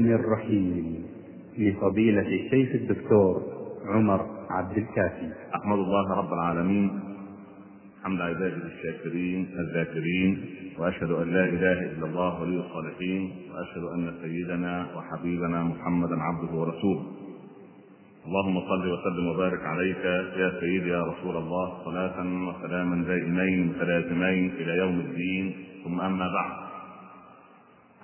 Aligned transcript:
الرحيم 0.00 1.04
لفضيلة 1.58 2.26
الشيخ 2.26 2.74
الدكتور 2.74 3.42
عمر 3.86 4.26
عبد 4.50 4.78
الكافي. 4.78 5.32
أحمد 5.54 5.78
الله 5.78 6.14
رب 6.18 6.32
العالمين. 6.32 7.00
حمد 8.04 8.20
عباده 8.20 8.66
الشاكرين 8.66 9.46
الذاكرين 9.58 10.44
وأشهد 10.78 11.10
أن 11.10 11.30
لا 11.30 11.44
إله 11.44 11.80
إلا 11.92 12.06
الله 12.06 12.42
ولي 12.42 12.60
الصالحين 12.66 13.32
وأشهد 13.54 13.82
أن 13.94 14.14
سيدنا 14.22 14.86
وحبيبنا 14.96 15.62
محمدا 15.62 16.16
عبده 16.22 16.54
ورسوله. 16.54 17.04
اللهم 18.26 18.60
صل 18.60 18.92
وسلم 18.92 19.26
وبارك 19.26 19.60
عليك 19.60 20.04
يا 20.36 20.60
سيدي 20.60 20.88
يا 20.88 21.02
رسول 21.02 21.36
الله 21.36 21.84
صلاة 21.84 22.18
وسلاما 22.48 23.04
دائمين 23.04 23.66
متلازمين 23.66 24.50
إلى 24.50 24.78
يوم 24.78 25.00
الدين. 25.00 25.54
ثم 25.84 26.00
أما 26.00 26.28
بعد. 26.34 26.63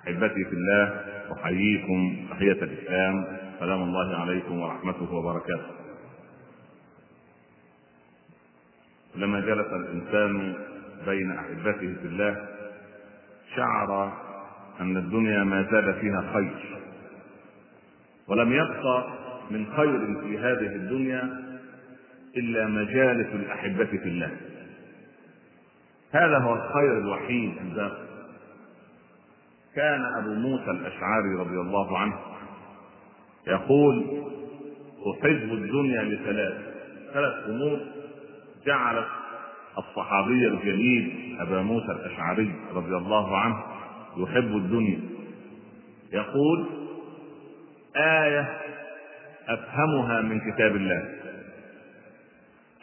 احبتي 0.04 0.44
في 0.44 0.52
الله 0.52 1.04
أحييكم 1.32 2.26
تحية 2.30 2.52
الإسلام. 2.52 3.26
سلام 3.60 3.82
الله 3.82 4.16
عليكم 4.16 4.60
ورحمته 4.60 5.12
وبركاته. 5.14 5.70
لما 9.16 9.40
جلس 9.40 9.66
الإنسان 9.66 10.54
بين 11.06 11.30
أحبته 11.32 11.94
في 12.02 12.06
الله 12.06 12.46
شعر 13.56 14.12
أن 14.80 14.96
الدنيا 14.96 15.44
ما 15.44 15.62
زال 15.72 15.94
فيها 15.94 16.32
خير. 16.34 16.78
ولم 18.28 18.52
يبقى 18.52 19.12
من 19.50 19.66
خير 19.76 20.20
في 20.20 20.38
هذه 20.38 20.76
الدنيا 20.76 21.40
إلا 22.36 22.66
مجالس 22.66 23.34
الأحبة 23.34 23.84
في 23.84 24.08
الله. 24.08 24.30
هذا 26.12 26.38
هو 26.38 26.54
الخير 26.54 26.98
الوحيد 26.98 27.56
الباقي 27.60 28.09
كان 29.74 30.00
أبو 30.22 30.34
موسى 30.34 30.70
الأشعري 30.70 31.34
رضي 31.38 31.60
الله 31.60 31.98
عنه 31.98 32.18
يقول 33.46 34.04
أحب 35.14 35.52
الدنيا 35.52 36.02
لثلاث 36.02 36.54
ثلاث 37.12 37.48
أمور 37.48 37.80
جعلت 38.66 39.06
الصحابي 39.78 40.48
الجليل 40.48 41.36
أبا 41.40 41.62
موسى 41.62 41.92
الأشعري 41.92 42.54
رضي 42.74 42.96
الله 42.96 43.38
عنه 43.38 43.56
يحب 44.16 44.56
الدنيا. 44.56 45.00
يقول 46.12 46.66
آية 47.96 48.58
أفهمها 49.48 50.20
من 50.20 50.40
كتاب 50.52 50.76
الله 50.76 51.08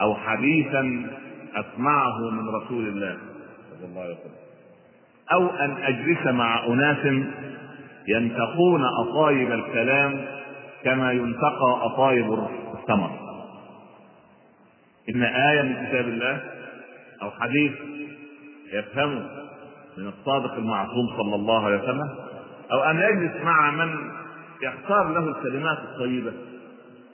أو 0.01 0.15
حديثا 0.15 1.09
أسمعه 1.55 2.29
من 2.31 2.49
رسول 2.49 2.87
الله 2.87 3.17
صلى 3.69 3.85
الله 3.89 4.01
عليه 4.01 4.13
وسلم. 4.13 4.46
أو 5.31 5.47
أن 5.47 5.77
أجلس 5.83 6.25
مع 6.25 6.65
أناس 6.65 7.23
ينتقون 8.07 8.85
اطايب 9.01 9.51
الكلام 9.51 10.25
كما 10.83 11.11
ينتقى 11.11 11.79
اطايب 11.81 12.33
الثمر. 12.73 13.09
إن 15.09 15.23
آية 15.23 15.61
من 15.61 15.87
كتاب 15.87 16.07
الله 16.07 16.41
أو 17.21 17.31
حديث 17.31 17.71
يفهم 18.73 19.27
من 19.97 20.07
الصادق 20.07 20.53
المعصوم 20.53 21.07
صلى 21.17 21.35
الله 21.35 21.65
عليه 21.65 21.77
وسلم 21.77 22.09
أو 22.71 22.83
أن 22.83 22.99
يجلس 22.99 23.43
مع 23.43 23.71
من 23.71 24.11
يختار 24.61 25.07
له 25.07 25.19
الكلمات 25.29 25.77
الطيبة 25.77 26.33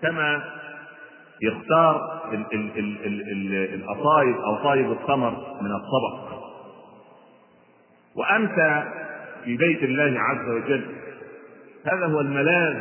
كما 0.01 0.43
يختار 1.41 2.21
الاطايب 3.73 4.35
أو 4.35 4.55
طايب 4.63 4.91
الثمر 4.91 5.31
من 5.61 5.71
الطبق 5.71 6.32
وأنت 8.15 8.83
في 9.45 9.57
بيت 9.57 9.83
الله 9.83 10.19
عز 10.19 10.49
وجل. 10.49 10.83
هذا 11.85 12.05
هو 12.05 12.19
الملاذ 12.19 12.77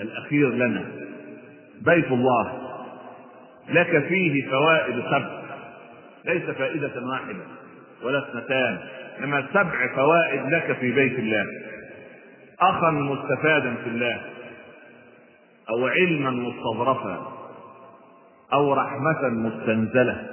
الأخير 0.00 0.50
لنا. 0.50 0.84
بيت 1.80 2.12
الله. 2.12 2.52
لك 3.68 4.04
فيه 4.08 4.50
فوائد 4.50 5.00
سبع. 5.00 5.42
ليس 6.24 6.42
فائدة 6.42 7.06
واحدة 7.06 7.44
ولا 8.02 8.18
اثنتان 8.18 8.78
إنما 9.18 9.46
سبع 9.50 9.94
فوائد 9.96 10.52
لك 10.52 10.76
في 10.80 10.92
بيت 10.92 11.18
الله. 11.18 11.46
أخا 12.60 12.90
مستفادا 12.90 13.74
في 13.84 13.90
الله 13.90 14.20
أو 15.70 15.86
علما 15.86 16.30
مستظرفا 16.30 17.32
أو 18.52 18.72
رحمة 18.74 19.28
مستنزلة 19.28 20.26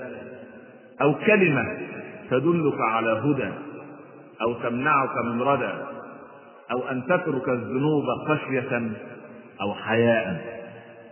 أو 1.01 1.13
كلمة 1.13 1.77
تدلك 2.29 2.81
على 2.81 3.11
هدى. 3.11 3.70
أو 4.41 4.53
تمنعك 4.53 5.17
من 5.25 5.41
ردى 5.41 5.73
أو 6.71 6.87
أن 6.91 7.03
تترك 7.05 7.49
الذنوب 7.49 8.03
خشية 8.27 8.91
أو 9.61 9.73
حياء. 9.73 10.51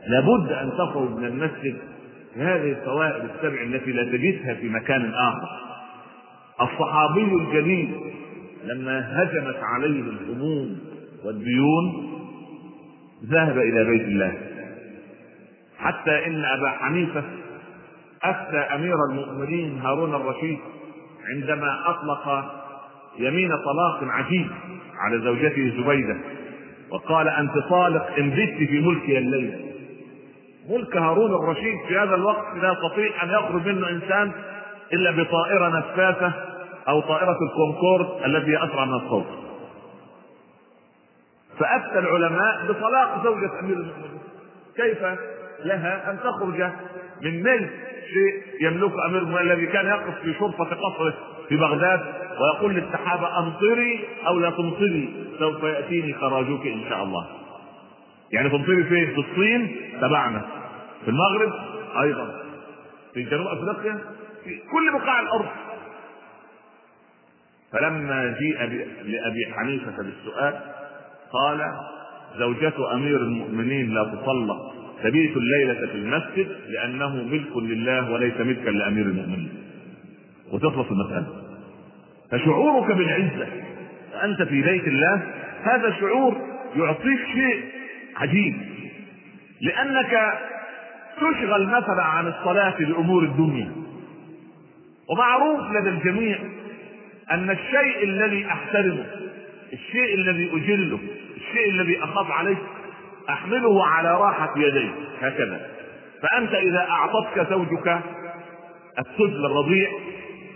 لابد 0.08 0.52
أن 0.52 0.72
تخرج 0.78 1.10
من 1.10 1.26
المسجد 1.26 1.78
بهذه 2.36 2.72
الفوائد 2.72 3.24
السبع 3.24 3.62
التي 3.62 3.92
لا 3.92 4.04
تجدها 4.04 4.54
في 4.54 4.70
مكان 4.70 5.14
آخر. 5.14 5.50
الصحابي 6.62 7.24
الجليل 7.24 8.14
لما 8.64 9.24
هجمت 9.24 9.60
عليه 9.64 10.02
الهموم 10.02 10.80
والديون 11.26 12.10
ذهب 13.26 13.58
إلى 13.58 13.84
بيت 13.84 14.02
الله. 14.02 14.34
حتى 15.78 16.26
إن 16.28 16.46
أبا 16.46 16.70
حنيفة 16.70 17.24
أفتى 18.24 18.58
أمير 18.58 18.96
المؤمنين 19.12 19.80
هارون 19.80 20.16
الرشيد 20.16 20.58
عندما 21.36 21.90
أطلق 21.90 22.59
يمين 23.20 23.50
طلاق 23.50 24.12
عجيب 24.14 24.48
على 25.00 25.20
زوجته 25.20 25.74
زبيدة. 25.78 26.18
وقال 26.92 27.28
انت 27.28 27.58
طالق 27.70 28.18
إن 28.18 28.30
بت 28.30 28.70
في 28.70 28.80
ملكي 28.80 29.18
الليلة. 29.18 29.60
ملك 30.70 30.98
هارون 30.98 31.34
الرشيد 31.44 31.78
في 31.88 31.98
هذا 31.98 32.16
الوقت 32.16 32.58
لا 32.62 32.72
يستطيع 32.72 33.24
أن 33.24 33.30
يخرج 33.30 33.68
منه 33.68 33.90
إنسان 33.90 34.32
إلا 34.94 35.12
بطائرة 35.12 35.70
نفاثة 35.80 36.34
أو 36.88 37.02
طائرة 37.02 37.38
الكونكورد 37.42 38.24
التي 38.26 38.64
أسرع 38.64 38.86
من 38.86 38.94
الصوت. 38.94 39.28
فافتى 41.60 42.00
العلماء 42.00 42.66
بطلاق 42.70 43.24
زوجة 43.24 43.60
أمير 43.60 43.78
المؤمنين. 43.78 44.20
كيف 44.76 44.98
لها 45.66 46.12
أن 46.12 46.20
تخرج 46.20 46.72
من 47.22 47.44
ملك 47.44 47.70
شيء 48.14 48.68
يملك 48.68 48.92
أمير 49.06 49.22
المؤمنين 49.22 49.52
الذي 49.52 49.68
كان 49.68 49.86
يقف 49.86 50.20
في 50.24 50.34
شرطه 50.34 50.64
قصره 50.64 51.14
في 51.50 51.56
بغداد؟ 51.56 52.00
ويقول 52.40 52.76
للسحابة 52.76 53.40
أمطري 53.40 54.00
أو 54.28 54.40
لا 54.40 54.50
تمطري 54.50 55.10
سوف 55.40 55.64
يأتيني 55.64 56.14
خراجك 56.14 56.68
إن 56.68 56.84
شاء 56.90 57.04
الله. 57.04 57.28
يعني 58.32 58.50
تمطري 58.50 58.84
فين؟ 58.84 59.06
في 59.06 59.20
الصين 59.20 59.76
تبعنا. 60.02 60.46
في 61.06 61.12
المغرب 61.12 61.54
أيضا. 62.02 62.44
في 63.14 63.24
جنوب 63.24 63.48
أفريقيا 63.48 64.00
في 64.44 64.58
كل 64.72 65.00
بقاع 65.00 65.20
الأرض. 65.20 65.48
فلما 67.72 68.38
جيء 68.40 68.58
لأبي 69.04 69.54
حنيفة 69.54 69.98
بالسؤال 69.98 70.60
قال 71.32 71.72
زوجة 72.38 72.94
أمير 72.94 73.18
المؤمنين 73.18 73.94
لا 73.94 74.04
تطلق. 74.04 74.74
تبيت 75.04 75.38
الليلة 75.38 75.88
في 75.88 75.94
المسجد 75.96 76.48
لأنه 76.70 77.16
ملك 77.24 77.58
لله 77.58 78.12
وليس 78.12 78.38
ملكا 78.40 78.70
لأمير 78.70 79.06
المؤمنين. 79.06 79.54
وتخلص 80.52 80.88
المسألة. 80.92 81.39
فشعورك 82.32 82.92
بالعزة. 82.92 83.48
أنت 84.24 84.42
في 84.42 84.62
بيت 84.62 84.88
الله 84.88 85.22
هذا 85.64 85.96
شعور 86.00 86.38
يعطيك 86.76 87.20
شيء 87.34 87.64
عجيب. 88.18 88.56
لأنك 89.62 90.40
تشغل 91.18 91.68
مثلا 91.68 92.04
عن 92.04 92.28
الصلاة 92.28 92.82
لأمور 92.82 93.24
الدنيا. 93.24 93.72
ومعروف 95.10 95.72
لدى 95.72 95.90
الجميع 95.90 96.38
أن 97.32 97.50
الشيء 97.50 98.04
الذي 98.04 98.46
أحترمه 98.46 99.06
الشيء 99.74 100.16
الذي 100.16 100.50
أجله 100.54 101.00
الشيء 101.38 101.70
الذي 101.70 102.04
أخاف 102.04 102.32
عليه 102.32 102.58
أحمله 103.30 103.86
على 103.86 104.12
راحة 104.12 104.54
يدي 104.58 104.90
هكذا. 105.22 105.68
فأنت 106.22 106.54
إذا 106.54 106.88
أعطتك 106.90 107.50
زوجك 107.50 108.00
الطفل 109.00 109.46
الرضيع 109.46 109.90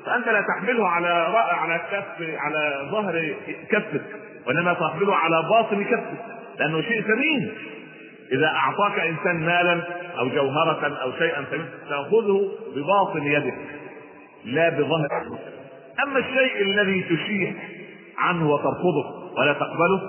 فأنت 0.05 0.27
لا 0.27 0.41
تحمله 0.41 0.87
على 0.87 1.27
رأى 1.27 1.55
على 1.55 1.81
كف 1.91 2.37
على 2.37 2.89
ظهر 2.91 3.35
كفك 3.69 4.01
وإنما 4.47 4.73
تحمله 4.73 5.15
على 5.15 5.43
باطن 5.49 5.83
كفك 5.83 6.25
لأنه 6.59 6.81
شيء 6.81 7.01
ثمين. 7.01 7.53
إذا 8.31 8.47
أعطاك 8.47 8.99
إنسان 8.99 9.45
مالا 9.45 9.81
أو 10.19 10.29
جوهرة 10.29 10.97
أو 11.01 11.11
شيئا 11.11 11.43
ثمين 11.43 11.65
تأخذه 11.89 12.51
بباطن 12.75 13.23
يدك 13.23 13.57
لا 14.45 14.69
بظهر 14.69 15.07
أما 16.03 16.19
الشيء 16.19 16.61
الذي 16.61 17.03
تشيح 17.03 17.53
عنه 18.17 18.49
وترفضه 18.49 19.33
ولا 19.37 19.53
تقبله 19.53 20.01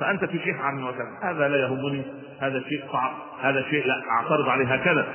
فأنت 0.00 0.24
تشيح 0.24 0.60
عنه 0.60 0.88
وكذا 0.88 1.18
هذا 1.22 1.48
لا 1.48 1.56
يهمني 1.56 2.02
هذا 2.40 2.62
شيء 2.68 2.82
صعب 2.92 3.12
هذا 3.40 3.64
شيء 3.70 3.86
لا 3.86 4.02
أعترض 4.10 4.48
عليه 4.48 4.74
هكذا. 4.74 5.06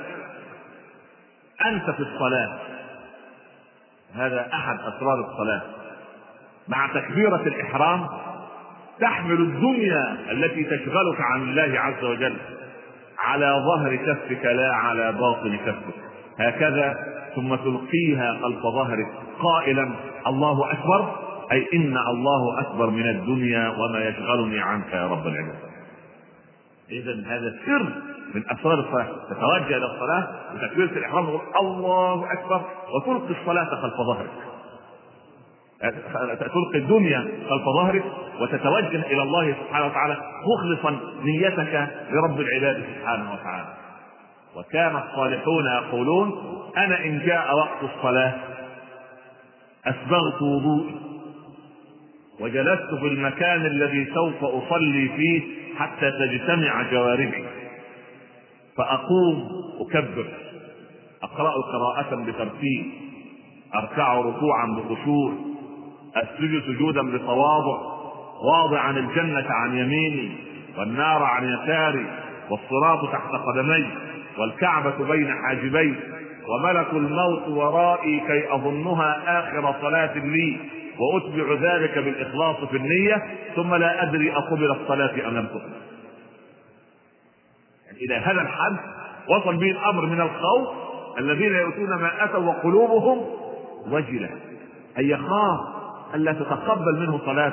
أنت 1.66 1.90
في 1.90 2.00
الصلاة. 2.00 2.58
هذا 4.14 4.48
أحد 4.54 4.78
أسرار 4.80 5.30
الصلاة. 5.30 5.62
مع 6.68 6.88
تكبيرة 6.94 7.42
الإحرام 7.46 8.06
تحمل 9.00 9.40
الدنيا 9.40 10.16
التي 10.30 10.64
تشغلك 10.64 11.20
عن 11.20 11.42
الله 11.42 11.80
عز 11.80 12.04
وجل 12.04 12.36
على 13.18 13.64
ظهر 13.66 13.96
كفك 13.96 14.44
لا 14.44 14.74
على 14.74 15.12
باطن 15.12 15.56
كفك. 15.56 15.94
هكذا 16.38 16.98
ثم 17.36 17.54
تلقيها 17.54 18.38
خلف 18.42 18.62
ظهرك 18.62 19.06
قائلا 19.42 19.90
الله 20.26 20.72
أكبر 20.72 21.16
أي 21.52 21.66
إن 21.74 21.96
الله 21.96 22.60
أكبر 22.60 22.90
من 22.90 23.08
الدنيا 23.08 23.68
وما 23.68 24.04
يشغلني 24.08 24.60
عنك 24.60 24.92
يا 24.92 25.06
رب 25.06 25.26
العباد 25.26 25.58
اذا 26.90 27.12
هذا 27.26 27.56
سر 27.66 27.82
من 28.34 28.44
اسرار 28.50 28.80
الصلاة. 28.80 29.06
تتوجه 29.30 29.76
إلى 29.76 29.86
الصلاة 29.86 30.28
بتكبيره 30.54 30.98
الإحرام 30.98 31.40
الله 31.60 32.32
أكبر 32.32 32.62
وتلقي 32.94 33.40
الصلاة 33.40 33.64
خلف 33.64 33.94
ظهرك. 33.94 34.30
تلقي 36.38 36.78
الدنيا 36.78 37.18
خلف 37.50 37.64
ظهرك 37.76 38.04
وتتوجه 38.40 39.06
إلى 39.06 39.22
الله 39.22 39.52
سبحانه 39.52 39.86
وتعالى 39.86 40.16
مخلصا 40.46 41.00
نيتك 41.22 41.88
لرب 42.10 42.40
العباد 42.40 42.84
سبحانه 42.96 43.32
وتعالى. 43.32 43.74
وكان 44.56 44.96
الصالحون 44.96 45.66
يقولون 45.66 46.32
أنا 46.76 47.04
إن 47.04 47.18
جاء 47.26 47.56
وقت 47.56 47.82
الصلاة 47.96 48.34
أسبغت 49.86 50.42
وضوئي 50.42 50.94
وجلست 52.40 52.94
في 53.00 53.06
المكان 53.06 53.66
الذي 53.66 54.14
سوف 54.14 54.44
أصلي 54.44 55.08
فيه 55.16 55.57
حتى 55.78 56.10
تجتمع 56.10 56.82
جوارحي 56.90 57.44
فأقوم 58.76 59.48
أكبر. 59.80 60.26
أقرأ 61.22 61.52
قراءة 61.72 62.14
بترتيب. 62.14 62.86
أركع 63.74 64.14
ركوعا 64.14 64.66
بخشوع. 64.66 65.32
أسجد 66.16 66.62
سجودا 66.62 67.02
بتواضع. 67.02 67.78
واضعا 68.44 68.90
الجنة 68.90 69.46
عن 69.50 69.78
يميني. 69.78 70.30
والنار 70.78 71.22
عن 71.22 71.44
يساري. 71.44 72.06
والصراط 72.50 73.12
تحت 73.12 73.30
قدمي. 73.30 73.86
والكعبة 74.38 75.04
بين 75.08 75.34
حاجبي. 75.34 75.94
وملك 76.48 76.92
الموت 76.92 77.48
ورائي 77.48 78.20
كي 78.20 78.54
أظنها 78.54 79.40
آخر 79.40 79.74
صلاة 79.82 80.18
لي. 80.18 80.56
وأتبع 80.98 81.72
ذلك 81.72 81.98
بالإخلاص 81.98 82.56
في 82.56 82.76
النية 82.76 83.26
ثم 83.56 83.74
لا 83.74 84.02
أدري 84.02 84.32
أقبل 84.32 84.70
الصلاة 84.70 85.28
أم 85.28 85.36
لم 85.36 85.46
تقبل. 85.46 85.72
يعني 87.86 87.98
إلى 87.98 88.14
هذا 88.14 88.42
الحد 88.42 88.76
وصل 89.28 89.56
به 89.56 89.70
الأمر 89.70 90.06
من 90.06 90.20
الخوف 90.20 90.68
الذين 91.18 91.54
يؤتون 91.54 91.88
ما 91.88 92.24
أتوا 92.24 92.40
وقلوبهم 92.40 93.26
وجلة. 93.90 94.30
أي 94.98 95.08
يخاف 95.08 95.60
ألا 96.14 96.32
تتقبل 96.32 96.98
منه 97.00 97.20
صلاة 97.26 97.52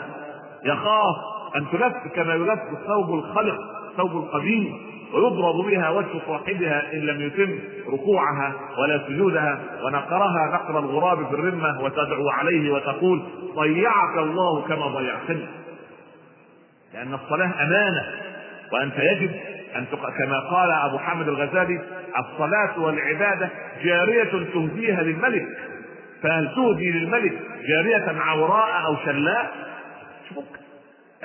يخاف 0.65 1.15
أن 1.55 1.65
تلف 1.71 1.93
كما 2.15 2.33
يلف 2.33 2.61
الثوب 2.71 3.13
الخلق 3.13 3.57
ثوب 3.97 4.11
القديم 4.11 4.94
ويضرب 5.13 5.65
بها 5.65 5.89
وجه 5.89 6.19
صاحبها 6.27 6.93
إن 6.93 6.99
لم 6.99 7.21
يتم 7.21 7.59
ركوعها 7.93 8.53
ولا 8.79 9.01
سجودها 9.07 9.59
ونقرها 9.83 10.51
نقر 10.53 10.79
الغراب 10.79 11.27
في 11.27 11.33
الرمة 11.33 11.81
وتدعو 11.83 12.29
عليه 12.29 12.71
وتقول 12.71 13.23
ضيعك 13.55 14.17
الله 14.17 14.61
كما 14.61 14.87
ضيعتني. 14.87 15.47
لأن 16.93 17.13
الصلاة 17.13 17.63
أمانة 17.63 18.03
وأنت 18.71 18.93
يجب 18.99 19.31
أن 19.75 19.85
تق... 19.91 20.09
كما 20.09 20.39
قال 20.39 20.71
أبو 20.71 20.97
حامد 20.97 21.27
الغزالي 21.27 21.81
الصلاة 22.17 22.79
والعبادة 22.79 23.49
جارية 23.83 24.31
تهديها 24.53 25.03
للملك. 25.03 25.47
فهل 26.23 26.55
تهدي 26.55 26.91
للملك 26.91 27.33
جارية 27.67 28.19
عوراء 28.19 28.85
أو 28.85 28.95
شلاء؟ 29.05 29.51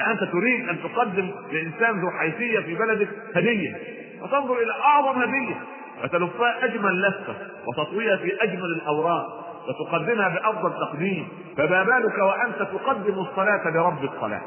أنت 0.01 0.25
تريد 0.25 0.69
أن 0.69 0.83
تقدم 0.83 1.31
لإنسان 1.53 2.01
ذو 2.01 2.11
حيثية 2.11 2.61
في 2.61 2.75
بلدك 2.75 3.09
هدية 3.37 3.77
وتنظر 4.23 4.55
إلى 4.63 4.73
أعظم 4.73 5.23
هدية 5.23 5.61
وتلفها 6.05 6.65
أجمل 6.65 7.03
لفة 7.03 7.35
وتطويها 7.67 8.17
في 8.17 8.43
أجمل 8.43 8.65
الأوراق 8.65 9.41
وتقدمها 9.69 10.29
بأفضل 10.29 10.73
تقديم 10.73 11.29
فما 11.57 11.83
بالك 11.83 12.19
وأنت 12.19 12.59
تقدم 12.59 13.19
الصلاة 13.19 13.71
لرب 13.71 14.05
الصلاة 14.05 14.43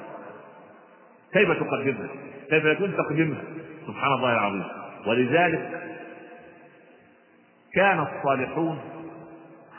كيف 1.34 1.52
تقدمها؟ 1.52 2.10
كيف 2.50 2.66
يكون 2.66 2.94
تقديمها؟ 2.98 3.42
سبحان 3.88 4.14
الله 4.14 4.34
العظيم 4.34 4.64
ولذلك 5.08 5.82
كان 7.74 8.00
الصالحون 8.00 8.80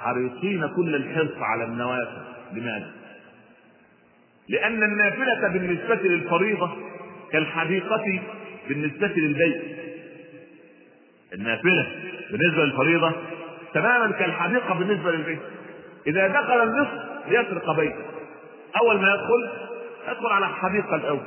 حريصين 0.01 0.69
كل 0.77 0.95
الحرص 0.95 1.43
على 1.43 1.65
النوافل 1.65 2.23
لماذا؟ 2.53 2.91
لأن 4.49 4.83
النافلة 4.83 5.49
بالنسبة 5.49 5.95
للفريضة 5.95 6.71
كالحديقة 7.33 8.23
بالنسبة 8.69 9.07
للبيت. 9.07 9.63
النافلة 11.35 11.87
بالنسبة 12.31 12.65
للفريضة 12.65 13.13
تماما 13.75 14.13
كالحديقة 14.13 14.75
بالنسبة 14.75 15.11
للبيت. 15.11 15.41
إذا 16.07 16.29
دخل 16.29 16.63
النصف 16.63 17.05
ليسرق 17.29 17.77
بيته. 17.77 18.05
أول 18.81 19.01
ما 19.01 19.09
يدخل 19.15 19.49
يدخل 20.09 20.27
على 20.27 20.47
الحديقة 20.47 20.97
الأول 20.97 21.27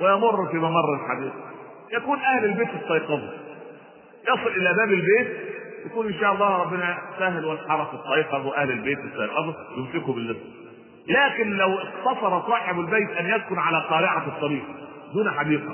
ويمر 0.00 0.48
في 0.50 0.56
ممر 0.56 0.94
الحديقة. 0.94 1.34
يكون 1.92 2.18
أهل 2.18 2.44
البيت 2.44 2.68
استيقظوا 2.82 3.30
يصل 4.28 4.48
إلى 4.56 4.74
باب 4.74 4.92
البيت 4.92 5.28
يكون 5.86 6.06
إن 6.06 6.14
شاء 6.20 6.32
الله 6.32 6.62
ربنا 6.62 6.98
سهل 7.18 7.44
والحرس 7.44 7.88
استيقظ 7.94 8.46
وأهل 8.46 8.70
البيت 8.70 8.98
استيقظوا 8.98 9.54
يمسكوا 9.76 10.14
بالنصف. 10.14 10.59
لكن 11.10 11.50
لو 11.50 11.78
اقتصر 11.78 12.40
صاحب 12.48 12.80
البيت 12.80 13.10
أن 13.10 13.26
يسكن 13.26 13.58
على 13.58 13.84
قارعة 13.90 14.26
الطريق 14.26 14.64
دون 15.14 15.30
حديقة 15.30 15.72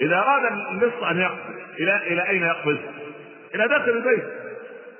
إذا 0.00 0.16
أراد 0.16 0.52
اللص 0.72 1.02
أن 1.10 1.20
يقفز 1.20 1.54
إلى 1.80 1.96
إلى 2.06 2.28
أين 2.28 2.42
يقفز؟ 2.42 2.76
إلى 3.54 3.68
داخل 3.68 3.90
البيت. 3.90 4.24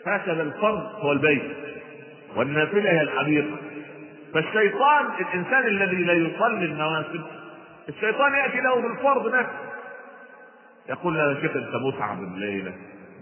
هكذا 0.06 0.42
الفرض 0.42 0.82
هو 1.00 1.12
البيت 1.12 1.42
والنافلة 2.36 2.90
هي 2.90 3.00
الحديقة. 3.02 3.56
فالشيطان 4.34 5.06
الإنسان 5.20 5.66
الذي 5.66 5.96
لا 5.96 6.12
يصلي 6.12 6.64
النوافل 6.64 7.20
الشيطان 7.88 8.34
يأتي 8.34 8.60
له 8.60 8.80
بالفرض 8.80 9.34
نفسه. 9.34 9.58
يقول 10.88 11.14
له 11.14 11.30
يا 11.30 11.40
شيخ 11.40 11.56
أنت 11.56 11.74
متعب 11.74 12.18
الليلة. 12.22 12.72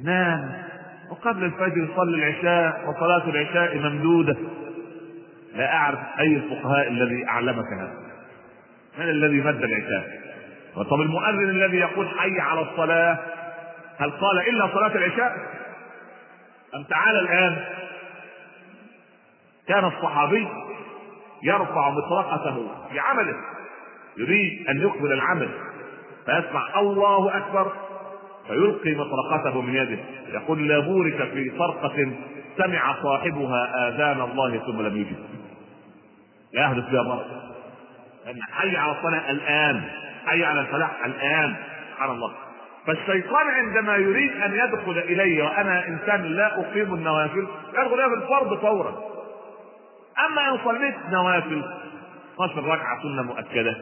نام. 0.04 0.62
وقبل 1.10 1.44
الفجر 1.44 1.88
صلي 1.96 2.14
العشاء 2.16 2.88
وصلاة 2.88 3.28
العشاء 3.28 3.78
ممدودة. 3.78 4.36
لا 5.54 5.72
أعرف 5.74 5.98
أي 6.20 6.36
الفقهاء 6.36 6.88
الذي 6.88 7.28
أعلمك 7.28 7.66
هذا. 7.72 7.94
من 8.98 9.08
الذي 9.08 9.40
مد 9.40 9.62
العشاء 9.62 10.24
طب 10.74 11.00
المؤذن 11.00 11.50
الذي 11.50 11.76
يقول 11.76 12.08
حي 12.08 12.40
على 12.40 12.60
الصلاة 12.60 13.18
هل 13.98 14.10
قال 14.10 14.48
إلا 14.48 14.68
صلاة 14.74 14.94
العشاء؟ 14.96 15.36
أم 16.74 16.84
تعالى 16.84 17.20
الآن؟ 17.20 17.64
كان 19.68 19.84
الصحابي 19.84 20.48
يرفع 21.42 21.90
مطرقته 21.90 22.68
في 22.92 22.98
عمله 22.98 23.34
يريد 24.16 24.68
أن 24.68 24.80
يقبل 24.80 25.12
العمل 25.12 25.48
فيسمع 26.26 26.80
الله 26.80 27.36
أكبر 27.36 27.72
فيلقي 28.48 28.94
مطرقته 28.94 29.60
من 29.60 29.74
يده 29.74 29.98
يقول 30.32 30.68
لا 30.68 30.78
بورك 30.78 31.28
في 31.32 31.50
طرقه 31.58 32.12
سمع 32.58 33.02
صاحبها 33.02 33.88
آذان 33.88 34.20
الله 34.20 34.58
ثم 34.58 34.82
لم 34.82 34.96
يجب 34.96 35.16
لا 36.54 36.62
يحدث 36.62 36.84
فيها 36.84 37.02
مرض 37.02 37.26
لأن 38.26 38.42
حي 38.52 38.76
على 38.76 38.92
الصلاة 38.92 39.30
الآن 39.30 39.82
حي 40.26 40.44
على 40.44 40.60
الفلاح 40.60 40.90
الآن 41.04 41.54
سبحان 41.92 42.10
الله. 42.10 42.32
فالشيطان 42.86 43.46
عندما 43.46 43.96
يريد 43.96 44.42
أن 44.42 44.54
يدخل 44.54 44.98
إلي 44.98 45.42
وأنا 45.42 45.88
إنسان 45.88 46.22
لا 46.22 46.60
أقيم 46.60 46.94
النوافل 46.94 47.46
يدخل 47.72 47.94
إلي 47.94 48.08
بالفرض 48.08 48.60
فورا. 48.60 48.94
أما 50.26 50.48
إن 50.48 50.58
صليت 50.64 50.94
نوافل 51.10 51.62
12 52.34 52.64
ركعة 52.64 53.02
سنة 53.02 53.22
مؤكدة. 53.22 53.76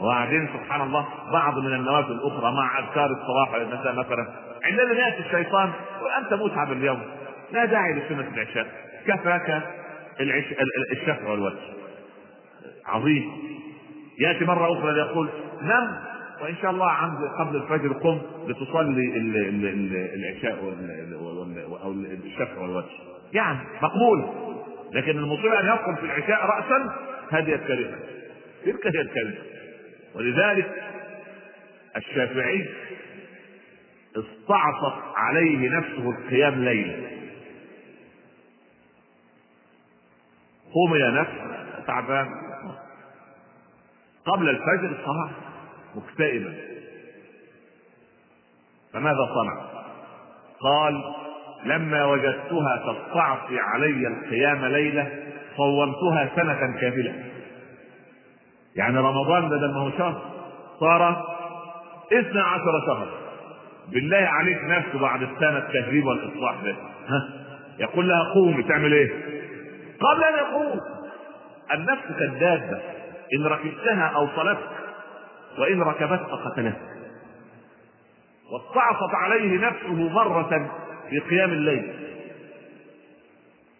وبعدين 0.00 0.48
سبحان 0.54 0.80
الله 0.80 1.08
بعض 1.32 1.58
من 1.58 1.74
النوافل 1.74 2.12
الأخرى 2.12 2.52
مع 2.52 2.78
أذكار 2.78 3.06
الصباح 3.06 3.52
والمساء 3.52 3.92
مثلا. 3.94 4.26
عندما 4.64 4.94
يأتي 4.94 5.18
الشيطان 5.18 5.70
وأنت 6.02 6.34
متعب 6.34 6.72
اليوم 6.72 7.02
لا 7.52 7.64
داعي 7.64 7.92
لسنة 7.92 8.28
العشاء 8.34 8.66
كفاك. 9.06 9.77
الشفع 10.92 11.30
والوتر 11.30 11.74
عظيم. 12.86 13.32
يأتي 14.18 14.44
مرة 14.44 14.78
أخرى 14.78 14.98
يقول 14.98 15.28
نم! 15.62 15.98
وإن 16.42 16.54
شاء 16.62 16.70
الله 16.70 16.90
عند 16.90 17.18
قبل 17.38 17.56
الفجر 17.56 17.92
قم 17.92 18.20
لتصلي 18.48 19.16
ال... 19.16 19.36
ال... 19.36 19.66
ال... 19.66 19.96
العشاء. 20.14 20.58
أو 21.82 21.92
الشفع 22.24 22.60
والوتر 22.60 22.90
يعني 23.32 23.58
مقبول. 23.82 24.24
لكن 24.92 25.18
المصيبة 25.18 25.60
أن 25.60 25.64
يدخل 25.64 25.96
في 25.96 26.02
العشاء 26.02 26.46
راسا 26.46 26.96
هذه 27.30 27.54
الكارثه 27.54 27.98
تلك 28.64 28.86
هي 28.86 29.00
الكارثه 29.00 29.42
ولذلك 30.14 30.82
الشافعي 31.96 32.68
استعصت 34.16 35.02
عليه 35.16 35.68
نفسه 35.68 36.10
القيام 36.10 36.64
ليلا. 36.64 37.17
قوم 40.74 40.96
يا 40.96 41.10
نفس 41.10 41.30
تعبان 41.86 42.26
قبل 44.26 44.48
الفجر 44.48 44.96
صار 45.06 45.30
مكتئبا. 45.94 46.54
فماذا 48.92 49.28
صنع؟ 49.34 49.62
قال 50.60 51.04
لما 51.64 52.04
وجدتها 52.04 52.76
تستعصي 52.76 53.58
علي 53.58 54.08
القيام 54.08 54.64
ليلة 54.64 55.08
صومتها 55.56 56.30
سنة 56.36 56.80
كاملة. 56.80 57.24
يعني 58.76 58.98
رمضان 58.98 59.48
بدل 59.48 59.74
ما 59.74 59.80
هو 59.80 59.90
شهر 59.90 60.22
صار 60.80 61.26
اثنا 62.12 62.42
عشر 62.42 62.86
شهر 62.86 63.08
بالله 63.92 64.16
عليك 64.16 64.58
نفسه 64.64 64.98
بعد 64.98 65.22
السنة 65.22 65.58
التهريب 65.58 66.06
والإصلاح 66.06 66.62
ده. 66.62 66.76
ها؟ 67.08 67.28
يقول 67.78 68.08
لها 68.08 68.32
قومي 68.34 68.62
تعمل 68.62 68.92
إيه؟ 68.92 69.37
قبل 70.00 70.24
أن 70.24 70.38
يقوم 70.38 70.80
النفس 71.74 72.04
كالدابة 72.18 72.82
إن 73.34 73.46
ركبتها 73.46 74.06
أوصلتك 74.08 74.68
وإن 75.58 75.82
ركبتك 75.82 76.30
قتلتك 76.30 76.82
واستعصت 78.52 79.14
عليه 79.14 79.66
نفسه 79.66 80.08
مرة 80.08 80.70
في 81.10 81.18
قيام 81.18 81.50
الليل. 81.50 81.94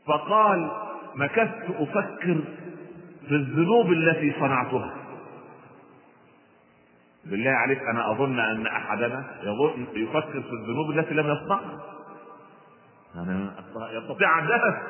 فقال 0.07 0.71
مكثت 1.15 1.65
أفكر 1.79 2.39
في 3.29 3.35
الذنوب 3.35 3.93
التي 3.93 4.33
صنعتها. 4.41 4.95
بالله 7.25 7.51
عليك 7.51 7.83
أنا 7.83 8.11
أظن 8.11 8.41
أن 8.41 8.67
أحدنا 8.67 9.25
يفكر 9.95 10.43
في 10.43 10.53
الذنوب 10.53 10.91
التي 10.91 11.15
لم 11.15 11.31
يصنعها. 11.31 11.81
يعني 13.15 13.51
يستطيع 13.93 14.39
أن 14.39 14.47
ذهب 14.47 14.83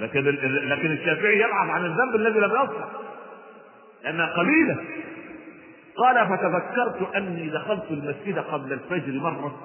لكن 0.00 0.24
لكن 0.68 0.92
الشافعي 0.92 1.38
يبحث 1.38 1.70
عن 1.70 1.84
الذنب 1.84 2.14
الذي 2.14 2.40
لم 2.40 2.50
يصنع 2.50 2.88
لانها 4.04 4.26
قليله 4.26 4.76
قال 5.96 6.26
فتذكرت 6.26 7.14
أني 7.16 7.48
دخلت 7.48 7.84
المسجد 7.90 8.38
قبل 8.38 8.72
الفجر 8.72 9.12
مرة 9.12 9.56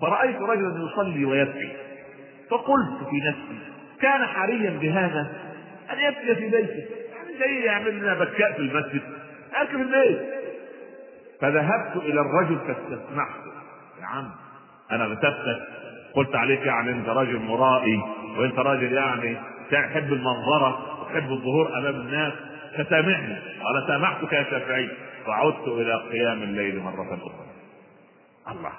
فرأيت 0.00 0.36
رجلا 0.36 0.86
يصلي 0.86 1.24
ويبكي. 1.24 1.72
فقلت 2.50 3.08
في 3.10 3.16
نفسي 3.28 3.58
كان 4.00 4.26
حريا 4.26 4.70
بهذا 4.70 5.32
أن 5.92 5.98
يبكي 5.98 6.34
في 6.34 6.50
بيته. 6.50 6.84
يعني 7.14 7.38
جاي 7.38 7.64
يعمل 7.64 7.98
لنا 7.98 8.14
بكاء 8.14 8.52
في 8.52 8.58
المسجد 8.58 9.02
اركب 9.60 9.80
البيت. 9.80 10.20
فذهبت 11.40 11.96
إلى 11.96 12.20
الرجل 12.20 12.58
فاستسمحته 12.58 13.52
يا 14.00 14.06
عم 14.06 14.30
أنا 14.92 15.04
غتبتك 15.04 15.62
قلت 16.14 16.34
عليك 16.34 16.60
يعني 16.60 16.90
أنت 16.90 17.08
راجل 17.08 17.38
مرائي. 17.38 18.02
وانت 18.38 18.58
راجل 18.58 18.92
يعني 18.92 19.36
تحب 19.70 20.12
المنظرة 20.12 21.00
وتحب 21.00 21.30
الظهور 21.30 21.78
أمام 21.78 21.94
الناس 21.94 22.32
فسامحني. 22.78 23.34
قال 23.34 23.86
سامحتك 23.88 24.32
يا 24.32 24.42
شافعي. 24.42 24.88
فعدت 25.26 25.68
إلى 25.68 25.94
قيام 25.94 26.42
الليل 26.42 26.78
مرة 26.82 27.02
أخرى. 27.02 27.46
الله. 28.50 28.72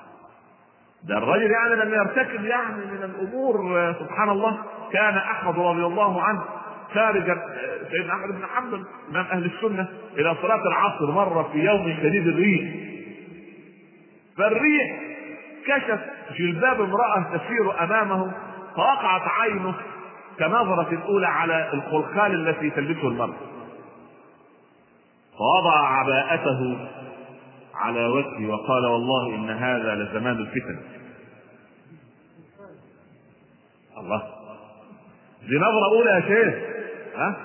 ده 1.07 1.17
الرجل 1.17 1.51
يعني 1.51 1.75
لم 1.75 1.93
يرتكب 1.93 2.45
يعني 2.45 2.85
من 2.85 3.03
الأمور 3.03 3.55
سبحان 3.99 4.29
الله 4.29 4.57
كان 4.93 5.17
أحمد 5.17 5.59
رضي 5.59 5.85
الله 5.85 6.21
عنه 6.21 6.43
خارج 6.93 7.37
سيدنا 7.91 8.13
أحمد 8.13 8.35
بن 8.35 8.45
حنبل 8.55 8.85
امام 9.11 9.25
أهل 9.25 9.45
السنة 9.45 9.87
إلى 10.17 10.35
صلاة 10.41 10.61
العصر 10.67 11.11
مرة 11.11 11.49
في 11.53 11.59
يوم 11.59 11.97
شديد 12.03 12.27
الريح. 12.27 12.73
فالريح 14.37 14.99
كشف 15.67 15.99
جلباب 16.37 16.81
امرأة 16.81 17.37
تسير 17.37 17.83
امامه 17.83 18.31
فوقعت 18.75 19.21
عينه 19.27 19.73
كنظرة 20.39 20.89
الأولى 20.91 21.27
على 21.27 21.73
الخلخال 21.73 22.49
التي 22.49 22.69
تلبسه 22.69 23.07
المرأة 23.07 23.33
فوضع 25.37 25.87
عباءته 25.87 26.89
على 27.75 28.05
وجهه 28.05 28.47
وقال 28.49 28.85
والله 28.85 29.35
إن 29.35 29.49
هذا 29.49 29.95
لزمان 29.95 30.37
الفتن. 30.37 30.79
الله. 33.97 34.23
دي 35.41 35.55
نظرة 35.57 35.85
أولى 35.97 36.09
يا 36.09 36.21
شيخ. 36.21 36.63
ها؟ 37.15 37.35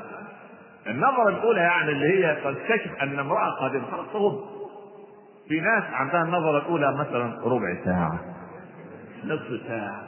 النظرة 0.87 1.29
الأولى 1.29 1.61
يعني 1.61 1.93
اللي 1.93 2.25
هي 2.27 2.37
كشف 2.69 3.03
أن 3.03 3.19
امرأة 3.19 3.51
قد 3.51 3.75
انفرطت 3.75 4.45
في 5.49 5.61
ناس 5.61 5.85
عندها 5.93 6.23
النظرة 6.23 6.59
الأولى 6.59 6.95
مثلا 6.95 7.41
ربع 7.45 7.85
ساعة 7.85 8.21
نصف 9.25 9.67
ساعة. 9.69 10.08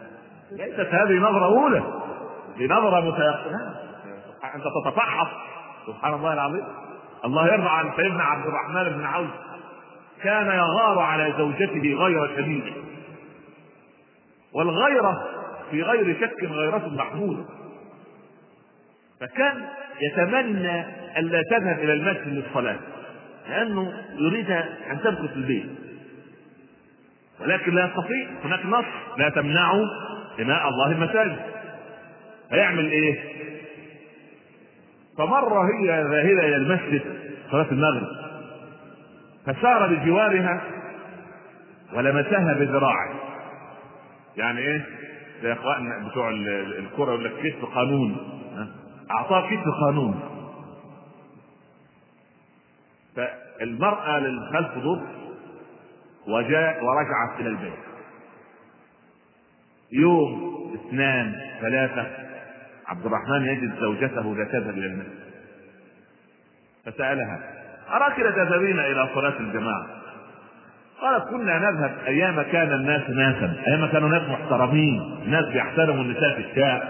ليست 0.52 0.95
هذه 0.95 1.19
نظرة 1.19 1.45
أولى 1.45 1.83
دي 2.59 2.66
نظرة 2.66 3.00
متيقنة. 3.00 3.75
أنت 4.54 4.64
تتفحص. 4.85 5.28
سبحان 5.87 6.14
الله 6.14 6.33
العظيم. 6.33 6.64
الله 7.25 7.47
يرضى 7.47 7.69
عن 7.69 7.90
سيدنا 7.97 8.23
عبد 8.23 8.47
الرحمن 8.47 8.99
بن 8.99 9.04
عوف. 9.04 9.30
كان 10.23 10.47
يغار 10.47 10.99
على 10.99 11.35
زوجته 11.38 11.95
غير 11.95 12.37
شديدة 12.37 12.73
والغيرة 14.52 15.28
في 15.71 15.83
غير 15.83 16.21
شك 16.21 16.45
غيرة 16.45 16.88
محمودة. 16.88 17.45
فكان 19.21 19.69
يتمنى 20.00 20.85
ألا 21.19 21.42
تذهب 21.50 21.78
إلى 21.78 21.92
المسجد 21.92 22.28
للصلاة 22.28 22.76
لأنه 23.49 23.92
يريد 24.19 24.50
أن 24.90 25.00
تمكث 25.04 25.37
البيت. 25.37 25.71
ولكن 27.40 27.75
لا 27.75 27.85
يستطيع. 27.87 28.28
هناك 28.45 28.66
نص 28.66 28.85
لا 29.16 29.28
تمنعوا 29.28 29.87
إناء 30.38 30.68
الله 30.68 30.92
المساجد. 30.92 31.38
هيعمل 32.50 32.90
إيه؟ 32.90 33.20
فمرة 35.18 35.62
هي 35.64 35.87
ذاهبة 35.87 36.46
إلى 36.46 36.56
المسجد 36.56 37.02
صلاة 37.50 37.66
المغرب. 37.72 38.08
فسار 39.46 39.94
بجوارها 39.94 40.60
ولمسها 41.94 42.54
بذراعه 42.54 43.14
يعني 44.37 44.58
إيه؟ 44.60 44.87
زي 45.42 45.52
إخواننا 45.52 46.08
بتوع 46.08 46.30
الكره 46.30 47.10
يقول 47.12 47.25
لك 47.25 47.32
كتف 47.42 47.64
قانون 47.64 48.16
أعطاه 49.10 49.46
كتف 49.50 49.64
قانون 49.84 50.20
فالمرأة 53.16 54.18
للخلف 54.18 54.78
ضر 54.78 55.06
وجاء 56.28 56.84
ورجعت 56.84 57.40
إلى 57.40 57.49
البيت. 57.49 57.89
يوم 59.92 60.50
اثنان 60.75 61.35
ثلاثة 61.61 62.06
عبد 62.87 63.06
الرحمن 63.06 63.44
يجد 63.44 63.80
زوجته 63.80 64.37
لا 64.37 64.44
تذهب 64.44 64.78
إلى 64.78 64.87
المسجد 64.87 65.20
فسألها 66.87 67.40
أراك 67.90 68.20
لا 68.20 68.30
تذهبين 68.30 68.78
إلى 68.78 69.09
صلاة 69.14 69.40
الجماعة؟ 69.40 69.87
قالت 71.00 71.28
كنا 71.28 71.59
نذهب 71.59 71.92
أيام 72.06 72.42
كان 72.42 72.73
الناس 72.73 73.11
ناسا 73.11 73.56
أيام 73.66 73.87
كانوا 73.87 74.09
ناس 74.09 74.23
محترمين 74.28 75.20
ناس 75.26 75.44
بيحترموا 75.44 76.02
النساء 76.02 76.35
في 76.35 76.50
الشارع. 76.50 76.88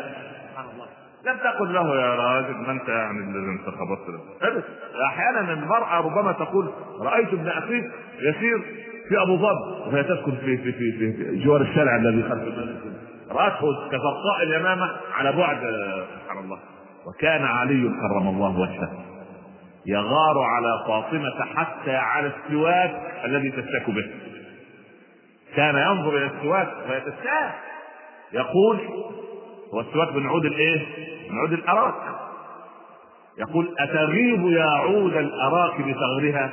لم 1.27 1.37
تقل 1.37 1.75
له 1.75 2.01
يا 2.01 2.15
راجل 2.15 2.57
ما 2.57 2.73
أنت 2.73 2.89
يعني 2.89 3.19
اللي 3.19 3.53
أنت 3.53 3.69
خبطت 3.69 4.21
أحيانا 5.07 5.53
المرأة 5.53 6.01
ربما 6.01 6.33
تقول 6.33 6.71
رأيت 7.01 7.29
ابن 7.29 7.49
أخيك 7.49 7.91
يسير 8.21 8.63
في 9.11 9.23
أبو 9.23 9.37
ظبي 9.37 9.87
وهي 9.87 10.03
تسكن 10.03 10.33
في 10.37 10.57
في 10.57 10.73
في, 10.73 11.13
في 11.13 11.45
جوار 11.45 11.61
الشارع 11.61 11.97
الذي 11.97 12.23
خلف 12.23 12.43
رأته 13.31 13.89
كزرقاء 13.89 14.43
اليمامة 14.43 14.91
على 15.15 15.33
بعد 15.33 15.57
سبحان 16.23 16.45
الله. 16.45 16.59
وكان 17.07 17.45
علي 17.45 17.83
كرم 17.83 18.29
الله 18.29 18.61
وجهه. 18.61 18.91
يغار 19.87 20.39
على 20.39 20.85
فاطمة 20.87 21.45
حتى 21.55 21.97
على 21.97 22.33
السواك 22.37 23.03
الذي 23.25 23.51
تستك 23.51 23.91
به. 23.91 24.11
كان 25.57 25.77
ينظر 25.77 26.17
إلى 26.17 26.27
السواك 26.27 26.69
فيتساءل 26.87 27.53
يقول 28.33 28.79
هو 29.75 29.81
السواك 29.81 30.15
من 30.15 30.27
عود 30.27 30.45
الإيه؟ 30.45 30.87
من 31.31 31.39
عود 31.39 31.53
الأراك. 31.53 31.95
يقول 33.39 33.75
أتغيب 33.79 34.47
يا 34.47 34.71
عود 34.71 35.17
الأراك 35.17 35.81
بثغرها؟ 35.81 36.51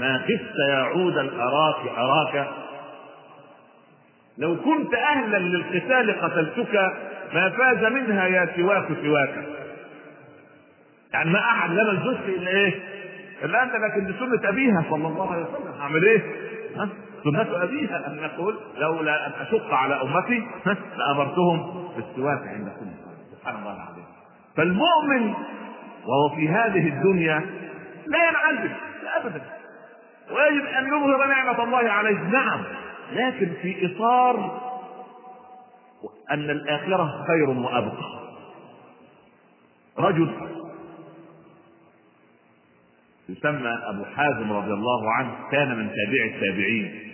ما 0.00 0.18
خفت 0.18 0.58
يا 0.70 0.76
عود 0.76 1.18
الأراك 1.18 1.98
أراك. 1.98 2.48
لو 4.38 4.56
كنت 4.56 4.94
أهلا 4.94 5.38
للقتال 5.38 6.20
قتلتك 6.20 6.92
ما 7.34 7.50
فاز 7.50 7.92
منها 7.92 8.26
يا 8.26 8.48
سواك 8.56 8.88
سواك. 9.02 9.44
يعني 11.12 11.30
ما 11.30 11.38
أحد 11.38 11.70
لنا 11.70 11.90
الجزء 11.90 12.28
إلا 12.38 12.50
إيه؟ 12.50 12.74
إلا 13.44 13.62
أنت 13.62 13.72
لكن 13.72 14.06
دي 14.06 14.12
سنة 14.18 14.48
أبيها 14.48 14.84
صلى 14.90 15.06
الله 15.06 15.32
عليه 15.32 15.42
وسلم. 15.42 15.80
أعمل 15.80 16.04
إيه؟ 16.04 16.22
سنة 17.24 17.62
أبيها 17.62 18.06
أن 18.06 18.16
نقول 18.22 18.56
لولا 18.76 19.26
أن 19.26 19.32
أشق 19.40 19.74
على 19.74 20.02
أمتي 20.02 20.46
لأمرتهم 20.96 21.88
بالسواك 21.96 22.48
عند 22.48 22.68
كل 22.68 22.86
سبحان 23.36 23.56
الله 23.56 23.76
العظيم. 23.76 24.04
فالمؤمن 24.56 25.34
وهو 26.06 26.36
في 26.36 26.48
هذه 26.48 26.88
الدنيا 26.88 27.46
لا 28.06 28.28
ينعزل 28.28 28.70
لا 29.04 29.16
أبدا. 29.16 29.40
ويجب 30.30 30.66
أن 30.66 30.86
يظهر 30.86 31.26
نعمة 31.26 31.64
الله 31.64 31.90
عليه. 31.90 32.18
نعم 32.18 32.64
لكن 33.12 33.52
في 33.62 33.86
إطار 33.86 34.60
أن 36.30 36.50
الآخرة 36.50 37.24
خير 37.26 37.50
وأبقى. 37.50 38.18
رجل 39.98 40.30
يسمى 43.28 43.78
أبو 43.84 44.04
حازم 44.04 44.52
رضي 44.52 44.72
الله 44.72 45.12
عنه 45.12 45.50
كان 45.50 45.68
من 45.68 45.88
تابع 45.88 46.24
التابعين. 46.34 47.08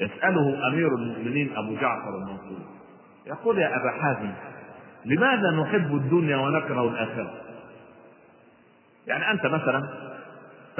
يسأله 0.00 0.68
أمير 0.68 0.94
المؤمنين 0.94 1.56
أبو 1.56 1.74
جعفر 1.74 2.16
المنصور 2.16 2.66
يقول 3.26 3.58
يا 3.58 3.76
أبا 3.76 3.90
حازم 4.02 4.32
لماذا 5.04 5.50
نحب 5.50 5.94
الدنيا 5.94 6.36
ونكره 6.36 6.88
الآخرة؟ 6.88 7.34
يعني 9.06 9.30
أنت 9.30 9.46
مثلا 9.46 9.88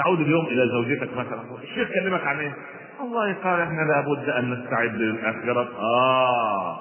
تعود 0.02 0.20
اليوم 0.20 0.46
إلى 0.46 0.68
زوجتك 0.68 1.16
مثلا. 1.16 1.40
الشيخ 1.62 1.88
كلمك 1.94 2.26
عن 2.26 2.38
إيه؟ 2.38 2.52
والله 3.00 3.34
قال 3.44 3.60
إحنا 3.60 3.82
لابد 3.82 4.28
أن 4.28 4.50
نستعد 4.50 4.94
للآخرة. 4.94 5.68
آه. 5.78 6.78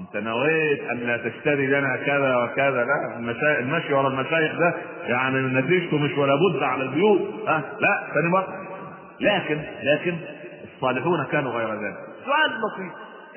أنت 0.00 0.24
نويت 0.24 0.80
أن 0.90 0.96
لا 0.96 1.16
تشتري 1.16 1.66
لنا 1.66 1.96
كذا 1.96 2.36
وكذا. 2.36 2.84
لا 2.84 3.58
المشي 3.58 3.94
ورا 3.94 4.08
المشايخ 4.08 4.58
ده 4.58 4.74
يعني 5.06 5.38
نتيجته 5.38 5.98
مش 5.98 6.18
ولا 6.18 6.34
بد 6.34 6.62
على 6.62 6.82
البيوت. 6.82 7.20
ها؟ 7.48 7.62
لا 7.80 8.02
ثاني 8.14 8.28
مرة. 8.28 8.48
لكن 9.20 9.60
لكن 9.82 10.16
الصالحون 10.64 11.24
كانوا 11.32 11.52
غير 11.52 11.68
ذلك. 11.68 11.96
سؤال 12.24 12.50
بسيط. 12.50 12.92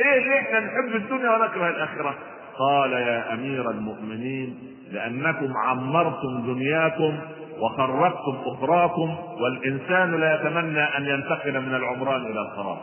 إيه 0.05 0.19
ليه 0.19 0.39
إحنا 0.39 0.59
نحب 0.59 0.95
الدنيا 0.95 1.29
ونكره 1.29 1.69
الآخرة؟ 1.69 2.15
قال 2.59 2.91
يا 2.91 3.33
أمير 3.33 3.71
المؤمنين 3.71 4.57
لأنكم 4.91 5.53
عمرتم 5.57 6.43
دنياكم 6.45 7.13
وخربتم 7.59 8.41
أخراكم 8.45 9.17
والإنسان 9.41 10.19
لا 10.19 10.35
يتمنى 10.35 10.83
أن 10.97 11.05
ينتقل 11.05 11.61
من 11.61 11.75
العمران 11.75 12.21
إلى 12.21 12.39
الخراب. 12.41 12.77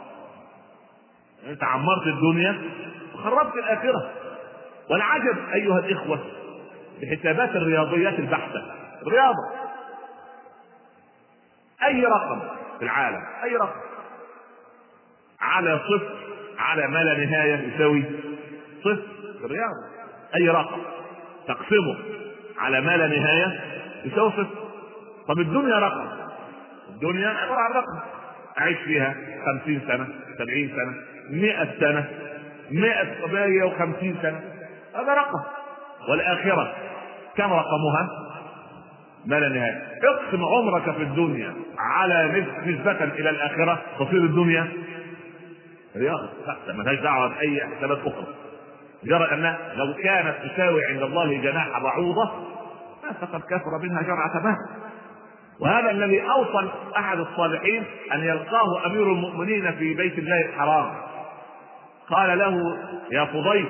انت 1.48 1.64
عمرت 1.64 2.06
الدنيا 2.06 2.62
وخربت 3.14 3.54
الآخرة. 3.54 4.10
والعجب 4.90 5.38
أيها 5.54 5.78
الإخوة 5.78 6.18
بحسابات 7.02 7.50
الرياضيات 7.50 8.18
البحتة. 8.18 8.62
الرياضة. 9.02 9.50
أي 11.84 12.04
رقم 12.04 12.40
في 12.78 12.84
العالم؟ 12.84 13.22
أي 13.44 13.56
رقم؟ 13.56 13.80
على 15.40 15.78
صفر 15.78 16.16
على 16.58 16.86
ما 16.86 16.98
لا 16.98 17.24
نهاية 17.24 17.74
يساوي 17.74 18.04
صفر 18.80 19.02
في 19.38 19.44
الرياضة. 19.44 19.86
أي 20.36 20.48
رقم؟ 20.48 20.80
تقسمه 21.48 21.98
على 22.58 22.80
ما 22.80 22.96
لا 22.96 23.06
نهاية 23.06 23.60
يساوي 24.04 24.30
صفر. 24.30 24.59
طب 25.30 25.38
الدنيا 25.38 25.78
رقم. 25.78 26.06
الدنيا 26.88 27.28
عبارة 27.28 27.60
عن 27.60 27.70
رقم. 27.70 27.98
اعيش 28.60 28.78
فيها 28.78 29.14
خمسين 29.46 29.80
سنة 29.86 30.08
سبعين 30.38 30.68
سنة 30.76 30.94
مئة 31.30 31.68
سنة 31.80 32.04
مئة 32.70 33.26
مئة 33.26 33.64
وخمسين 33.64 34.16
سنة. 34.22 34.40
هذا 34.94 35.14
رقم. 35.14 35.40
والآخرة 36.08 36.74
كم 37.36 37.52
رقمها؟ 37.52 38.08
ما 39.26 39.40
لا 39.40 39.48
نهاية. 39.48 39.98
اقسم 40.02 40.44
عمرك 40.44 40.96
في 40.96 41.02
الدنيا 41.02 41.54
على 41.78 42.46
نسبة 42.66 43.04
إلى 43.04 43.30
الآخرة 43.30 43.82
تصير 43.98 44.24
الدنيا 44.24 44.68
رياضة. 45.96 46.28
ما 46.68 46.82
لهاش 46.82 46.98
دعوة 46.98 47.28
بأي 47.28 47.66
حسابات 47.66 47.98
أخرى. 47.98 48.26
جرى 49.04 49.34
أنها 49.34 49.58
لو 49.74 49.94
كانت 49.94 50.34
تساوي 50.44 50.84
عند 50.84 51.02
الله 51.02 51.40
جناح 51.42 51.78
بعوضة 51.78 52.30
فقد 53.20 53.40
كثر 53.40 53.78
منها 53.82 54.02
جرعة 54.02 54.42
ماء 54.44 54.79
وهذا 55.60 55.90
الذي 55.90 56.22
أوصل 56.22 56.68
أحد 56.96 57.18
الصالحين 57.18 57.84
أن 58.12 58.20
يلقاه 58.20 58.86
أمير 58.86 59.02
المؤمنين 59.02 59.72
في 59.72 59.94
بيت 59.94 60.18
الله 60.18 60.40
الحرام. 60.40 60.94
قال 62.10 62.38
له 62.38 62.78
يا 63.10 63.24
فضيل 63.24 63.68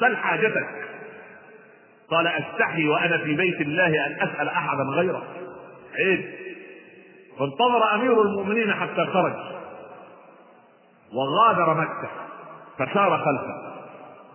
سل 0.00 0.16
حاجتك 0.16 0.68
قال 2.10 2.26
أستحي 2.26 2.88
وأنا 2.88 3.18
في 3.18 3.34
بيت 3.34 3.60
الله 3.60 4.06
أن 4.06 4.28
أسأل 4.28 4.48
أحدا 4.48 4.82
غيره. 4.82 5.22
عيب. 5.98 6.24
فانتظر 7.38 7.94
أمير 7.94 8.22
المؤمنين 8.22 8.74
حتى 8.74 9.06
خرج. 9.06 9.34
وغادر 11.12 11.74
مكة. 11.74 12.10
فسار 12.78 13.18
خلفه. 13.18 13.72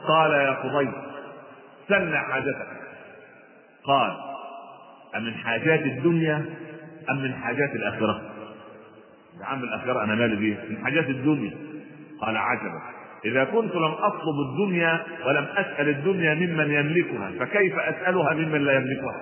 قال 0.08 0.32
يا 0.32 0.54
فضيل 0.54 0.92
سل 1.88 2.18
حاجتك. 2.18 2.68
قال 3.86 4.31
أمن 5.16 5.34
حاجات 5.34 5.80
الدنيا 5.80 6.46
أم 7.10 7.24
من 7.24 7.34
حاجات 7.34 7.70
الآخرة؟ 7.76 8.22
يا 9.40 9.46
عم 9.46 9.64
الآخرة 9.64 10.04
أنا 10.04 10.16
مالي 10.16 10.36
بيه 10.36 10.58
من 10.70 10.84
حاجات 10.84 11.10
الدنيا 11.10 11.58
قال 12.22 12.38
عجبا 12.38 12.82
إذا 13.26 13.44
كنت 13.44 13.76
لم 13.76 13.94
أطلب 14.00 14.36
الدنيا 14.50 15.04
ولم 15.26 15.44
أسأل 15.44 15.90
الدنيا 15.90 16.34
ممن 16.34 16.72
يملكها 16.72 17.32
فكيف 17.40 17.80
أسألها 17.80 18.34
ممن 18.34 18.66
لا 18.66 18.74
يملكها؟ 18.74 19.22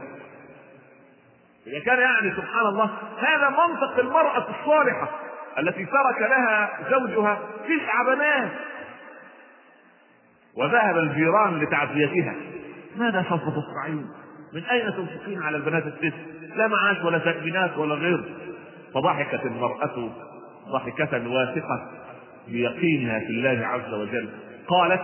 إذا 1.68 1.80
كان 1.80 2.00
يعني 2.00 2.32
سبحان 2.32 2.66
الله 2.66 2.90
هذا 3.20 3.50
منطق 3.50 4.00
المرأة 4.00 4.38
الصالحة 4.50 5.10
التي 5.60 5.86
ترك 5.86 6.22
لها 6.22 6.70
زوجها 6.90 7.40
تسع 7.64 8.04
بنات 8.16 8.52
وذهب 10.56 10.98
الجيران 10.98 11.60
لتعزيتها 11.60 12.36
ماذا 12.98 13.26
سوف 13.30 13.42
تصنعين؟ 13.42 14.10
من 14.54 14.64
أين 14.64 14.94
تنفقين 14.94 15.44
على 15.44 15.58
البنات 15.58 15.84
التسع؟ 15.88 16.18
لا 16.56 16.68
معاش 16.68 16.98
ولا 17.04 17.18
تأمينات 17.18 17.78
ولا 17.78 17.96
غير. 17.96 18.24
فضحكت 18.94 19.46
المرأة 19.46 20.10
ضحكة 20.72 21.30
واثقة 21.30 21.92
بيقينها 22.48 23.20
في 23.20 23.30
الله 23.30 23.68
عز 23.68 23.94
وجل. 23.94 24.30
قالت 24.68 25.02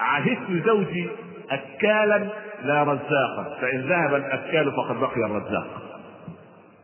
عهدت 0.00 0.66
زوجي 0.66 1.08
أكالا 1.50 2.28
لا 2.62 2.82
رزاقا. 2.82 3.56
فإن 3.60 3.80
ذهب 3.80 4.14
الأكال 4.14 4.72
فقد 4.72 5.00
بقي 5.00 5.26
الرزاق. 5.26 5.82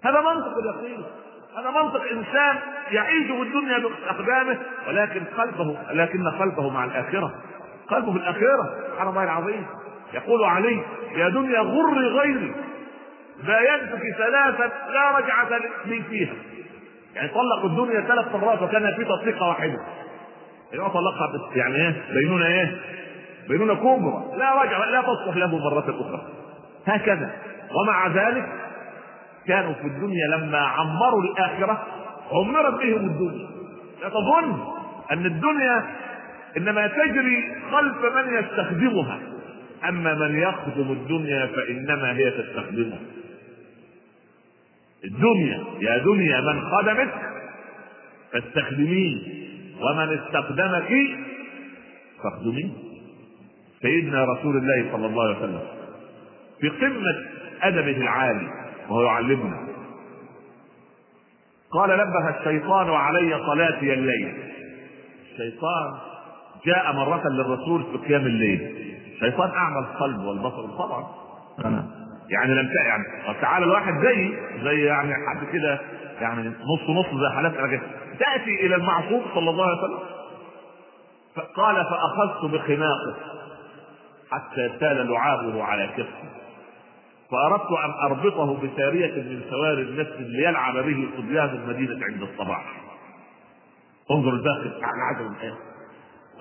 هذا 0.04 0.20
منطق 0.20 0.58
اليقين 0.58 1.04
هذا 1.58 1.70
منطق 1.70 2.02
إنسان 2.12 2.56
يعيش 2.90 3.26
في 3.26 3.42
الدنيا 3.42 3.78
بأقدامه 3.78 4.58
ولكن 4.88 5.24
قلبه 5.38 5.76
لكن 5.90 6.28
قلبه 6.28 6.70
مع 6.70 6.84
الآخرة. 6.84 7.34
قلبه 7.88 8.12
في 8.12 8.18
الآخرة. 8.18 8.74
سبحان 8.90 9.08
الله 9.08 9.24
العظيم. 9.24 9.66
يقول 10.14 10.44
علي 10.44 10.82
يا 11.16 11.28
دنيا 11.28 11.60
غر 11.60 11.98
غيري. 11.98 12.54
باينتك 13.46 14.02
ثلاثا 14.18 14.72
لا 14.92 15.18
رجعة 15.18 15.48
لي 15.84 16.02
فيها. 16.02 16.34
يعني 17.14 17.28
طلق 17.28 17.64
الدنيا 17.64 18.00
ثلاث 18.00 18.34
مرات 18.34 18.62
وكان 18.62 18.94
في 18.96 19.04
تطليقة 19.04 19.48
واحدة. 19.48 19.78
يعني 20.72 20.90
طلقها 20.90 21.32
بس 21.34 21.56
يعني 21.56 21.76
إيه؟ 21.76 22.02
بينونة 22.14 22.46
إيه؟ 22.46 22.80
بينونة 23.48 23.74
كبرى. 23.74 24.38
لا 24.38 24.62
رجع 24.62 24.84
لا 24.84 25.02
تصلح 25.02 25.36
له 25.36 25.58
مرة 25.58 25.84
أخرى. 26.00 26.22
هكذا. 26.86 27.30
ومع 27.74 28.06
ذلك 28.06 28.48
كانوا 29.46 29.72
في 29.72 29.86
الدنيا 29.86 30.26
لما 30.36 30.58
عمروا 30.58 31.22
الآخرة 31.22 31.86
عمرت 32.32 32.74
بهم 32.74 33.06
الدنيا. 33.06 33.48
لا 34.02 34.08
تظن 34.08 34.64
أن 35.12 35.26
الدنيا 35.26 35.84
إنما 36.56 36.86
تجري 36.86 37.54
خلف 37.72 38.14
من 38.14 38.34
يستخدمها. 38.34 39.18
أما 39.88 40.14
من 40.14 40.38
يخدم 40.38 40.92
الدنيا 40.92 41.46
فإنما 41.46 42.16
هي 42.16 42.30
تستخدمه. 42.30 42.98
الدنيا 45.04 45.64
يا 45.80 45.98
دنيا 45.98 46.40
من 46.40 46.62
خدمك 46.70 47.14
فاستخدميه 48.32 49.18
ومن 49.80 50.18
استخدمك 50.18 50.90
فاخدميه. 52.22 52.70
سيدنا 53.82 54.24
رسول 54.24 54.56
الله 54.56 54.92
صلى 54.92 55.06
الله 55.06 55.24
عليه 55.24 55.38
وسلم 55.38 55.62
في 56.60 56.68
قمة 56.68 57.24
أدبه 57.62 57.96
العالي 57.96 58.48
وهو 58.88 59.04
يعلمنا. 59.04 59.68
قال 61.70 61.90
نبه 61.90 62.38
الشيطان 62.38 62.90
علي 62.90 63.38
صلاتي 63.46 63.94
الليل. 63.94 64.34
الشيطان 65.32 65.98
جاء 66.66 66.92
مرة 66.92 67.22
للرسول 67.28 67.82
في 67.82 68.08
قيام 68.08 68.26
الليل. 68.26 68.93
الشيطان 69.14 69.50
أعمى 69.50 69.78
القلب 69.78 70.20
والبصر. 70.24 70.66
طبعا. 70.66 71.06
يعني 72.30 72.54
لم 72.54 72.68
يعني 72.86 73.04
تعالى 73.40 73.64
الواحد 73.64 73.92
زي 74.02 74.38
زي 74.62 74.84
يعني 74.84 75.14
حد 75.14 75.46
كده 75.52 75.80
يعني 76.20 76.48
نص 76.48 76.90
نص 76.90 77.20
زي 77.20 77.34
حالات 77.34 77.52
كده 77.70 77.82
تأتي 78.18 78.66
إلى 78.66 78.74
المعصوم 78.76 79.22
صلى 79.34 79.50
الله 79.50 79.64
عليه 79.64 79.82
وسلم. 79.82 79.98
قال 81.56 81.76
فأخذت 81.76 82.52
بخناقه 82.52 83.14
حتى 84.30 84.70
سال 84.80 85.10
لعابه 85.10 85.62
على 85.64 85.90
كتفه 85.96 86.28
فأردت 87.30 87.72
أن 87.84 87.90
أربطه 88.10 88.56
بسارية 88.56 89.22
من 89.22 89.40
سواري 89.50 89.82
المسجد 89.82 90.26
ليلعب 90.28 90.74
به 90.74 91.08
صبيان 91.16 91.48
المدينة 91.48 92.04
عند 92.04 92.22
الصباح. 92.22 92.64
انظر 94.10 94.30
الباقي. 94.30 94.70
عجب 94.82 95.32
الآن. 95.32 95.54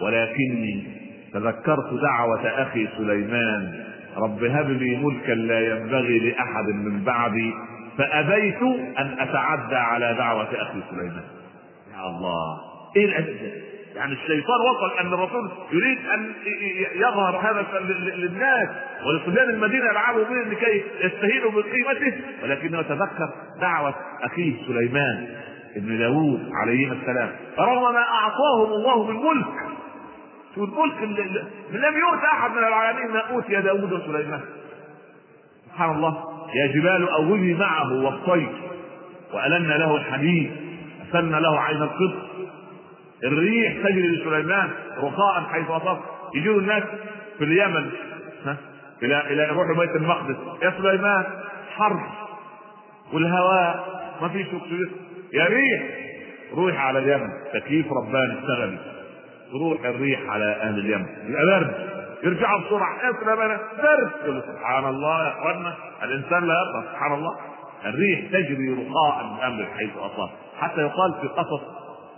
ولكني 0.01 1.03
تذكرت 1.33 1.93
دعوة 2.01 2.47
أخي 2.47 2.87
سليمان. 2.97 3.83
رب 4.17 4.43
هب 4.43 4.69
لي 4.69 4.95
ملكا 4.95 5.31
لا 5.31 5.59
ينبغي 5.59 6.19
لأحد 6.19 6.65
من 6.65 7.03
بعدي 7.03 7.53
فأبيت 7.97 8.61
أن 8.99 9.15
أتعدى 9.19 9.75
على 9.75 10.15
دعوة 10.17 10.47
أخي 10.61 10.79
سليمان. 10.89 11.23
يا 11.93 12.07
الله 12.07 12.57
إيه 12.97 13.05
الأدب 13.05 13.37
يعني 13.95 14.13
الشيطان 14.13 14.59
وصل 14.61 14.97
أن 14.99 15.13
الرسول 15.13 15.51
يريد 15.71 15.97
أن 16.13 16.31
يظهر 16.95 17.37
هذا 17.37 17.65
للناس 18.15 18.69
ولصبيان 19.05 19.49
المدينة 19.49 19.85
يلعبوا 19.85 20.23
به 20.23 20.49
لكي 20.51 20.83
يستهينوا 21.01 21.51
بقيمته. 21.51 22.13
ولكنه 22.43 22.79
يتذكر 22.79 23.29
دعوة 23.61 23.95
أخيه 24.21 24.53
سليمان 24.67 25.27
ابن 25.75 25.97
داوود 25.97 26.49
عليهما 26.61 26.93
السلام. 26.93 27.29
رغم 27.59 27.93
ما 27.93 28.01
أعطاهم 28.01 28.73
الله 28.73 29.11
من 29.11 29.15
ملك 29.15 29.47
اللي 30.57 31.45
لم 31.71 31.97
يؤت 31.97 32.23
أحد 32.33 32.51
من 32.51 32.57
العالمين 32.57 33.11
ما 33.11 33.19
أوتي 33.19 33.61
داوود 33.61 33.93
وسليمان 33.93 34.41
سبحان 35.65 35.95
الله. 35.95 36.23
يا 36.55 36.67
جبال 36.67 37.09
اوبي 37.09 37.53
معه 37.53 37.93
والطير 37.93 38.49
والنا 39.33 39.73
له 39.73 39.95
الحديد 39.95 40.51
اسلنا 41.09 41.37
له 41.37 41.59
عين 41.59 41.81
القط 41.81 42.13
الريح 43.23 43.73
تجري 43.73 44.07
لسليمان 44.07 44.69
رخاء 44.97 45.43
حيث 45.51 45.69
أصاب. 45.69 45.99
يجوا 46.35 46.59
الناس 46.59 46.83
في 47.37 47.43
اليمن 47.43 47.89
ها؟ 48.45 48.57
إلى 49.03 49.33
إلى 49.33 49.43
يروحوا 49.43 49.85
بيت 49.85 49.95
المقدس. 49.95 50.35
يا 50.63 50.73
سليمان 50.77 51.23
حر 51.75 51.99
والهواء 53.13 54.03
ما 54.21 54.27
فيش 54.27 54.47
اكسجين 54.47 54.91
يا 55.33 55.45
ريح 55.45 55.83
روح 56.53 56.85
على 56.85 56.99
اليمن. 56.99 57.29
تكييف 57.53 57.85
رباني 57.91 58.39
اشتغل 58.39 58.77
تروح 59.53 59.85
الريح 59.85 60.19
على 60.29 60.45
أهل 60.45 60.79
اليمن. 60.79 61.05
يبقى 61.27 61.45
برد. 61.45 61.89
يرجعوا 62.23 62.59
بسرعة. 62.59 63.05
يا 63.05 63.13
سليمان 63.19 63.59
برد. 63.77 64.43
سبحان 64.47 64.85
الله 64.85 65.23
يا 65.23 65.31
اخوانا 65.31 65.75
الإنسان 66.03 66.47
لا 66.47 66.53
يرضى. 66.53 66.87
سبحان 66.87 67.13
الله. 67.13 67.37
الريح 67.85 68.19
تجري 68.31 68.69
رخاء 68.73 69.37
بامر 69.39 69.65
حيث 69.77 69.97
أصاب. 69.97 70.29
حتى 70.59 70.81
يقال 70.81 71.13
في 71.21 71.27
قصص 71.27 71.61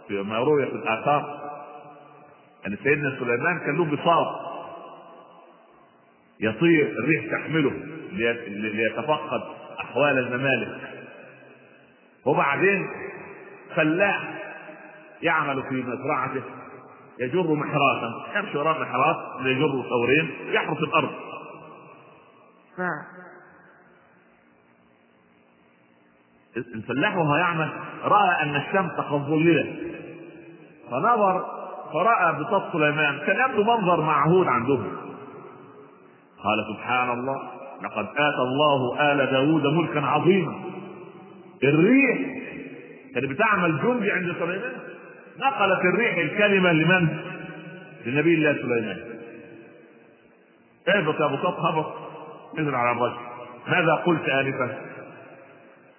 فيما 0.07 0.37
روي 0.37 0.65
في 0.65 0.71
الآثار 0.71 1.39
أن 2.67 2.77
سيدنا 2.83 3.15
سليمان 3.19 3.59
كان 3.59 3.77
له 3.77 3.85
بساط 3.85 4.27
يطير 6.39 6.85
الريح 6.99 7.25
تحمله 7.31 7.71
ليتفقد 8.57 9.41
أحوال 9.79 10.17
الممالك. 10.19 10.77
وبعدين 12.25 12.87
فلاح 13.75 14.33
يعمل 15.21 15.63
في 15.63 15.75
مزرعته. 15.75 16.41
يجر 17.19 17.53
محراسا 17.53 18.25
يمشي 18.35 18.57
وراء 18.57 18.81
محراس 18.81 19.17
يجر 19.45 19.83
ثورين 19.89 20.31
يحرس 20.53 20.77
الأرض. 20.77 21.09
ف... 22.77 22.81
الفلاح 26.57 27.17
وهو 27.17 27.35
يعمل 27.35 27.69
رأى 28.03 28.43
أن 28.43 28.55
الشمس 28.55 28.91
قد 28.91 29.21
ظللت 29.21 29.67
فنظر 30.91 31.45
فرأى 31.93 32.33
بساط 32.33 32.73
سليمان. 32.73 33.19
كان 33.25 33.49
يبدو 33.49 33.63
منظر 33.63 34.01
معهود 34.01 34.47
عندهم. 34.47 34.97
قال 36.43 36.65
سبحان 36.75 37.19
الله 37.19 37.51
لقد 37.83 38.07
آتى 38.17 38.41
الله 38.41 39.11
آل 39.11 39.31
داود 39.31 39.65
ملكا 39.65 39.99
عظيما. 39.99 40.55
الريح 41.63 42.17
كانت 43.13 43.25
بتعمل 43.31 43.81
جندي 43.81 44.11
عند 44.11 44.35
سليمان. 44.39 44.94
نقلت 45.39 45.85
الريح 45.85 46.17
الكلمة 46.17 46.71
لمن؟ 46.71 47.07
لنبي 48.05 48.33
الله 48.33 48.53
سليمان. 48.53 48.97
اهبط 50.87 51.19
يا 51.19 51.27
بساط 51.27 51.59
هبط 51.59 51.93
نزل 52.57 52.75
على 52.75 52.91
الرجل 52.97 53.17
ماذا 53.67 53.93
قلت 53.93 54.29
آنفا؟ 54.29 54.77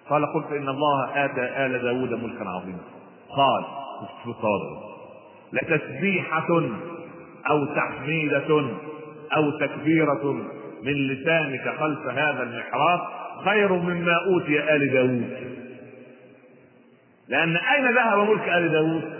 قال 0.09 0.33
قلت 0.33 0.51
إن 0.51 0.69
الله 0.69 1.25
آتى 1.25 1.41
آل 1.65 1.81
داود 1.81 2.13
ملكا 2.23 2.49
عظيما. 2.49 2.79
قال 3.29 3.65
في 4.23 4.29
الصادق 4.29 4.87
لتسبيحة 5.53 6.61
أو 7.49 7.65
تحميدة 7.65 8.65
أو 9.35 9.51
تكبيرة 9.59 10.33
من 10.83 10.93
لسانك 10.93 11.75
خلف 11.79 12.07
هذا 12.07 12.43
المحراب 12.43 12.99
خير 13.45 13.73
مما 13.73 14.15
أوتي 14.25 14.75
آل 14.75 14.93
داود. 14.93 15.57
لأن 17.29 17.57
أين 17.57 17.95
ذهب 17.95 18.29
ملك 18.29 18.49
آل 18.49 18.71
داود؟ 18.71 19.16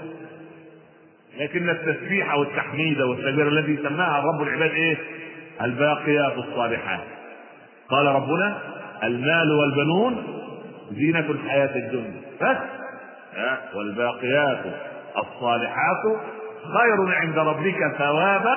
لكن 1.40 1.70
التسبيح 1.70 2.34
والتحميد 2.36 3.02
والتكبير 3.02 3.48
الذي 3.48 3.78
سماها 3.84 4.22
رب 4.22 4.42
العباد 4.42 4.72
إيه؟ 4.72 4.98
الباقيات 5.62 6.34
الصالحات. 6.38 7.04
قال 7.90 8.06
ربنا 8.06 8.58
المال 9.04 9.52
والبنون 9.52 10.24
زينة 10.92 11.20
الحياة 11.32 11.76
الدنيا. 11.76 12.22
بس. 12.42 12.58
والباقيات 13.76 14.66
الصالحات 15.18 16.04
خير 16.64 17.16
عند 17.16 17.38
ربك 17.38 17.96
ثوابا 17.98 18.56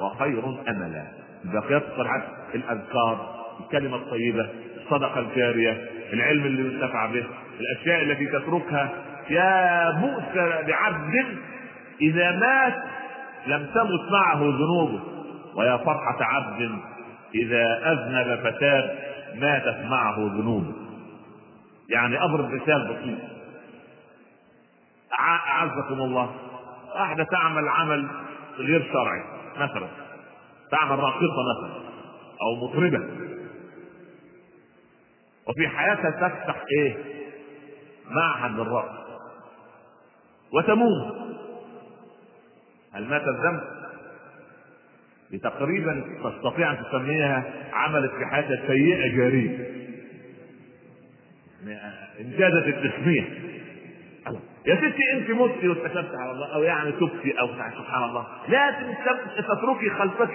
وخير 0.00 0.42
املا. 0.68 1.04
الباقيات 1.44 1.82
الصالحات 1.92 2.22
الأذكار 2.54 3.34
الكلمة 3.60 3.96
الطيبة 3.96 4.48
الصدقة 4.76 5.20
الجارية 5.20 5.86
العلم 6.12 6.44
اللي 6.44 6.74
ينتفع 6.74 7.06
به 7.06 7.24
الأشياء 7.60 8.02
التي 8.02 8.26
تتركها. 8.26 8.88
يا 9.30 9.90
بؤس 10.00 10.36
لعبد 10.68 11.26
إذا 12.00 12.30
مات 12.30 12.82
لم 13.46 13.66
تمت 13.66 14.12
معه 14.12 14.38
ذنوبه. 14.38 15.00
ويا 15.54 15.76
فرحة 15.76 16.18
عبد 16.20 16.70
إذا 17.34 17.92
أذنب 17.92 18.38
فتاب 18.40 18.98
ماتت 19.34 19.86
معه 19.90 20.16
ذنوبه. 20.18 20.72
يعني 21.88 22.24
أضرب 22.24 22.50
مثال 22.50 22.88
بسيط. 22.88 23.18
أعزكم 25.20 26.00
الله. 26.00 26.34
واحدة 26.94 27.24
تعمل 27.24 27.68
عمل 27.68 28.08
غير 28.58 28.90
شرعي 28.92 29.22
مثلا. 29.56 29.88
تعمل 30.70 30.98
راقصة 30.98 31.36
مثلا 31.56 31.80
أو 32.42 32.68
مطربة. 32.68 33.04
وفي 35.48 35.68
حياتها 35.68 36.10
تفتح 36.10 36.64
إيه؟ 36.78 36.96
معهد 38.10 38.50
للرقص 38.50 39.00
وتموت. 40.52 41.29
هل 42.94 43.08
مات 43.08 43.22
الذنب؟ 43.22 43.60
تقريبا 45.42 46.04
تستطيع 46.24 46.72
أن 46.72 46.78
تسميها 46.84 47.44
عملت 47.72 48.12
في 48.12 48.26
حياتها 48.26 48.66
سيئه 48.66 49.16
جاريه 49.16 49.70
انجازت 52.20 52.66
التسمية. 52.66 53.24
يا 54.66 54.76
ستي 54.76 55.12
أنت 55.12 55.30
متي 55.30 55.68
واستكبت 55.68 56.14
على 56.14 56.30
الله 56.30 56.54
أو 56.54 56.62
يعني 56.62 56.92
تبكي 56.92 57.40
أو 57.40 57.48
سبحان 57.48 58.02
الله. 58.02 58.26
لا 58.48 58.74
تتركي 59.36 59.90
خلفك. 59.90 60.34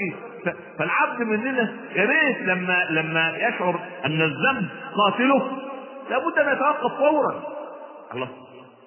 فالعبد 0.77 1.21
مننا 1.21 1.73
يا 1.95 2.05
ريت 2.05 2.41
لما 2.41 2.83
لما 2.89 3.37
يشعر 3.37 3.79
أن 4.05 4.21
الذنب 4.21 4.69
قاتله 4.95 5.57
لابد 6.09 6.39
أن 6.39 6.53
يتوقف 6.53 6.97
فورا. 6.97 7.43
الله 8.13 8.29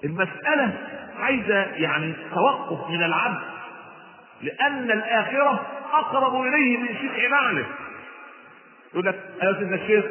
المسألة 0.05 0.79
عايزة 1.19 1.61
يعني 1.61 2.13
توقف 2.35 2.91
من 2.91 3.03
العبد. 3.03 3.41
لأن 4.43 4.91
الآخرة 4.91 5.67
أقرب 5.93 6.43
إليه 6.43 6.79
من 6.79 6.89
شيخ 6.89 7.31
نعله 7.31 7.67
يقول 8.93 9.07
لك 9.07 9.15
يا 9.43 9.53
سيدنا 9.59 9.75
الشيخ 9.77 10.05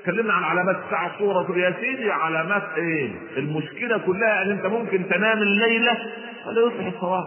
اتكلمنا 0.00 0.34
عن 0.34 0.44
علامات 0.44 0.76
الساعة 0.84 1.18
صورة 1.18 1.58
يا 1.58 1.74
سيدي 1.80 2.10
علامات 2.10 2.62
إيه؟ 2.76 3.10
المشكلة 3.36 3.98
كلها 3.98 4.42
إن 4.42 4.50
أنت 4.50 4.66
ممكن 4.66 5.08
تنام 5.08 5.38
الليلة 5.38 5.98
ولا 6.46 6.60
يصبح 6.66 6.86
الصواب. 6.94 7.26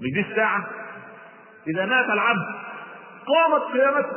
مش 0.00 0.12
دي 0.14 0.20
الساعة؟ 0.30 0.66
إذا 1.68 1.86
مات 1.86 2.04
العبد 2.04 2.46
قامت 3.26 3.62
قيامته. 3.72 4.16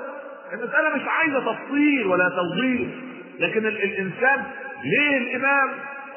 المسألة 0.53 0.95
مش 0.95 1.01
عايزة 1.07 1.39
تفصيل 1.53 2.07
ولا 2.07 2.29
توضيح، 2.29 2.87
لكن 3.39 3.65
ال- 3.65 3.83
الإنسان 3.83 4.43
ليه 4.83 5.17
الإمام 5.17 5.69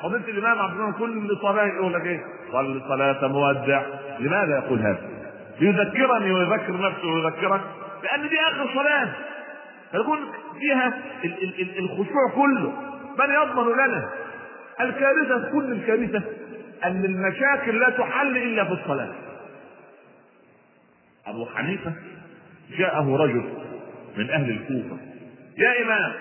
قضية 0.03 0.33
الإمام 0.33 0.59
عبد 0.59 0.81
الله 0.81 0.93
كل 0.93 1.37
صلاة 1.43 1.67
يقول 1.67 1.93
لك 1.95 2.07
إيه؟ 2.07 2.21
صل 2.53 2.83
صلاة 2.89 3.29
مودع، 3.29 3.83
لماذا 4.19 4.57
يقول 4.59 4.79
هذا؟ 4.79 5.09
ليذكرني 5.61 6.33
ويذكر 6.33 6.81
نفسه 6.81 7.07
ويذكرك 7.07 7.61
لأن 8.03 8.29
دي 8.29 8.41
آخر 8.41 8.75
صلاة. 8.75 9.09
فيكون 9.93 10.19
فيها 10.61 10.99
ال- 11.25 11.43
ال- 11.43 11.61
ال- 11.61 11.79
الخشوع 11.79 12.31
كله. 12.35 12.73
من 13.19 13.35
يضمن 13.35 13.73
لنا؟ 13.73 14.11
الكارثة 14.81 15.53
كل 15.53 15.73
الكارثة 15.73 16.23
أن 16.85 17.05
المشاكل 17.05 17.79
لا 17.79 17.91
تحل 17.91 18.37
إلا 18.37 18.65
في 18.65 18.73
الصلاة. 18.73 19.09
أبو 21.27 21.47
حنيفة 21.47 21.93
جاءه 22.79 23.17
رجل 23.17 23.45
من 24.17 24.31
أهل 24.31 24.51
الكوفة. 24.51 24.97
يا 25.59 25.83
إمام 25.83 26.13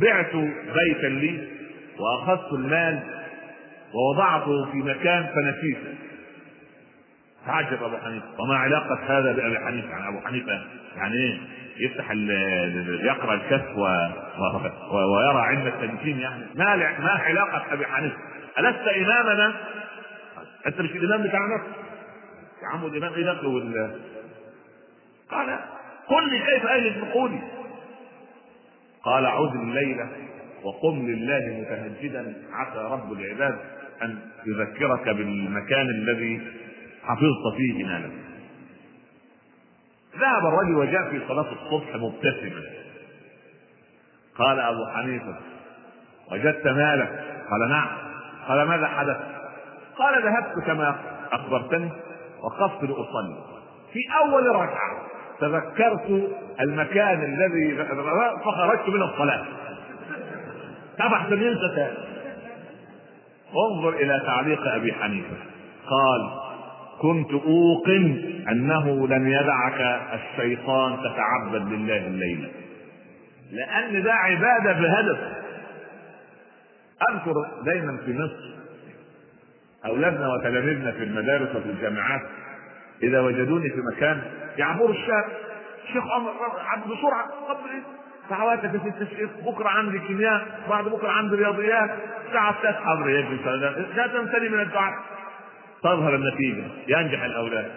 بعت 0.00 0.34
بيتا 0.74 1.06
لي؟ 1.06 1.48
وأخذت 1.98 2.52
المال 2.52 3.00
ووضعته 3.94 4.70
في 4.72 4.76
مكان 4.78 5.26
فنسيته 5.34 5.94
تعجب 7.46 7.82
أبو 7.82 7.96
حنيفة. 7.96 8.26
وما 8.40 8.56
علاقة 8.56 8.98
هذا 9.06 9.32
بأبي 9.32 9.58
حنيفة؟ 9.58 9.88
يعني 9.88 10.08
أبو 10.08 10.26
حنيفة 10.26 10.64
يعني 10.96 11.14
إيه؟ 11.14 11.38
يفتح 11.78 12.10
يقرأ 13.04 13.34
الكف 13.34 13.76
و... 13.76 13.80
و... 14.92 14.96
ويرى 15.16 15.38
علم 15.38 15.66
التمكين 15.66 16.18
يعني. 16.20 16.44
ما 16.54 16.76
ل- 16.76 17.02
ما 17.02 17.10
علاقة 17.10 17.72
أبي 17.72 17.86
حنيفة؟ 17.86 18.16
ألست 18.58 18.88
إمامنا؟ 18.88 19.54
أنت 20.66 20.80
مش 20.80 20.90
الإمام 20.90 21.28
بتاعنا 21.28 21.62
يا 22.62 22.68
عم 22.68 22.86
الإمام 22.86 23.12
إيه 23.14 23.24
دخله 23.32 23.48
وال 23.48 24.00
قال 25.30 25.58
قل 26.08 26.30
لي 26.30 26.38
كيف 26.38 26.66
أجد 26.66 26.98
نقولي؟ 26.98 27.40
قال 29.04 29.26
عد 29.26 29.54
الليلة 29.54 30.08
وقم 30.64 31.06
لله 31.06 31.60
متهجدا 31.60 32.34
عسى 32.52 32.78
رب 32.78 33.12
العباد 33.12 33.58
أن 34.02 34.18
يذكرك 34.46 35.08
بالمكان 35.08 35.88
الذي 35.88 36.40
حفظت 37.02 37.56
فيه 37.56 37.84
مالك 37.84 38.26
ذهب 40.18 40.46
الرجل 40.46 40.74
وجاء 40.74 41.10
في 41.10 41.20
صلاة 41.28 41.46
الصبح 41.52 41.96
مبتسما. 41.96 42.62
قال 44.38 44.60
أبو 44.60 44.86
حنيفة 44.94 45.36
وجدت 46.32 46.66
مالك 46.66 47.24
قال 47.50 47.70
نعم. 47.70 47.88
قال 48.48 48.62
ماذا 48.62 48.86
حدث؟ 48.86 49.16
قال 49.98 50.22
ذهبت 50.22 50.66
كما 50.66 50.96
أخبرتني 51.32 51.90
وقفت 52.42 52.82
لأصلي. 52.82 53.36
في 53.92 54.00
أول 54.24 54.46
ركعة 54.46 55.06
تذكرت 55.40 56.30
المكان 56.60 57.24
الذي 57.24 57.84
فخرجت 58.44 58.88
من 58.88 59.02
الصلاة. 59.02 59.46
ينسى 61.42 61.74
تاني 61.76 61.96
انظر 63.70 63.88
إلى 63.88 64.22
تعليق 64.26 64.66
أبي 64.74 64.92
حنيفة. 64.92 65.36
قال 65.86 66.30
كنت 67.00 67.30
أوقن 67.32 68.32
أنه 68.48 69.08
لن 69.08 69.28
يدعك 69.28 69.80
الشيطان 70.14 70.96
تتعبد 70.98 71.72
لله 71.72 72.06
الليلة 72.06 72.48
لأن 73.52 74.02
ده 74.02 74.12
عبادة 74.12 74.72
بهدف. 74.72 75.18
أذكر 77.10 77.32
دايما 77.64 77.96
في 78.06 78.12
مصر 78.18 78.56
أولادنا 79.86 80.28
وتلاميذنا 80.34 80.92
في 80.92 81.02
المدارس 81.04 81.56
وفي 81.56 81.70
الجامعات 81.70 82.22
إذا 83.02 83.20
وجدوني 83.20 83.70
في 83.70 83.80
مكان 83.92 84.22
يعبروا 84.58 84.90
الشارع 84.90 85.28
شيخ 85.92 86.04
عمر 86.12 86.32
بسرعة 86.86 87.30
قبل 87.48 87.82
يا 88.30 88.90
ست 88.90 89.02
الشيخ 89.02 89.30
بكرة 89.46 89.68
عندي 89.68 89.98
كيمياء 89.98 90.46
بعد 90.70 90.84
بكرة 90.84 91.10
عندي 91.10 91.36
رياضيات 91.36 91.90
الساعة 92.26 92.54
9 92.62 92.72
حضر 92.72 93.10
يجلس 93.10 93.46
لا 93.96 94.06
تنسني 94.06 94.48
من 94.48 94.60
الدعاء. 94.60 94.94
تظهر 95.82 96.14
النتيجة. 96.14 96.64
ينجح 96.88 97.22
الأولاد. 97.22 97.70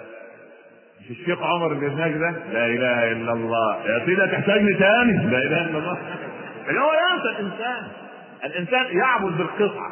مش 1.02 1.10
الشيخ 1.20 1.44
عمر 1.44 1.72
اللي 1.72 1.88
هناك 1.88 2.12
ده 2.12 2.30
لا 2.54 2.66
إله 2.66 3.12
إلا 3.12 3.34
الله. 3.34 3.86
يا 3.86 4.06
سيدي 4.06 4.28
تحتاجني 4.28 4.74
تاني 4.74 5.26
لا 5.26 5.38
إله 5.38 5.62
إلا 5.62 5.78
الله. 5.78 5.98
يعني 6.66 6.80
هو 6.80 6.92
ينسى 6.94 7.30
الإنسان. 7.30 7.88
الإنسان 8.44 8.98
يعبد 8.98 9.38
بالقطعة. 9.38 9.92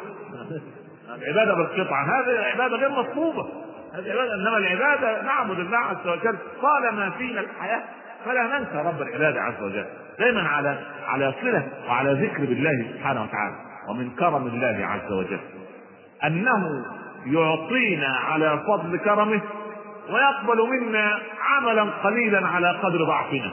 العبادة 1.14 1.54
بالقطعة. 1.54 2.04
هذه 2.04 2.38
عبادة 2.54 2.76
غير 2.76 2.90
مطلوبة. 2.90 3.48
هذه 3.94 4.10
عبادة 4.12 4.34
إنما 4.34 4.56
العبادة 4.56 5.22
نعبد 5.22 5.58
الله 5.58 5.78
عز 5.78 6.06
وجل. 6.06 6.36
طالما 6.62 7.10
فينا 7.10 7.40
الحياة 7.40 7.82
فلا 8.24 8.58
ننسى 8.58 8.88
رب 8.88 9.02
العباده 9.02 9.40
عز 9.40 9.62
وجل. 9.62 9.86
دائما 10.18 10.48
على 10.48 10.78
على 11.06 11.34
صله 11.40 11.68
وعلى 11.88 12.12
ذكر 12.12 12.44
بالله 12.44 12.92
سبحانه 12.92 13.22
وتعالى 13.22 13.56
ومن 13.88 14.10
كرم 14.10 14.46
الله 14.46 14.86
عز 14.86 15.12
وجل. 15.12 15.40
أنه 16.24 16.84
يعطينا 17.26 18.08
على 18.08 18.62
فضل 18.66 18.98
كرمه 18.98 19.40
ويقبل 20.10 20.68
منا 20.68 21.18
عملا 21.40 21.82
قليلا 21.82 22.46
على 22.48 22.70
قدر 22.70 23.04
ضعفنا. 23.04 23.52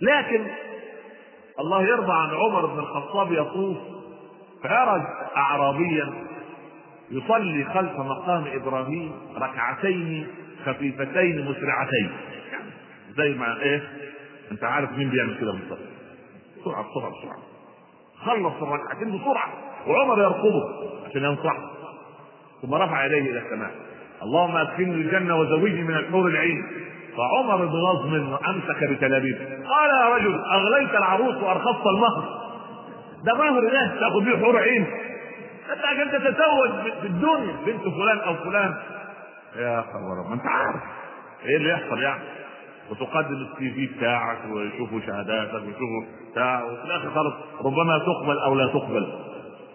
لكن 0.00 0.46
الله 1.60 1.82
يرضى 1.82 2.12
عن 2.12 2.28
عمر 2.30 2.66
بن 2.66 2.78
الخطاب 2.78 3.32
يطوف 3.32 3.76
فيرى 4.62 5.06
اعرابيا 5.36 6.12
يصلي 7.10 7.64
خلف 7.64 7.98
مقام 7.98 8.44
إبراهيم 8.54 9.12
ركعتين 9.36 10.26
خفيفتين 10.66 11.50
مسرعتين. 11.50 12.10
زي 13.16 13.34
ما 13.34 13.60
إيه؟ 13.62 13.82
أنت 14.52 14.64
عارف 14.64 14.92
مين 14.92 15.10
بيعمل 15.10 15.38
كده 15.40 15.52
بالظبط. 15.52 15.78
بسرعة 16.60 16.84
بسرعة 16.90 17.10
بسرعة. 17.10 17.38
خلص 18.24 18.62
الركعتين 18.62 19.18
بسرعة. 19.18 19.48
وعمر 19.86 20.18
يرقبه 20.18 20.62
عشان 21.06 21.24
ينصحه 21.24 21.70
ثم 22.62 22.74
رفع 22.74 23.04
يديه 23.04 23.30
إلى 23.30 23.38
السماء. 23.38 23.70
اللهم 24.22 24.56
أدخلني 24.56 24.94
الجنة 24.94 25.36
وزوجني 25.36 25.82
من 25.82 25.94
الحور 25.94 26.26
العين. 26.26 26.66
فعمر 27.16 27.56
بن 27.66 27.76
نظم 27.76 28.38
أمسك 28.48 28.84
بتلابيب 28.90 29.36
قال 29.68 29.90
يا 29.90 30.14
رجل 30.14 30.44
أغليت 30.44 30.90
العروس 30.90 31.36
وأرخصت 31.36 31.86
المهر. 31.86 32.44
ده 33.24 33.34
مهر 33.34 33.60
ده 33.60 33.86
تأخذ 34.00 34.20
به 34.24 34.38
حور 34.44 34.58
عين. 34.58 34.86
أنت 35.72 35.84
عشان 35.84 36.10
تتزوج 36.10 36.70
الدنيا 37.04 37.56
بنت 37.66 37.82
فلان 37.82 38.18
أو 38.18 38.34
فلان. 38.34 38.74
يا 39.56 39.80
خبر 39.80 40.28
ما 40.28 40.34
أنت 40.34 40.46
عارف. 40.46 40.82
إيه 41.44 41.56
اللي 41.56 41.70
يحصل 41.70 42.02
يعني؟ 42.02 42.22
وتقدم 42.90 43.34
السي 43.34 43.70
في 43.70 43.86
بتاعك 43.86 44.38
ويشوفوا 44.52 45.00
شهاداتك 45.00 45.54
ويشوفوا 45.54 46.04
بتاع 46.32 46.64
وفي 46.64 46.84
الآخر 46.84 47.10
خالص 47.10 47.34
ربما 47.64 47.98
تقبل 47.98 48.38
أو 48.38 48.54
لا 48.54 48.66
تقبل. 48.66 49.12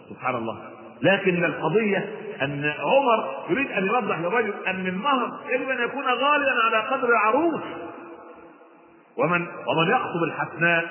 سبحان 0.10 0.36
الله. 0.36 0.58
لكن 1.02 1.44
القضية 1.44 2.16
أن 2.42 2.74
عمر 2.80 3.46
يريد 3.50 3.72
أن 3.72 3.86
يوضح 3.86 4.20
للرجل 4.20 4.54
أن 4.68 4.88
المهر 4.88 5.40
يجب 5.50 5.70
أن 5.70 5.84
يكون 5.84 6.04
غاليا 6.04 6.54
على 6.66 6.88
قدر 6.88 7.10
العروس. 7.10 7.62
ومن 9.18 9.48
ومن 9.68 9.90
يخطب 9.92 10.24
الحسناء 10.24 10.86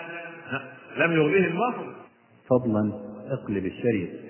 لم 0.96 1.12
يغليه 1.12 1.46
المهر. 1.46 1.85
فضلا 2.50 2.92
اقلب 3.31 3.66
الشريط. 3.66 4.28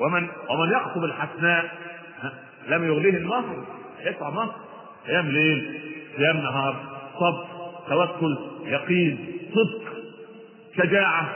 ومن 0.00 0.28
ومن 0.50 0.72
يخطب 0.72 1.04
الحسناء 1.04 1.70
لم 2.68 2.84
يغليه 2.84 3.16
المهر 3.16 3.64
يدفع 4.06 4.30
مهر 4.30 4.54
قيام 5.06 5.26
ليل 5.28 5.80
قيام 6.18 6.36
نهار 6.36 6.76
صبر 7.14 7.46
توكل 7.88 8.38
يقين 8.64 9.38
صدق 9.54 9.92
شجاعة 10.76 11.28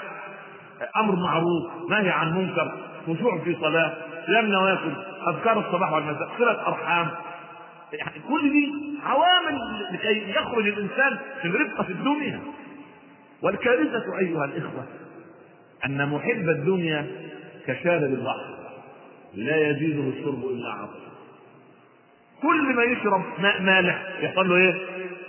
أمر 0.96 1.14
معروف 1.16 1.90
نهي 1.90 2.10
عن 2.10 2.38
منكر 2.38 2.72
خشوع 3.06 3.38
في 3.44 3.56
صلاة 3.60 3.92
صيام 4.26 4.46
نوافل 4.46 4.92
أذكار 5.28 5.60
الصباح 5.60 5.92
والمساء 5.92 6.28
صلة 6.38 6.66
أرحام. 6.66 7.08
يعني 7.92 8.20
كل 8.28 8.50
دي 8.50 8.72
عوامل 9.04 9.58
لكي 9.92 10.30
يخرج 10.30 10.66
الإنسان 10.68 11.18
من 11.44 11.54
رفقة 11.54 11.88
الدنيا. 11.90 12.40
والكارثة 13.42 14.18
أيها 14.18 14.44
الإخوة 14.44 14.84
أن 15.86 16.08
محب 16.08 16.48
الدنيا 16.48 17.06
كشارب 17.66 18.02
البحر 18.02 18.51
لا 19.34 19.70
يزيده 19.70 20.02
الشرب 20.02 20.44
إلا 20.44 20.70
عطشا 20.72 21.12
كل 22.42 22.74
ما 22.74 22.82
يشرب 22.82 23.22
ماء 23.38 23.62
مالح 23.62 24.02
يحصل 24.20 24.48
له 24.48 24.56
إيه؟ 24.56 24.74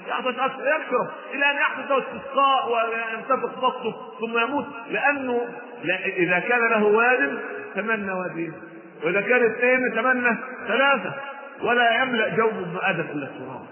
يعطش 0.07 0.39
أكثر 0.39 0.61
يشرب. 0.61 1.07
إلى 1.33 1.51
أن 1.51 1.55
يحدث 1.55 1.91
له 1.91 1.97
استسقاء 1.97 2.71
وينتفخ 2.71 3.59
بطنه 3.59 3.95
ثم 4.19 4.39
يموت. 4.39 4.65
لأنه 4.91 5.47
لا 5.83 6.05
إذا 6.05 6.39
كان 6.39 6.59
له 6.69 6.83
واد 6.83 7.39
تمنى 7.75 8.11
وادين 8.11 8.53
وإذا 9.03 9.21
كان 9.21 9.45
اثنين 9.45 9.95
تمنى 9.95 10.37
ثلاثة. 10.67 11.13
ولا 11.61 12.03
يملأ 12.03 12.35
جوف 12.35 12.53
ابن 12.53 12.77
آدم 12.81 13.05
إلا 13.11 13.25
التراب. 13.25 13.65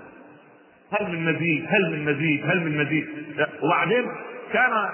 هل 0.99 1.11
من 1.11 1.33
مزيد؟ 1.33 1.65
هل 1.69 1.91
من 1.91 2.05
مزيد؟ 2.05 2.45
هل 2.45 2.59
من 2.59 2.77
مزيد؟ 2.77 3.07
وبعدين 3.61 4.05
كان 4.53 4.89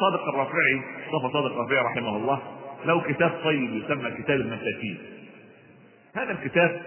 صادق 0.00 0.28
الرافعي 0.28 0.82
مصطفى 0.98 1.32
صادق 1.32 1.52
الرافعي 1.52 1.78
رحمه 1.78 2.16
الله 2.16 2.59
له 2.84 3.00
كتاب 3.00 3.30
طيب 3.44 3.74
يسمى 3.84 4.10
كتاب 4.10 4.40
المساكين. 4.40 4.98
هذا 6.16 6.32
الكتاب 6.32 6.82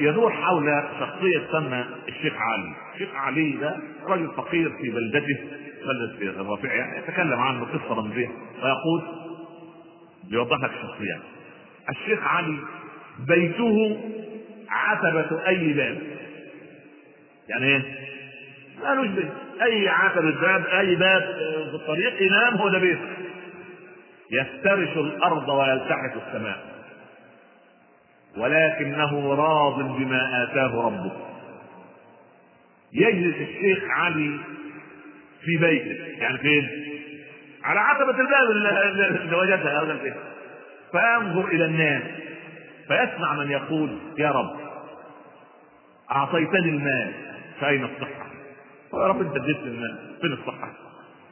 يدور 0.00 0.32
حول 0.32 0.84
شخصية 1.00 1.38
تسمى 1.38 1.84
الشيخ 2.08 2.34
علي، 2.36 2.72
الشيخ 2.94 3.14
علي 3.14 3.50
ده 3.52 3.76
رجل 4.06 4.30
فقير 4.36 4.70
في 4.70 4.90
بلدته 4.90 5.38
بلدة 5.86 6.40
الرفيع 6.40 6.74
يعني 6.74 6.98
يتكلم 6.98 7.40
عنه 7.40 7.64
قصة 7.64 7.94
رمزية. 7.94 8.28
ويقول 8.62 9.02
بيوضح 10.30 10.56
لك 10.56 10.70
الشخصيات 10.70 11.20
الشيخ 11.90 12.26
علي 12.26 12.56
بيته 13.28 14.00
عتبة 14.68 15.46
أي 15.46 15.72
باب. 15.72 15.98
يعني 17.48 17.66
إيه؟ 17.66 17.82
مالوش 18.82 19.08
بيت 19.08 19.28
أي 19.62 19.88
عتبة 19.88 20.30
باب 20.40 20.66
أي 20.66 20.94
باب 20.94 21.22
في 21.70 21.74
الطريق 21.74 22.22
ينام 22.22 22.54
هو 22.54 22.68
ده 22.68 22.78
بيته. 22.78 23.00
يفترش 24.30 24.96
الأرض 24.96 25.48
ويلتحف 25.48 26.16
السماء 26.26 26.58
ولكنه 28.36 29.34
راض 29.34 29.82
بما 29.98 30.42
آتاه 30.44 30.86
ربه 30.86 31.12
يجلس 32.92 33.36
الشيخ 33.36 33.84
علي 33.90 34.38
في 35.44 35.56
بيته 35.56 36.22
يعني 36.22 36.38
فين؟ 36.38 36.68
على 37.64 37.80
عتبة 37.80 38.20
الباب 38.20 38.50
اللي 38.50 39.36
وجدها 39.36 39.82
هذا 39.82 39.92
البيت 39.92 40.14
فينظر 40.92 41.48
إلى 41.48 41.64
الناس 41.64 42.02
فيسمع 42.88 43.34
من 43.34 43.50
يقول 43.50 43.98
يا 44.18 44.30
رب 44.30 44.56
أعطيتني 46.10 46.68
المال 46.68 47.12
فأين 47.60 47.84
الصحة؟ 47.84 48.26
يا 48.94 49.06
رب 49.06 49.20
أنت 49.20 49.36
اديتني 49.36 49.68
المال 49.68 49.98
فين 50.20 50.32
الصحة؟ 50.32 50.72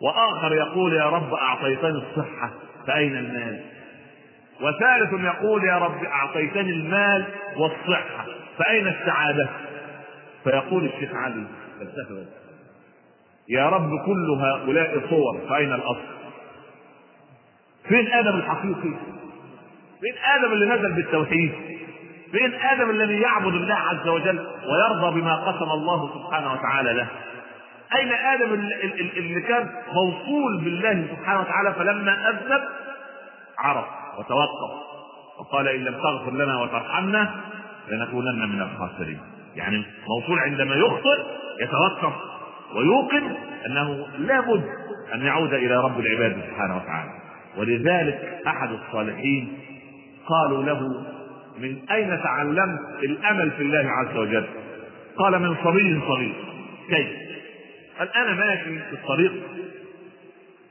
وآخر 0.00 0.54
يقول 0.54 0.92
يا 0.92 1.08
رب 1.08 1.34
أعطيتني 1.34 2.02
الصحة 2.10 2.50
فأين 2.86 3.16
المال؟ 3.16 3.60
وثالث 4.60 5.12
يقول 5.12 5.64
يا 5.64 5.78
رب 5.78 6.04
أعطيتني 6.04 6.70
المال 6.72 7.24
والصحة 7.56 8.26
فأين 8.58 8.88
السعادة؟ 8.88 9.48
فيقول 10.44 10.84
الشيخ 10.84 11.14
علي 11.14 11.44
يا 13.48 13.68
رب 13.68 13.90
كل 14.06 14.30
هؤلاء 14.30 15.00
صور 15.10 15.40
فأين 15.48 15.72
الأصل؟ 15.72 16.16
فين 17.88 18.12
آدم 18.12 18.36
الحقيقي؟ 18.36 18.94
فين 20.00 20.14
آدم 20.36 20.52
اللي 20.52 20.66
نزل 20.66 20.92
بالتوحيد؟ 20.92 21.52
فين 22.32 22.54
آدم 22.54 22.90
الذي 22.90 23.20
يعبد 23.20 23.54
الله 23.54 23.74
عز 23.74 24.08
وجل 24.08 24.38
ويرضى 24.38 25.20
بما 25.20 25.36
قسم 25.36 25.70
الله 25.70 26.14
سبحانه 26.14 26.52
وتعالى 26.52 26.92
له؟ 26.92 27.06
أين 27.94 28.12
آدم 28.12 28.54
اللي 29.16 29.40
كان 29.40 29.70
موصول 29.92 30.64
بالله 30.64 31.06
سبحانه 31.10 31.40
وتعالى 31.40 31.74
فلما 31.74 32.28
أذنب؟ 32.28 32.60
عرف 33.58 33.84
وتوقف. 34.18 34.86
وقال 35.38 35.68
إن 35.68 35.80
لم 35.80 35.94
تغفر 35.94 36.32
لنا 36.32 36.62
وترحمنا 36.62 37.34
لنكونن 37.88 38.48
من 38.48 38.62
الخاسرين. 38.62 39.18
يعني 39.56 39.84
موصول 40.08 40.38
عندما 40.38 40.74
يخطئ 40.74 41.18
يتوقف 41.60 42.12
ويوقن 42.74 43.36
أنه 43.66 44.06
لابد 44.18 44.64
أن 45.14 45.26
يعود 45.26 45.54
إلى 45.54 45.76
رب 45.76 46.00
العباد 46.00 46.42
سبحانه 46.50 46.76
وتعالى. 46.76 47.10
ولذلك 47.56 48.42
أحد 48.46 48.68
الصالحين 48.70 49.58
قالوا 50.26 50.62
له 50.62 51.04
من 51.58 51.78
أين 51.90 52.22
تعلمت 52.22 52.80
الأمل 53.02 53.50
في 53.50 53.62
الله 53.62 53.90
عز 53.90 54.16
وجل؟ 54.16 54.46
قال 55.18 55.42
من 55.42 55.56
صبي 55.64 56.00
صغير. 56.08 56.34
كيف؟ 56.88 57.25
قال 57.98 58.16
أنا 58.16 58.34
ماشي 58.34 58.78
في 58.78 58.92
الطريق 58.92 59.32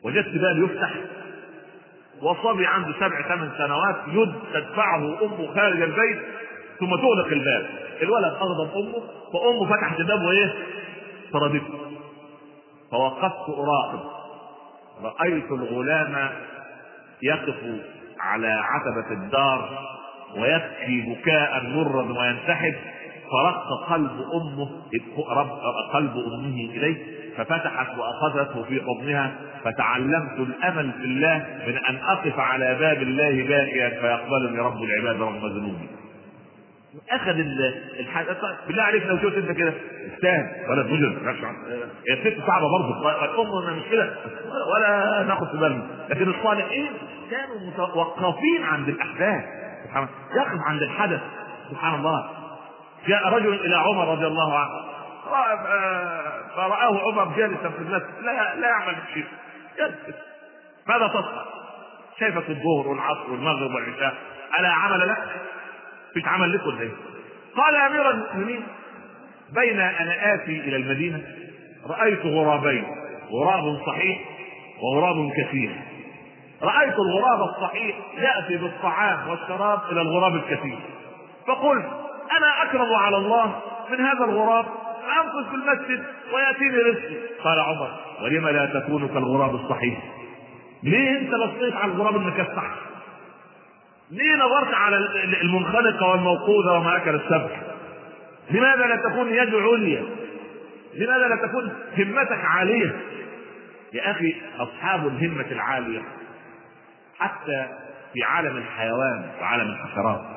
وجدت 0.03 0.37
باب 0.37 0.57
يفتح 0.57 0.93
وصبي 2.21 2.65
عنده 2.65 2.93
سبع 2.99 3.21
ثمان 3.21 3.51
سنوات 3.57 3.95
يد 4.07 4.33
تدفعه 4.53 4.97
أمه 4.97 5.53
خارج 5.55 5.81
البيت 5.81 6.19
ثم 6.79 6.95
تغلق 6.95 7.27
الباب. 7.27 7.69
الولد 8.01 8.33
أغضب 8.33 8.71
أمه 8.75 9.03
فأمه 9.33 9.65
فتحت 9.69 9.99
الباب 9.99 10.21
وإيه؟ 10.21 10.53
طردته 11.33 11.79
فوقفت 12.91 13.49
أراقب. 13.49 13.99
رأيت 15.03 15.51
الغلام 15.51 16.29
يقف 17.23 17.63
على 18.19 18.47
عتبة 18.47 19.11
الدار 19.11 19.87
ويبكي 20.37 21.01
بكاء 21.01 21.63
مرا 21.63 22.19
وينسحب. 22.19 22.75
فرق 23.43 23.89
قلب 23.89 24.11
أمه 24.33 24.69
قلب 25.93 26.11
أمه 26.11 26.55
إليه 26.55 27.25
ففتحت 27.37 27.87
واخذته 27.97 28.63
في 28.63 28.81
حضنها 28.81 29.35
فتعلمت 29.63 30.39
الأمل 30.39 30.91
في 30.91 31.05
الله 31.05 31.45
من 31.67 31.77
أن 31.77 31.95
أقف 31.95 32.39
على 32.39 32.75
باب 32.79 33.01
الله 33.01 33.47
باكيا 33.47 33.89
فيقبلني 33.89 34.59
رب 34.59 34.83
العباد 34.83 35.21
رغم 35.21 35.37
ذنوبي. 35.37 35.89
أخذ 37.09 37.35
الحاجة 37.99 38.37
بالله 38.67 38.83
عليك 38.83 39.05
لو 39.05 39.17
شفت 39.17 39.37
أنت 39.37 39.51
كده 39.51 39.73
استاهل 40.15 40.69
ولا 40.69 40.83
تجر 40.83 41.35
هي 42.07 42.13
الست 42.13 42.47
صعبة 42.47 42.67
برضه. 42.71 43.25
الام 43.25 43.77
مش 43.77 43.83
كده؟ 43.91 44.09
ولا 44.75 45.23
ناخد 45.27 45.47
في 45.47 45.57
بالنا. 45.57 45.83
لكن 46.09 46.29
الصالحين 46.29 46.87
كانوا 47.31 47.71
متوقفين 47.73 48.63
عند 48.63 48.89
الأحداث. 48.89 49.43
سبحان 49.83 50.03
الله. 50.03 50.43
يقف 50.43 50.61
عند 50.61 50.81
الحدث. 50.81 51.21
سبحان 51.69 51.99
الله. 51.99 52.29
جاء 53.07 53.27
رجل 53.27 53.53
إلى 53.53 53.75
عمر 53.75 54.11
رضي 54.11 54.27
الله 54.27 54.59
عنه 54.59 54.95
فرآه 56.55 57.01
عمر 57.07 57.37
جالسا 57.37 57.69
في 57.69 57.77
المسجد 57.79 58.09
لا 58.21 58.55
لا 58.55 58.67
يعمل 58.67 58.95
شيء 59.13 59.25
جلس 59.77 60.15
ماذا 60.87 61.07
تصنع؟ 61.07 61.45
شايفك 62.19 62.49
الظهر 62.49 62.87
والعصر 62.87 63.31
والمغرب 63.31 63.75
والعشاء 63.75 64.13
ألا 64.59 64.69
عمل 64.69 65.07
لك؟ 65.09 65.17
فيش 66.13 66.25
عمل 66.27 66.53
لك 66.53 66.65
ولا؟ 66.65 66.89
قال 67.57 67.75
أمير 67.75 68.09
المؤمنين 68.09 68.67
بين 69.53 69.79
أنا 69.79 70.33
آتي 70.33 70.59
إلى 70.59 70.75
المدينة 70.75 71.21
رأيت 71.89 72.25
غرابين 72.25 72.85
غراب 73.31 73.79
صحيح 73.87 74.19
وغراب 74.81 75.31
كثير 75.37 75.75
رأيت 76.61 76.93
الغراب 76.93 77.41
الصحيح 77.49 77.95
يأتي 78.17 78.57
بالطعام 78.57 79.29
والشراب 79.29 79.79
إلى 79.91 80.01
الغراب 80.01 80.35
الكثير 80.35 80.79
فقلت 81.47 82.04
أنا 82.37 82.63
أكرم 82.63 82.93
على 82.93 83.17
الله 83.17 83.61
من 83.91 83.99
هذا 83.99 84.25
الغراب 84.25 84.65
أنقذ 85.23 85.49
في 85.49 85.55
المسجد 85.55 86.03
ويأتيني 86.33 86.77
رزقي. 86.77 87.15
قال 87.43 87.59
عمر 87.59 87.91
ولم 88.21 88.47
لا 88.47 88.65
تكون 88.79 89.07
كالغراب 89.07 89.55
الصحيح؟ 89.55 89.97
ليه 90.83 91.19
أنت 91.19 91.31
بصيت 91.35 91.73
على 91.73 91.91
الغراب 91.91 92.15
المكسح 92.15 92.63
ليه 94.11 94.35
نظرت 94.35 94.73
على 94.73 94.97
المنخنقة 95.41 96.07
والموقوذة 96.07 96.71
وما 96.71 96.97
أكل 96.97 97.15
السبع 97.15 97.49
لماذا 98.51 98.87
لا 98.87 98.95
تكون 98.95 99.29
يد 99.29 99.55
عليا؟ 99.55 100.03
لماذا 100.93 101.27
لا 101.27 101.47
تكون 101.47 101.73
همتك 101.97 102.45
عالية؟ 102.45 102.95
يا 103.93 104.11
أخي 104.11 104.35
أصحاب 104.59 105.07
الهمة 105.07 105.45
العالية 105.51 106.01
حتى 107.19 107.67
في 108.13 108.23
عالم 108.23 108.57
الحيوان 108.57 109.29
وعالم 109.41 109.71
الحشرات 109.71 110.34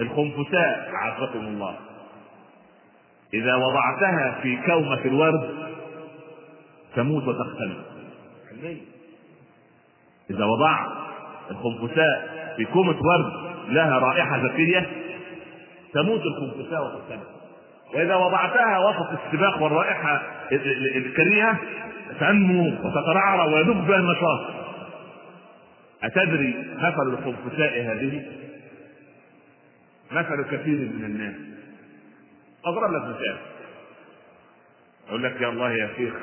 الخنفساء 0.00 0.90
عافاكم 0.94 1.38
الله. 1.38 1.76
إذا 3.34 3.54
وضعتها 3.54 4.40
في 4.42 4.56
كومة 4.66 5.04
الورد 5.04 5.50
تموت 6.96 7.22
وتختلف 7.28 7.78
إذا 10.30 10.44
وضعت 10.44 10.90
الخنفساء 11.50 12.34
في 12.56 12.64
كومة 12.64 12.96
ورد 13.02 13.32
لها 13.68 13.98
رائحة 13.98 14.48
زكية 14.48 14.86
تموت 15.94 16.20
الخنفساء 16.20 16.84
وتختلف 16.84 17.22
وإذا 17.94 18.16
وضعتها 18.16 18.78
وسط 18.78 19.18
السباق 19.24 19.62
والرائحة 19.62 20.22
الكريهة 20.96 21.58
تنمو 22.20 22.72
وتترعرع 22.84 23.44
ويدب 23.44 23.86
بها 23.86 23.96
النشاط 23.96 24.40
أتدري 26.02 26.54
مثل 26.76 27.08
الخنفساء 27.12 27.80
هذه؟ 27.82 28.22
مثل 30.14 30.42
كثير 30.50 30.78
من 30.78 31.04
الناس. 31.04 31.34
اضرب 32.64 32.92
لك 32.92 33.02
مثال 33.02 33.36
أقول 35.08 35.22
لك 35.22 35.40
يا 35.40 35.48
الله 35.48 35.72
يا 35.72 35.90
شيخ 35.96 36.14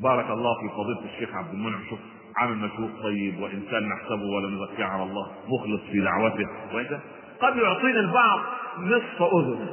بارك 0.00 0.30
الله 0.30 0.54
في 0.60 0.68
فضيلة 0.76 1.14
الشيخ 1.14 1.34
عبد 1.34 1.52
المنعم. 1.54 1.80
شوف 1.90 1.98
عامل 2.36 2.56
مشروع 2.56 2.90
طيب 3.02 3.40
وإنسان 3.40 3.88
نحسبه 3.88 4.22
ولا 4.36 4.48
نزكيه 4.48 4.84
على 4.84 5.02
الله 5.02 5.30
مخلص 5.48 5.80
في 5.92 6.00
دعوته. 6.00 6.46
وإنت؟ 6.74 6.98
قد 7.40 7.56
يعطيني 7.56 7.98
البعض 7.98 8.40
نصف 8.78 9.22
أذن. 9.22 9.68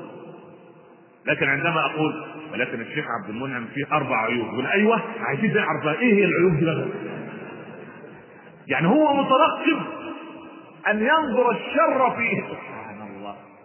لكن 1.26 1.48
عندما 1.50 1.86
أقول 1.86 2.24
ولكن 2.54 2.82
الشيخ 2.82 3.06
عبد 3.22 3.30
المنعم 3.30 3.66
فيه 3.74 3.96
أربع 3.96 4.26
عيوب. 4.26 4.48
يقول 4.48 4.66
أيوه 4.68 5.02
عايزين 5.20 5.54
نعرف 5.54 6.00
إيه 6.00 6.14
هي 6.14 6.26
العيوب 6.26 6.60
دي 6.60 6.66
بقى؟ 6.66 6.86
يعني 8.68 8.88
هو 8.88 9.14
مترقب 9.24 9.82
أن 10.88 11.00
ينظر 11.02 11.52
الشر 11.52 12.16
فيه. 12.18 12.44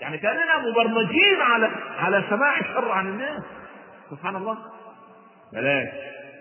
يعني 0.07 0.19
كاننا 0.19 0.59
مبرمجين 0.59 1.41
على 1.41 1.71
على 1.99 2.25
سماع 2.31 2.61
الشر 2.61 2.93
عن 2.93 3.07
الناس. 3.09 3.43
سبحان 4.11 4.37
الله. 4.37 4.59
بلاش. 5.53 5.89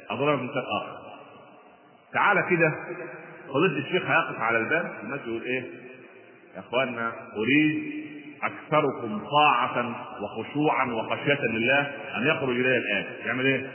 اضرب 0.09 0.39
مثال 0.43 0.63
آخر. 0.81 0.97
تعالى 2.13 2.43
كده. 2.49 2.71
فضيلة 3.47 3.77
الشيخ 3.77 4.03
هيقف 4.05 4.39
على 4.39 4.57
الباب. 4.57 4.93
الناس 5.03 5.19
يقول 5.27 5.41
إيه؟ 5.41 5.63
يا 6.55 6.59
اخوانا 6.59 7.11
أريد 7.37 8.05
أكثركم 8.43 9.21
طاعة 9.31 9.95
وخشوعا 10.21 10.85
وخشية 10.85 11.41
لله 11.45 11.79
أن 12.17 12.27
يخرج 12.27 12.59
الي 12.59 12.77
الآن. 12.77 13.05
يعمل 13.25 13.45
إيه؟ 13.45 13.67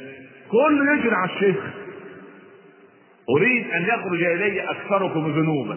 كله 0.51 0.93
يجري 0.93 1.15
على 1.15 1.31
الشيخ. 1.35 1.57
أريد 3.37 3.71
أن 3.71 3.83
يخرج 3.83 4.23
إلي 4.23 4.71
أكثركم 4.71 5.33
ذنوبا. 5.33 5.75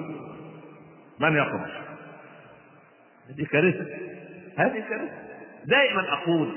من 1.20 1.36
يخرج؟ 1.38 1.84
هذه 3.30 3.46
كارثة. 3.46 3.86
هذه 4.58 4.84
كارثة. 4.90 5.12
دائما 5.66 6.14
أقول 6.14 6.56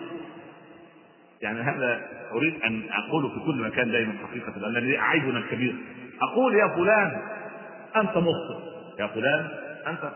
يعني 1.43 1.61
هذا 1.61 2.09
أريد 2.33 2.63
أن 2.63 2.83
أقوله 2.91 3.29
في 3.29 3.41
كل 3.47 3.61
مكان 3.61 3.91
دائما 3.91 4.13
حقيقة 4.27 4.59
لأن 4.59 5.01
عيبنا 5.01 5.39
الكبير. 5.39 5.75
أقول 6.23 6.55
يا 6.55 6.69
فلان 6.69 7.23
أنت 7.97 8.17
مخطئ. 8.17 8.67
يا 8.99 9.07
فلان 9.07 9.49
أنت 9.87 10.13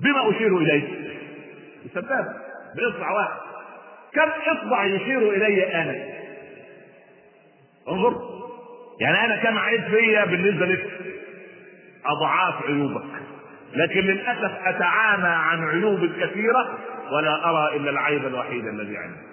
بما 0.00 0.30
أشير 0.30 0.58
إليك؟ 0.58 0.84
بسبابه 1.84 2.34
بإصبع 2.76 3.10
واحد. 3.10 3.40
كم 4.12 4.28
إصبع 4.52 4.84
يشير 4.84 5.30
إلي 5.32 5.74
أنا؟ 5.74 6.04
انظر. 7.88 8.42
يعني 9.00 9.24
أنا 9.24 9.42
كم 9.42 9.58
عيب 9.58 9.84
فيا 9.84 10.24
بالنسبة 10.24 10.66
لك؟ 10.66 10.90
أضعاف 12.06 12.62
عيوبك. 12.66 13.04
لكن 13.74 14.00
للأسف 14.00 14.52
اتعامى 14.64 15.28
عن 15.28 15.68
عيوب 15.68 16.06
كثيرة 16.20 16.78
ولا 17.12 17.50
أرى 17.50 17.76
إلا 17.76 17.90
العيب 17.90 18.26
الوحيد 18.26 18.66
الذي 18.66 18.96
عندي. 18.96 19.32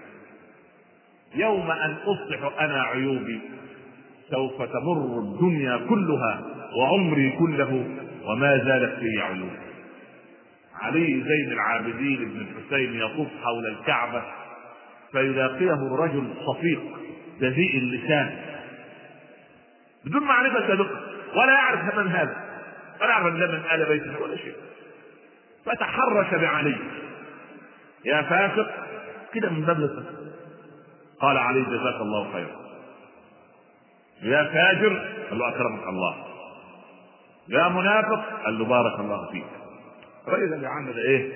يوم 1.35 1.71
أن 1.71 1.97
اصلح 2.05 2.61
أنا 2.61 2.83
عيوبي 2.83 3.41
سوف 4.31 4.61
تمر 4.61 5.19
الدنيا 5.19 5.77
كلها 5.89 6.41
وعمري 6.77 7.35
كله 7.39 7.85
وما 8.25 8.57
زالت 8.57 8.99
في 8.99 9.21
عيوب. 9.21 9.51
علي 10.81 11.05
زين 11.05 11.51
العابدين 11.51 12.17
بن 12.17 12.41
الحسين 12.41 12.93
يطوف 12.93 13.27
حول 13.43 13.65
الكعبة 13.65 14.23
فيلاقيه 15.11 15.73
الرجل 15.73 16.33
صفيق 16.47 16.81
بذيء 17.41 17.77
اللسان. 17.77 18.35
بدون 20.05 20.23
معرفة 20.23 20.67
سابقة 20.67 21.01
ولا 21.35 21.53
يعرف 21.53 21.97
من 21.97 22.07
هذا. 22.07 22.48
ولا 23.01 23.09
يعرف 23.09 23.33
من 23.33 23.61
آل 23.71 23.85
بيته 23.85 24.21
ولا 24.21 24.37
شيء. 24.37 24.55
فتحرش 25.65 26.33
بعلي. 26.33 26.77
يا 28.05 28.21
فاسق 28.21 28.71
كده 29.33 29.49
من 29.49 29.65
باب 29.65 30.03
قال 31.19 31.37
علي 31.37 31.61
جزاك 31.61 32.01
الله 32.01 32.33
خيرا. 32.33 32.59
يا 34.21 34.43
فاجر 34.43 35.15
قال 35.29 35.39
له 35.39 35.49
أكرمك 35.49 35.83
الله. 35.87 36.25
يا 37.49 37.67
منافق 37.67 38.43
قال 38.45 38.59
له 38.59 38.65
بارك 38.65 38.99
الله 38.99 39.31
فيك. 39.31 39.45
الراجل 40.27 40.53
اللي 40.53 40.67
عمل 40.67 40.97
إيه؟ 40.97 41.33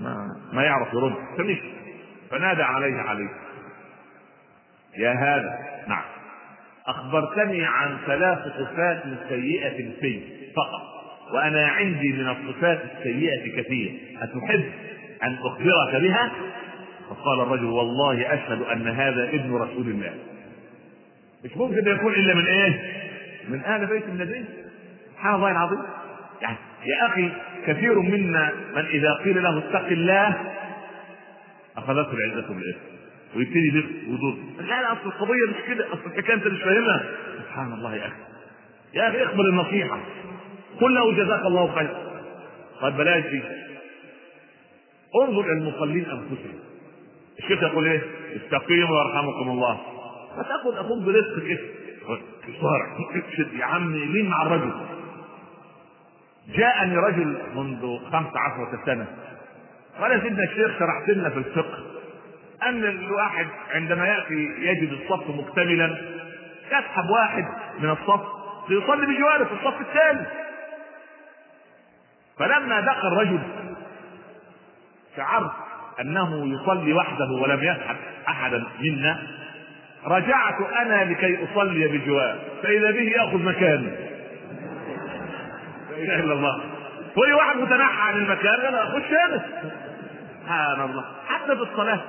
ما, 0.00 0.36
ما 0.52 0.62
يعرف 0.62 0.94
يرد. 0.94 1.14
فمشي 1.38 1.72
فنادى 2.30 2.62
عليه 2.62 2.96
عليه 2.96 3.30
يا 4.96 5.12
هذا 5.12 5.58
نعم. 5.88 6.04
أخبرتني 6.86 7.64
عن 7.64 7.98
ثلاث 8.06 8.38
صفات 8.38 9.02
سيئة 9.28 10.00
في 10.00 10.22
فقط. 10.56 10.99
وأنا 11.32 11.66
عندي 11.66 12.12
من 12.12 12.28
الصفات 12.28 12.82
السيئة 12.98 13.62
كثير. 13.62 14.00
أتحب 14.22 14.64
أن 15.22 15.38
أخبرك 15.42 16.02
بها؟ 16.02 16.32
فقال 17.10 17.40
الرجل 17.40 17.64
والله 17.64 18.34
أشهد 18.34 18.62
أن 18.62 18.88
هذا 18.88 19.28
ابن 19.28 19.54
رسول 19.54 19.88
الله. 19.88 20.14
مش 21.44 21.56
ممكن 21.56 21.88
يكون 21.88 22.12
إلا 22.12 22.34
من 22.34 22.46
إيه؟ 22.46 22.92
من 23.48 23.60
أهل 23.60 23.86
بيت 23.86 24.04
النبي. 24.04 24.44
سبحان 25.12 25.34
الله 25.34 25.50
العظيم. 25.50 25.78
يعني 26.42 26.56
يا 26.86 27.06
أخي 27.06 27.30
كثير 27.66 28.00
منا 28.00 28.52
من 28.76 28.84
إذا 28.84 29.12
قيل 29.14 29.42
له 29.42 29.58
اتق 29.58 29.86
الله 29.86 30.52
أخذته 31.76 32.12
العزة 32.12 32.48
بالاثم 32.48 32.80
ويبتدي 33.36 33.68
يلف 33.68 33.86
ويدور 34.08 34.36
لا 34.58 34.64
لا 34.64 34.92
أصل 34.92 35.06
القضية 35.06 35.48
مش 35.48 35.68
كده. 35.68 35.86
أصل 35.92 36.00
الحكاية 36.06 36.34
انت 36.34 36.46
مش 36.46 36.62
فاهمها 36.62 37.04
سبحان 37.38 37.72
الله 37.72 37.96
يا 37.96 38.06
أخي. 38.06 38.14
يا 38.94 39.08
أخي 39.08 39.22
اقبل 39.22 39.48
النصيحة. 39.48 40.00
قل 40.80 40.94
له 40.94 41.12
جزاك 41.12 41.40
الله 41.46 41.74
خير 41.74 41.96
طيب 42.80 42.96
بلاش 42.96 43.24
دي 43.26 43.42
انظر 45.22 45.40
إلى 45.40 45.52
المصلين 45.52 46.04
أنفسهم. 46.10 46.58
الشيخ 47.38 47.62
يقول 47.62 47.86
إيه؟ 47.88 48.02
استقيموا 48.36 49.00
يرحمكم 49.04 49.50
الله. 49.50 49.80
فتاخذ 50.36 50.76
أخوك 50.78 51.02
برزق 51.02 51.38
كده 51.48 51.60
صارع 52.60 52.86
يا 53.58 53.64
عمي 53.64 54.06
مين 54.06 54.28
مع 54.30 54.42
الرجل؟ 54.42 54.72
جاءني 56.54 56.96
رجل 56.96 57.36
منذ 57.54 57.98
خمس 58.12 58.30
عشرة 58.36 58.82
سنة. 58.86 59.06
قال 60.00 60.22
سيدنا 60.22 60.44
الشيخ 60.44 60.78
شرحت 60.78 61.08
لنا 61.10 61.30
في 61.30 61.36
الفقه 61.38 61.78
أن 62.62 62.84
الواحد 62.84 63.46
عندما 63.70 64.06
يأتي 64.06 64.34
يجد 64.58 64.92
الصف 64.92 65.30
مكتملا 65.30 65.98
يسحب 66.66 67.10
واحد 67.10 67.44
من 67.80 67.90
الصف 67.90 68.20
ليصلي 68.68 69.06
بجواره 69.06 69.44
في 69.44 69.52
الصف 69.52 69.80
الثاني. 69.80 70.26
فلما 72.38 72.80
دخل 72.80 73.08
الرجل 73.08 73.40
شعرت 75.16 75.50
أنه 76.00 76.54
يصلي 76.54 76.92
وحده 76.92 77.30
ولم 77.30 77.64
يسحب 77.64 77.96
أحدا 78.28 78.64
منا 78.80 79.18
رجعت 80.06 80.60
أنا 80.82 81.04
لكي 81.04 81.38
أصلي 81.44 81.88
بجوار 81.88 82.38
فإذا 82.62 82.90
به 82.90 83.00
يأخذ 83.00 83.38
مكاني. 83.38 83.90
لا 85.90 85.96
إله 85.96 86.20
إلا 86.20 86.32
الله. 86.32 86.60
كل 87.14 87.32
واحد 87.32 87.56
متنحى 87.56 88.02
عن 88.02 88.14
المكان 88.14 88.60
أنا 88.60 88.82
اخش 88.82 89.12
أنا 89.28 89.44
سبحان 90.42 90.80
الله. 90.80 91.04
حتى 91.28 91.56
في 91.56 91.62
الصلاة. 91.62 92.00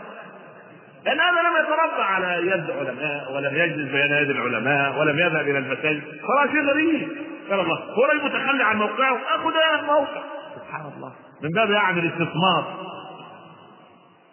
لأن 1.05 1.19
هذا 1.19 1.41
لم 1.41 1.65
يتربى 1.65 2.03
على 2.03 2.47
يد 2.47 2.71
علماء 2.71 3.31
ولم 3.31 3.55
يجلس 3.55 3.91
بين 3.91 4.11
يد 4.11 4.29
العلماء 4.29 4.99
ولم 4.99 5.19
يذهب 5.19 5.47
إلى 5.47 5.57
المساجد. 5.57 6.01
فلا 6.03 6.51
شيء 6.51 6.63
غريب. 6.63 7.09
سبحان 7.51 7.65
الله. 7.65 7.77
هو 7.77 8.05
رجل 8.05 8.23
متخلي 8.23 8.63
عن 8.63 8.77
موقعه. 8.77 9.17
اخذ 9.35 9.53
الموقع 9.79 10.23
سبحان 10.55 10.91
الله. 10.95 11.13
من 11.41 11.49
باب 11.49 11.71
يعني 11.71 11.99
الاستثمار. 11.99 12.87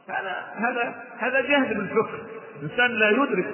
هذا 0.08 0.46
هذا 0.54 1.04
هذا 1.18 1.40
جهل 1.40 1.74
بالفقه. 1.74 2.18
الانسان 2.62 2.90
لا 2.90 3.10
يدرك. 3.10 3.46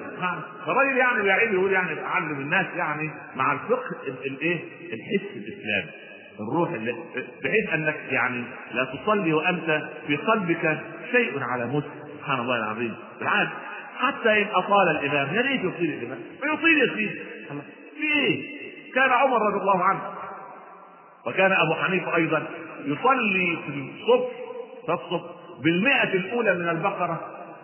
فالراجل 0.65 0.97
يعني 0.97 1.23
بيعيب 1.23 1.53
يقول 1.53 1.71
يعني 1.71 1.99
علم 1.99 2.39
الناس 2.39 2.65
يعني 2.75 3.11
مع 3.35 3.53
الفقه 3.53 3.95
الايه 4.25 4.59
الحس 4.93 5.35
الإسلامي. 5.35 5.91
الروح 6.39 6.69
اللي 6.69 6.95
بحيث 7.43 7.73
أنك 7.73 7.95
يعني 8.11 8.43
لا 8.73 8.83
تصلي 8.83 9.33
وأنت 9.33 9.83
في 10.07 10.15
قلبك 10.15 10.79
شيء 11.11 11.43
على 11.43 11.65
مسلم 11.65 11.91
سبحان 12.19 12.39
الله 12.39 12.55
العظيم. 12.55 12.95
بالعكس. 13.19 13.51
حتى 13.97 14.41
إن 14.41 14.47
أطال 14.53 14.89
الإمام 14.89 15.35
يا 15.35 15.41
ريت 15.41 15.63
يطيل 15.63 15.93
الإمام. 15.93 16.19
فيطيل 16.41 16.77
يا 16.77 16.95
سيدي. 16.95 17.19
في 17.97 18.13
إيه؟ 18.13 18.54
كان 18.95 19.09
عمر 19.09 19.41
رضي 19.41 19.61
الله 19.61 19.83
عنه. 19.83 20.01
وكان 21.25 21.51
أبو 21.51 21.73
حنيفة 21.73 22.15
أيضا 22.15 22.47
يصلي 22.85 23.57
في 23.65 23.69
الصبح 23.69 24.29
في 24.85 24.93
الصبح 24.93 25.29
بالمئة 25.63 26.03
الأولى 26.13 26.53
من 26.53 26.69
البقرة 26.69 27.19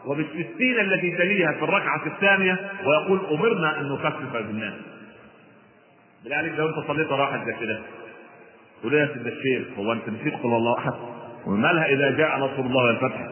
وبالستين 0.06 0.80
التي 0.80 1.12
تليها 1.18 1.52
في 1.52 1.64
الركعة 1.64 2.06
الثانية 2.06 2.72
ويقول 2.86 3.20
أمرنا 3.32 3.80
أن 3.80 3.90
نخفف 3.90 4.34
بالناس. 4.34 4.74
لذلك 6.26 6.60
لو 6.60 6.70
أنت 6.70 6.88
صليت 6.88 7.12
راحت 7.12 7.46
زي 7.46 7.54
كده 7.54 7.80
تقول 8.82 8.94
يا 8.94 9.08
سيدنا 9.08 9.30
الشيخ 9.30 9.68
هو 9.78 9.94
أنت 9.94 10.10
نسيت 10.10 10.34
قل 10.34 10.50
الله 10.50 10.78
أحد؟ 10.78 10.94
ومالها 11.46 11.86
إذا 11.86 12.18
جاء 12.18 12.38
نصر 12.38 12.60
الله 12.60 12.84
والفتح؟ 12.84 13.28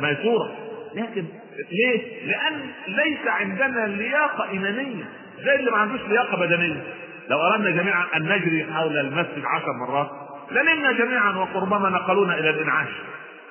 ما 0.00 0.08
هي 0.08 0.16
سورة 0.22 0.50
لكن 0.94 1.24
ليه؟ 1.70 2.26
لأن 2.26 2.70
ليس 2.88 3.26
عندنا 3.26 3.86
لياقة 3.86 4.50
إيمانية. 4.50 5.04
زي 5.44 5.54
اللي 5.54 5.70
ما 5.70 5.76
عندوش 5.76 6.00
لياقة 6.08 6.36
بدنية. 6.36 6.82
لو 7.28 7.40
أردنا 7.40 7.70
جميعا 7.70 8.04
أن 8.16 8.22
نجري 8.22 8.66
حول 8.74 8.98
المسجد 8.98 9.44
عشر 9.46 9.72
مرات 9.72 10.10
لنمنا 10.50 10.92
جميعا 10.92 11.30
وربما 11.54 11.88
نقلونا 11.88 12.38
إلى 12.38 12.50
الإنعاش. 12.50 12.88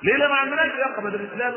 ليه؟ 0.02 0.16
ما 0.16 0.34
عندناش 0.34 0.66
لياقة 0.76 1.02
بدل 1.02 1.20
الاسلام 1.20 1.54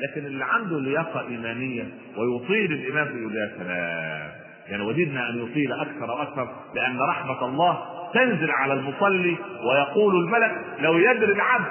لكن 0.00 0.26
اللي 0.26 0.44
عنده 0.44 0.80
لياقة 0.80 1.20
إيمانية 1.28 1.84
ويطيل 2.16 2.72
الامام 2.72 3.18
يقول 3.18 3.34
يا 3.36 3.52
سلام 3.58 4.30
يعني 4.68 4.82
وددنا 4.82 5.30
أن 5.30 5.42
يطيل 5.44 5.72
أكثر 5.72 6.10
وأكثر 6.10 6.48
لأن 6.74 7.00
رحمة 7.00 7.46
الله 7.46 7.84
تنزل 8.14 8.50
على 8.50 8.72
المصلي 8.72 9.36
ويقول 9.64 10.14
الملك 10.24 10.56
لو 10.80 10.98
يدري 10.98 11.32
العبد 11.32 11.66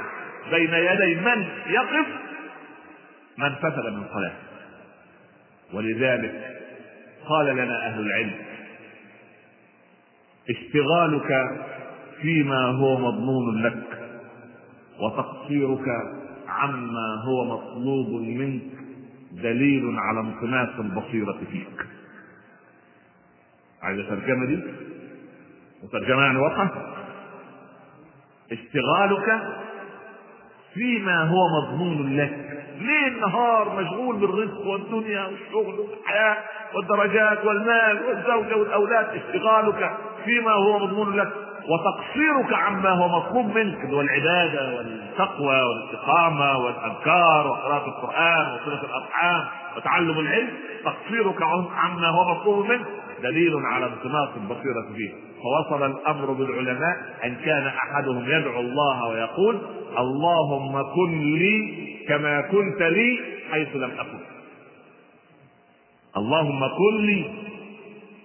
بين 0.51 0.73
يدي 0.73 1.15
من 1.15 1.45
يقف 1.67 2.05
من 3.37 3.55
فسد 3.55 3.85
من 3.85 4.03
صلاته 4.13 4.35
ولذلك 5.73 6.62
قال 7.27 7.45
لنا 7.45 7.87
أهل 7.87 7.99
العلم 7.99 8.33
اشتغالك 10.49 11.59
فيما 12.21 12.65
هو 12.65 12.97
مضمون 12.97 13.63
لك 13.63 13.83
وتقصيرك 14.99 15.87
عما 16.47 17.23
هو 17.25 17.45
مطلوب 17.45 18.21
منك 18.21 18.61
دليل 19.31 19.95
على 19.97 20.19
انطماس 20.19 20.69
البصيرة 20.79 21.37
فيك. 21.51 21.87
عايز 23.81 23.99
الترجمة 23.99 24.45
دي؟ 24.45 24.59
وترجمة 25.83 26.21
يعني 26.21 26.37
واضحة؟ 26.37 26.95
اشتغالك 28.51 29.41
فيما 30.73 31.23
هو 31.23 31.47
مضمون 31.61 32.17
لك. 32.17 32.39
ليل 32.79 33.19
نهار 33.21 33.81
مشغول 33.81 34.15
بالرزق 34.15 34.67
والدنيا 34.67 35.25
والشغل 35.25 35.79
والحياة 35.79 36.37
والدرجات 36.75 37.45
والمال 37.45 37.99
والزوجة 38.07 38.57
والأولاد 38.57 39.05
اشتغالك 39.15 39.91
فيما 40.25 40.51
هو 40.51 40.79
مضمون 40.79 41.15
لك 41.15 41.31
وتقصيرك 41.69 42.53
عما 42.53 42.89
هو 42.89 43.07
مطلوب 43.19 43.57
منك 43.57 43.93
والعبادة 43.93 44.75
والتقوى 44.77 45.61
والاستقامة 45.61 46.57
والأذكار 46.57 47.47
وقراءة 47.47 47.87
القرآن 47.87 48.53
وصلة 48.55 48.81
الأرحام 48.83 49.43
وتعلم 49.77 50.19
العلم 50.19 50.49
تقصيرك 50.85 51.41
عما 51.75 52.07
هو 52.07 52.35
مطلوب 52.35 52.65
منك 52.65 52.85
دليل 53.23 53.53
على 53.65 53.85
انطلاق 53.85 54.31
البصيرة 54.35 54.85
فيه. 54.95 55.32
فوصل 55.43 55.85
الأمر 55.85 56.31
بالعلماء 56.31 56.97
أن 57.23 57.35
كان 57.35 57.67
أحدهم 57.67 58.25
يدعو 58.29 58.59
الله 58.59 59.07
ويقول 59.07 59.61
اللهم 59.97 60.81
كن 60.95 61.33
لي 61.35 61.83
كما 62.07 62.41
كنت 62.41 62.81
لي 62.81 63.19
حيث 63.51 63.75
لم 63.75 63.91
أكن. 63.99 64.19
اللهم 66.17 66.67
كن 66.67 67.05
لي 67.05 67.25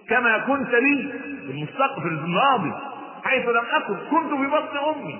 كما 0.09 0.37
كنت 0.37 0.69
لي 0.69 1.11
في 1.45 1.51
المستقبل 1.51 2.07
الماضي 2.07 2.73
حيث 3.23 3.45
لم 3.49 3.63
أكن. 3.71 3.95
كنت 4.11 4.29
في 4.39 4.47
بطن 4.47 4.77
أمي. 4.77 5.19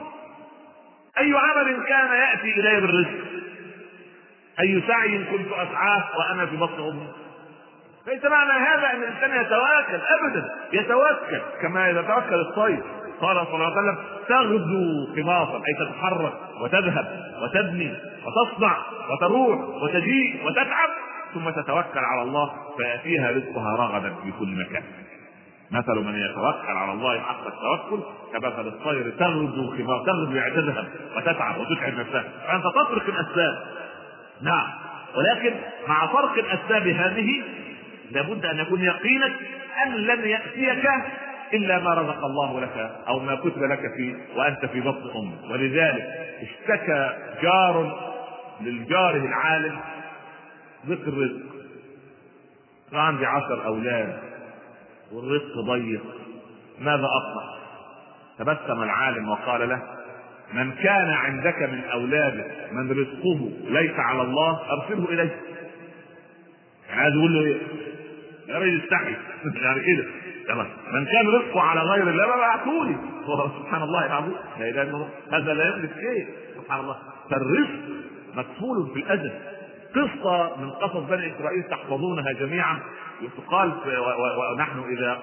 أي 1.17 1.33
عمل 1.33 1.83
كان 1.87 2.13
يأتي 2.13 2.59
إلي 2.59 2.81
بالرزق؟ 2.81 3.25
أي 4.59 4.83
سعي 4.87 5.23
كنت 5.23 5.47
أسعاه 5.51 6.03
وأنا 6.17 6.45
في 6.45 6.57
بطن 6.57 6.81
أمي؟ 6.89 7.07
ليس 8.07 8.25
معنى 8.25 8.51
هذا 8.51 8.91
أن 8.93 9.03
الإنسان 9.03 9.41
يتواكل 9.41 9.99
ابدا 10.19 10.55
يتوكل. 10.73 11.41
كما 11.61 11.89
يتوكل 11.89 12.39
الطير. 12.39 12.83
قال 13.21 13.45
صلى 13.47 13.55
الله 13.55 13.65
عليه 13.65 13.81
وسلم 13.81 13.97
تغدو 14.27 15.15
خماصا 15.15 15.57
أي 15.57 15.85
تتحرك 15.85 16.33
وتذهب 16.61 17.07
وتبني 17.41 17.93
وتصنع 18.25 18.77
وتروح 19.09 19.59
وتجيء 19.59 20.45
وتتعب 20.45 20.89
ثم 21.33 21.49
تتوكل 21.49 21.99
على 21.99 22.21
الله 22.21 22.51
فيأتيها 22.77 23.31
رزقها 23.31 23.75
رغدا 23.75 24.15
في 24.23 24.31
كل 24.39 24.65
مكان. 24.65 24.83
مثل 25.71 25.95
من 25.95 26.15
يتوكل 26.15 26.77
على 26.77 26.91
الله 26.91 27.19
حق 27.19 27.47
التوكل 27.47 28.03
كمثل 28.33 28.67
الطير 28.67 29.09
تغدو 29.19 29.77
خماصا 29.77 30.05
تغدو 30.05 30.35
يعني 30.35 30.55
تذهب 30.55 30.87
وتتعب 31.15 31.57
وتتعب 31.57 31.93
نفسها. 31.93 32.23
فأنت 32.47 32.63
تترك 32.63 33.09
الأسباب. 33.09 33.63
نعم. 34.41 34.67
ولكن 35.15 35.55
مع 35.87 36.07
فرق 36.07 36.33
الأسباب 36.33 36.87
هذه 36.87 37.43
لابد 38.11 38.45
أن 38.45 38.59
يكون 38.59 38.81
يقينك 38.83 39.33
أن 39.85 39.93
لن 39.93 40.29
يأتيك 40.29 40.85
إلا 41.53 41.79
ما 41.79 41.93
رزق 41.93 42.25
الله 42.25 42.61
لك 42.61 42.91
أو 43.07 43.19
ما 43.19 43.35
كتب 43.35 43.63
لك 43.63 43.93
فيه 43.97 44.15
وأنت 44.35 44.65
في 44.65 44.81
بطن 44.81 45.09
أمك. 45.15 45.51
ولذلك 45.51 46.03
اشتكى 46.41 47.13
جار 47.41 48.09
للجاره 48.61 49.25
العالم 49.25 49.79
ضيق 50.87 51.07
الرزق. 51.07 51.45
قال 52.91 52.99
عندي 52.99 53.25
عشر 53.25 53.65
أولاد 53.65 54.19
والرزق 55.11 55.59
ضيق. 55.65 56.03
ماذا 56.79 57.07
اصنع 57.07 57.59
تبسم 58.39 58.83
العالم 58.83 59.29
وقال 59.29 59.69
له 59.69 59.81
من 60.53 60.71
كان 60.71 61.09
عندك 61.09 61.61
من 61.61 61.81
اولادك 61.93 62.51
من 62.71 62.91
رزقه 62.91 63.51
ليس 63.69 63.99
على 63.99 64.21
الله 64.21 64.59
أرسله 64.71 65.05
إليه. 65.09 65.39
يعني 66.89 67.01
عايز 67.01 67.13
يقول 67.15 67.33
له 67.33 67.41
إيه؟ 67.41 67.57
يا 68.49 68.59
راجل 68.59 68.81
استحي 68.83 69.15
يعني 69.61 69.79
كده. 69.79 70.05
من 70.91 71.05
كان 71.05 71.27
رزقه 71.27 71.61
على 71.61 71.81
غير 71.81 72.09
الله 72.09 72.25
فابعثوا 72.25 72.85
لي 72.85 72.95
سبحان 73.59 73.81
الله 73.81 74.05
العظيم 74.05 74.35
لا 74.59 75.07
هذا 75.37 75.53
لا 75.53 75.75
يملك 75.75 75.93
شيء. 75.93 76.27
سبحان 76.55 76.79
الله. 76.79 76.97
فالرزق 77.29 77.69
مكفول 78.35 78.91
في 78.93 78.99
الأزل. 78.99 79.31
قصة 79.95 80.61
من 80.61 80.69
قصص 80.69 81.03
بني 81.09 81.33
إسرائيل 81.35 81.63
تحفظونها 81.63 82.31
جميعا. 82.31 82.79
يقال 83.21 83.71
ونحن 84.53 84.79
إذا 84.89 85.19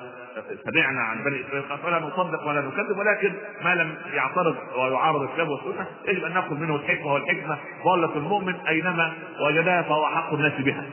سمعنا 0.64 1.00
عن 1.00 1.24
بني 1.24 1.40
إسرائيل 1.40 1.64
فلا 1.82 1.98
نصدق 1.98 2.48
ولا 2.48 2.60
نكذب 2.60 2.98
ولكن 2.98 3.32
ما 3.64 3.74
لم 3.74 3.94
يعترض 4.14 4.56
ويعارض 4.78 5.22
الكتاب 5.22 5.48
والسنة 5.48 5.86
يجب 6.08 6.24
أن 6.24 6.32
نأخذ 6.32 6.54
منه 6.54 6.76
الحكمة 6.76 7.12
والحكمة. 7.12 7.58
ضالة 7.84 8.16
المؤمن 8.16 8.54
أينما 8.68 9.12
وجدها 9.40 9.82
فهو 9.82 10.04
أحق 10.04 10.34
الناس 10.34 10.52
بها. 10.60 10.84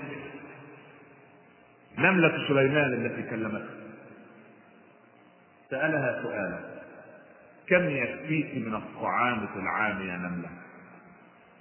نملة 1.98 2.48
سليمان 2.48 2.94
التي 2.94 3.30
كلمته. 3.30 3.70
سألها 5.70 6.22
سؤالا. 6.24 6.60
كم 7.68 7.90
يكفيك 7.90 8.68
من 8.68 8.76
الطعام 8.76 9.48
في 9.48 9.60
العام 9.60 10.02
يا 10.02 10.18
نملة 10.18 10.50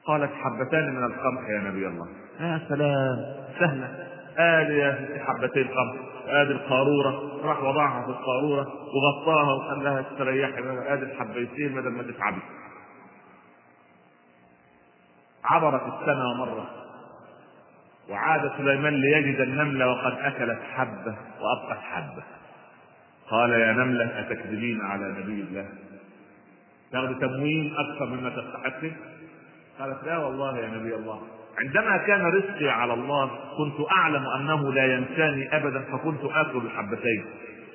قالت 0.04 0.32
حبتان 0.32 0.94
من 0.94 1.04
القمح 1.04 1.48
يا 1.48 1.58
نبي 1.58 1.86
الله. 1.86 2.08
يا 2.40 2.60
سلام. 2.68 3.16
سهلة. 3.60 4.08
قال 4.38 4.70
يا 4.70 5.24
حبتين 5.24 5.68
قمح. 5.68 5.96
ادي 6.26 6.52
القارورة. 6.52 7.42
راح 7.42 7.62
وضعها 7.62 8.02
في 8.02 8.10
القارورة 8.10 8.72
وغطاها 8.94 9.52
وقال 9.52 9.84
لها 9.84 10.00
استريحي 10.00 10.92
ادي 10.92 11.04
الحبيتين 11.04 11.74
بدل 11.74 11.90
ما 11.90 12.02
تتعبي. 12.02 12.42
عبرت 15.44 15.82
السنة 15.82 16.30
ومرت 16.30 16.81
وعاد 18.12 18.50
سليمان 18.58 18.94
ليجد 18.94 19.40
النملة 19.40 19.88
وقد 19.90 20.12
أكلت 20.18 20.58
حبة 20.74 21.14
وأبقت 21.40 21.78
حبة. 21.82 22.22
قال 23.30 23.50
يا 23.50 23.72
نملة 23.72 24.20
أتكذبين 24.20 24.80
على 24.80 25.04
نبي 25.08 25.40
الله؟ 25.40 25.66
تاخذ 26.92 27.20
تموين 27.20 27.74
أكثر 27.78 28.06
مما 28.06 28.30
تستحقه؟ 28.30 28.92
قالت 29.78 30.04
لا 30.04 30.18
والله 30.18 30.58
يا 30.58 30.66
نبي 30.68 30.94
الله. 30.94 31.20
عندما 31.58 31.96
كان 31.96 32.20
رزقي 32.26 32.68
على 32.68 32.94
الله 32.94 33.30
كنت 33.58 33.90
أعلم 33.90 34.26
أنه 34.26 34.72
لا 34.72 34.94
ينساني 34.94 35.56
أبدا 35.56 35.80
فكنت 35.80 36.24
آكل 36.24 36.58
الحبتين 36.58 37.24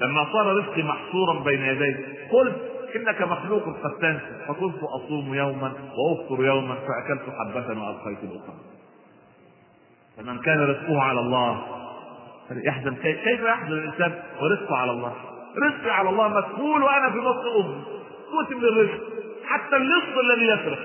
لما 0.01 0.25
صار 0.33 0.57
رزقي 0.57 0.83
محصورا 0.83 1.43
بين 1.43 1.61
يدي 1.61 1.95
قلت 2.31 2.55
إنك 2.95 3.21
مخلوق 3.21 3.63
قد 3.83 3.91
تنسى 4.01 4.45
فكنت 4.47 4.83
أصوم 4.83 5.33
يوما 5.33 5.73
وأفطر 5.97 6.45
يوما 6.45 6.75
فأكلت 6.75 7.21
حبة 7.39 7.81
وأبقيت 7.81 8.17
الأخرى 8.23 8.76
فمن 10.18 10.39
كان 10.39 10.59
رزقه 10.59 11.01
على 11.01 11.20
الله 11.20 11.68
يحزن 12.51 12.95
كيف 12.95 13.41
يحزن 13.41 13.74
الإنسان 13.74 14.24
ورزقه 14.41 14.78
على 14.78 14.91
الله؟ 14.91 15.13
رزقي 15.63 15.91
على 15.91 16.09
الله 16.09 16.28
مسؤول 16.28 16.84
وأنا 16.84 17.09
في 17.11 17.20
بطن 17.20 17.47
امي 17.55 17.84
قوت 18.32 18.51
من 18.51 18.63
الرزق. 18.63 19.01
حتى 19.45 19.76
اللص 19.76 20.18
الذي 20.24 20.47
يسرق 20.47 20.80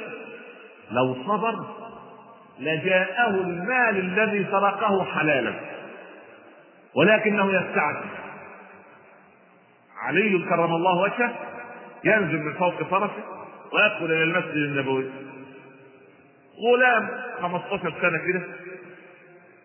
لو 0.90 1.14
صبر 1.26 1.66
لجاءه 2.58 3.30
المال 3.30 3.96
الذي 3.96 4.46
سرقه 4.50 5.04
حلالا. 5.04 5.54
ولكنه 6.94 7.52
يستعجل. 7.52 8.08
علي 10.02 10.38
كرم 10.48 10.74
الله 10.74 11.00
وجهه 11.00 11.32
ينزل 12.04 12.38
من 12.38 12.52
فوق 12.52 12.82
فرسه 12.82 13.24
ويدخل 13.72 14.04
إلى 14.04 14.22
المسجد 14.22 14.56
النبوي. 14.56 15.10
غلام 16.66 17.08
15 17.42 17.94
سنة 18.00 18.18
كده. 18.18 18.42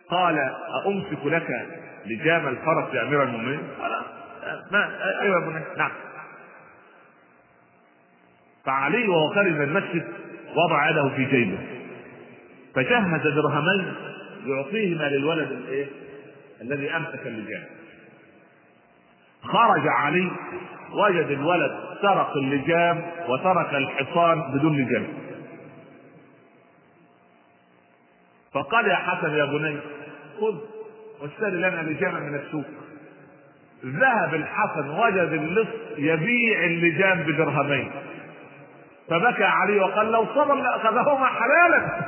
قال 0.09 0.39
أمسك 0.87 1.25
لك 1.25 1.67
لجام 2.05 2.47
الفرس 2.47 2.93
يا 2.93 3.01
أمير 3.01 3.23
المؤمنين؟ 3.23 3.59
قال 3.81 3.91
ما 4.71 4.99
أيوة 5.21 5.41
يا 5.41 5.49
بني 5.49 5.63
نعم 5.77 5.91
فعلي 8.65 9.07
وهو 9.07 9.33
خارج 9.33 9.47
المسجد 9.61 10.07
وضع 10.55 10.89
يده 10.89 11.09
في 11.09 11.25
جيبه 11.25 11.57
فجهز 12.75 13.21
درهمين 13.21 13.93
يعطيهما 14.45 15.03
للولد 15.03 15.51
الإيه؟ 15.51 15.87
الذي 16.61 16.95
أمسك 16.95 17.27
اللجام 17.27 17.63
خرج 19.43 19.87
علي 19.87 20.31
وجد 20.91 21.31
الولد 21.31 21.79
سرق 22.01 22.37
اللجام 22.37 23.05
وترك 23.27 23.73
الحصان 23.73 24.51
بدون 24.53 24.77
لجام 24.77 25.07
فقال 28.53 28.87
يا 28.87 28.95
حسن 28.95 29.33
يا 29.33 29.45
بني 29.45 29.77
خذ 30.41 30.55
واشتري 31.21 31.51
لنا 31.51 31.81
لجاما 31.81 32.19
من 32.19 32.35
السوق. 32.35 32.65
ذهب 33.85 34.33
الحسن 34.33 34.89
وجد 34.89 35.31
اللص 35.31 35.67
يبيع 35.97 36.63
اللجام 36.63 37.23
بدرهمين. 37.23 37.91
فبكى 39.09 39.43
عليه 39.43 39.81
وقال 39.81 40.11
لو 40.11 40.25
صبر 40.25 40.55
لأخذهما 40.55 41.25
حلالا. 41.25 42.01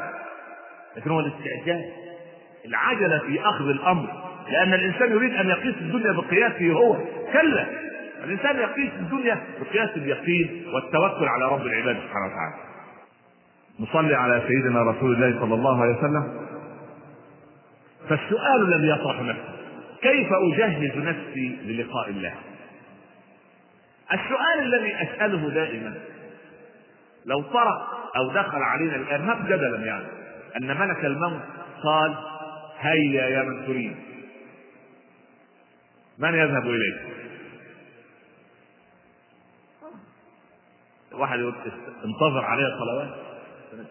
لكن 0.97 1.09
هو 1.09 1.19
الاستعجال. 1.19 1.91
العجلة 2.65 3.19
في 3.19 3.41
أخذ 3.41 3.69
الأمر. 3.69 4.07
لأن 4.49 4.73
الإنسان 4.73 5.11
يريد 5.11 5.33
أن 5.33 5.49
يقيس 5.49 5.75
الدنيا 5.81 6.11
بقياسه 6.11 6.71
هو. 6.71 6.97
كلا. 7.33 7.65
الإنسان 8.23 8.55
يقيس 8.55 8.91
الدنيا 8.99 9.39
بقياس 9.61 9.89
اليقين 9.89 10.65
والتوكل 10.73 11.25
على 11.25 11.45
رب 11.45 11.61
العباد 11.61 11.95
سبحانه 11.95 12.25
وتعالى. 12.25 12.55
نصلي 13.79 14.15
على 14.15 14.41
سيدنا 14.47 14.81
رسول 14.83 15.13
الله 15.13 15.39
صلى 15.39 15.53
الله 15.53 15.81
عليه 15.81 15.97
وسلم. 15.97 16.48
فالسؤال 18.09 18.73
الذي 18.73 18.89
يطرح 18.89 19.21
نفسه. 19.21 19.59
كيف 20.01 20.27
أجهز 20.53 20.97
نفسي 20.97 21.57
للقاء 21.65 22.09
الله؟ 22.09 22.33
السؤال 24.13 24.59
الذي 24.59 24.95
أسأله 24.95 25.49
دائما 25.49 25.95
لو 27.25 27.41
طرق 27.41 28.11
أو 28.15 28.31
دخل 28.31 28.57
علينا 28.57 29.17
ما 29.17 29.45
جدلا 29.45 29.85
يعني 29.85 30.05
أن 30.57 30.77
ملك 30.77 31.05
الموت 31.05 31.41
قال 31.83 32.15
هيا 32.79 33.27
يا 33.27 33.43
من 33.43 33.65
تريد. 33.65 33.95
من 36.17 36.33
يذهب 36.33 36.65
إليه؟ 36.65 37.09
واحد 41.11 41.39
يقول 41.39 41.53
انتظر 42.05 42.45
علي 42.45 42.73
الصلوات 42.73 43.09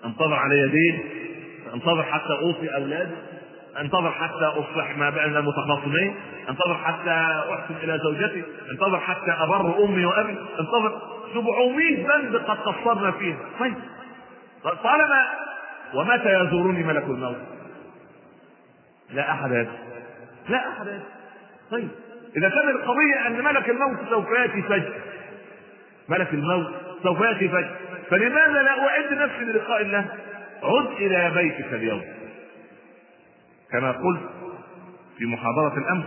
انتظر 0.05 0.35
علي 0.35 0.69
دين 0.69 1.01
انتظر 1.75 2.03
حتى 2.03 2.33
اوصي 2.33 2.75
أولادي. 2.75 3.14
انتظر 3.81 4.11
حتى 4.11 4.45
اصلح 4.45 4.97
ما 4.97 5.11
بين 5.11 5.37
المتخاصمين 5.37 6.16
انتظر 6.49 6.75
حتى 6.75 7.43
أحسن 7.55 7.75
إلى 7.83 7.99
زوجتي 7.99 8.45
انتظر 8.73 9.01
حتى 9.01 9.31
أبر 9.31 9.85
أمي 9.85 10.05
وأبي 10.05 10.37
انتظر 10.61 11.01
700 11.35 12.07
بند 12.07 12.37
قد 12.37 12.57
قصرنا 12.59 13.11
فيها 13.11 13.39
طيب 13.61 13.75
طالما 14.64 15.27
ومتى 15.95 16.33
يزورني 16.33 16.83
ملك 16.83 17.05
الموت؟ 17.05 17.37
لا 19.11 19.33
أحد 19.33 19.51
يدري. 19.51 19.79
لا 20.49 20.69
أحد 20.69 20.87
يدري. 20.87 21.01
طيب 21.71 21.89
إذا 22.37 22.49
كان 22.49 22.69
القضية 22.69 23.27
أن 23.27 23.45
ملك 23.45 23.71
الموت 23.71 23.99
سوف 24.11 24.27
يأتي 24.39 24.62
فجأة. 24.62 24.93
ملك 26.09 26.35
الموت 26.35 26.66
سوف 27.03 27.21
يأتي 27.21 27.49
فجأة. 27.49 27.75
فلماذا 28.11 28.62
لا 28.62 28.89
أعد 28.89 29.12
نفسي 29.12 29.45
للقاء 29.45 29.83
الله؟ 29.83 30.07
عد 30.62 30.87
إلى 30.87 31.31
بيتك 31.35 31.73
اليوم. 31.73 32.03
كما 33.73 33.91
قلت 33.91 34.21
في 35.19 35.27
محاضرة 35.27 35.79
الأمس 35.79 36.05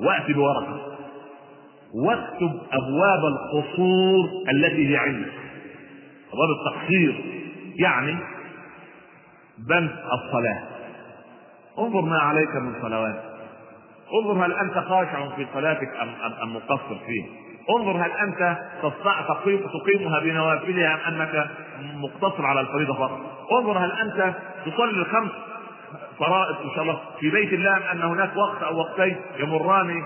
وأتي 0.00 0.32
بورقة. 0.32 0.96
واكتب 1.94 2.60
أبواب 2.72 3.24
القصور 3.24 4.24
التي 4.54 4.92
هي 4.92 4.96
عندك. 4.96 5.32
أبواب 6.32 6.48
التقصير 6.58 7.24
يعني 7.76 8.16
بند 9.68 9.90
الصلاة. 10.12 10.62
انظر 11.78 12.00
ما 12.00 12.18
عليك 12.18 12.56
من 12.56 12.74
صلوات. 12.82 13.22
انظر 14.22 14.46
هل 14.46 14.52
أنت 14.52 14.78
خاشع 14.78 15.36
في 15.36 15.46
صلاتك 15.54 15.88
أم, 16.02 16.08
أم, 16.08 16.32
أم 16.42 16.56
مقصر 16.56 16.98
فيه. 17.06 17.24
انظر 17.76 17.92
هل 17.92 18.10
أنت 18.10 18.58
تستطيع 18.82 19.20
تقيم 19.20 19.60
تقيمها 19.80 20.20
بنوافلها 20.20 21.08
أم 21.08 21.20
أنك 21.20 21.50
مقتصر 21.94 22.46
على 22.46 22.60
الفريضة 22.60 22.94
فقط. 22.94 23.20
انظر 23.52 23.78
هل 23.78 23.92
أنت 23.92 24.34
تصلي 24.66 24.90
الخمس 25.00 25.30
فرائض 26.18 26.56
إن 26.64 26.70
شاء 26.74 26.82
الله. 26.82 27.00
في 27.20 27.30
بيت 27.30 27.52
الله 27.52 27.92
أن 27.92 28.02
هناك 28.02 28.30
وقت 28.36 28.62
أو 28.62 28.78
وقتين 28.78 29.16
يمران 29.38 30.02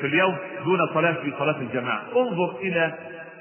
في 0.00 0.06
اليوم 0.06 0.36
دون 0.64 0.86
صلاة 0.94 1.12
في 1.12 1.32
صلاة 1.38 1.56
الجماعة. 1.56 2.02
انظر 2.16 2.56
إلى 2.60 2.94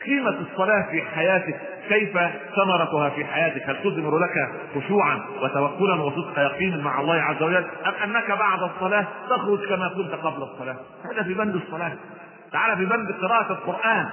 قيمة 0.05 0.36
الصلاة 0.51 0.91
في 0.91 1.01
حياتك. 1.01 1.62
كيف 1.89 2.18
ثمرتها 2.55 3.10
في 3.10 3.26
حياتك؟ 3.26 3.70
هل 3.70 3.78
تثمر 3.78 4.18
لك 4.18 4.49
خشوعا 4.76 5.20
وتوكلا 5.41 5.93
وصدق 5.93 6.39
يقين 6.39 6.84
مع 6.84 7.01
الله 7.01 7.22
عز 7.22 7.43
وجل؟ 7.43 7.66
أم 7.86 7.93
أنك 8.03 8.32
بعد 8.32 8.64
الصلاة 8.64 9.05
تخرج 9.30 9.70
كما 9.70 9.88
كنت 9.88 10.14
قبل 10.14 10.43
الصلاة؟ 10.43 10.76
هذا 11.12 11.24
في 11.24 11.34
بند 11.34 11.55
الصلاة. 11.55 11.91
تعال 12.51 12.78
في 12.78 12.86
بند 12.86 13.12
قراءة 13.22 13.51
القرآن. 13.51 14.10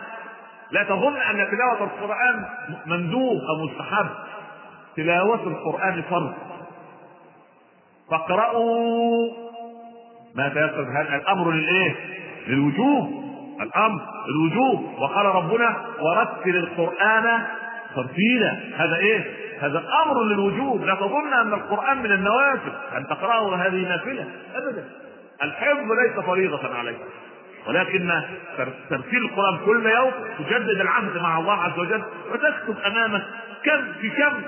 لا 0.71 0.83
تظن 0.83 1.17
أن 1.17 1.49
تلاوة 1.51 1.85
القرآن 1.85 2.45
مندوب 2.87 3.41
أو 3.49 3.65
مستحب. 3.65 4.07
تلاوة 4.97 5.43
القرآن 5.43 6.03
فرض. 6.11 6.33
فاقرأوا 8.11 9.31
ما 10.35 10.49
تيسر 10.49 10.83
هذا 10.83 11.17
الأمر 11.17 11.51
للإيه؟ 11.51 11.95
للوجوب. 12.47 13.27
الأمر 13.61 14.03
الوجوب 14.29 14.99
وقال 14.99 15.27
ربنا 15.27 15.87
ورتل 16.01 16.57
القرآن 16.57 17.43
ترتيلا. 17.95 18.61
هذا 18.77 18.97
إيه؟ 18.97 19.25
هذا 19.61 19.85
أمر 20.05 20.23
للوجوب. 20.23 20.85
لا 20.85 20.95
تظن 20.95 21.33
أن 21.33 21.53
القرآن 21.53 21.99
من 21.99 22.13
النوافل 22.13 22.73
أن 22.97 23.07
تقرأه 23.07 23.57
هذه 23.57 23.89
نافلة. 23.89 24.27
أبدا. 24.55 24.85
الحفظ 25.43 25.93
ليس 26.05 26.25
فريضة 26.27 26.75
عليك. 26.75 26.99
ولكن 27.67 28.23
ترتيل 28.91 29.25
القرآن 29.25 29.59
كل 29.67 29.87
يوم 29.87 30.13
تجدد 30.39 30.81
العهد 30.81 31.17
مع 31.17 31.39
الله 31.39 31.63
عز 31.63 31.79
وجل 31.79 32.03
وتكتب 32.33 32.77
أمامك 32.87 33.23
كم 33.65 33.93
في 34.01 34.11
كم. 34.11 34.43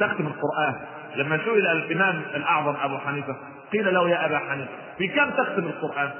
تختم 0.00 0.26
القرآن. 0.26 0.74
لما 1.16 1.38
سئل 1.38 1.66
الإمام 1.66 2.22
الأعظم 2.34 2.76
أبو 2.82 2.98
حنيفة 2.98 3.36
قيل 3.72 3.94
له 3.94 4.08
يا 4.08 4.26
أبا 4.26 4.38
حنيفة 4.38 4.70
في 4.98 5.08
كم 5.08 5.30
تختم 5.30 5.66
القرآن؟ 5.66 6.10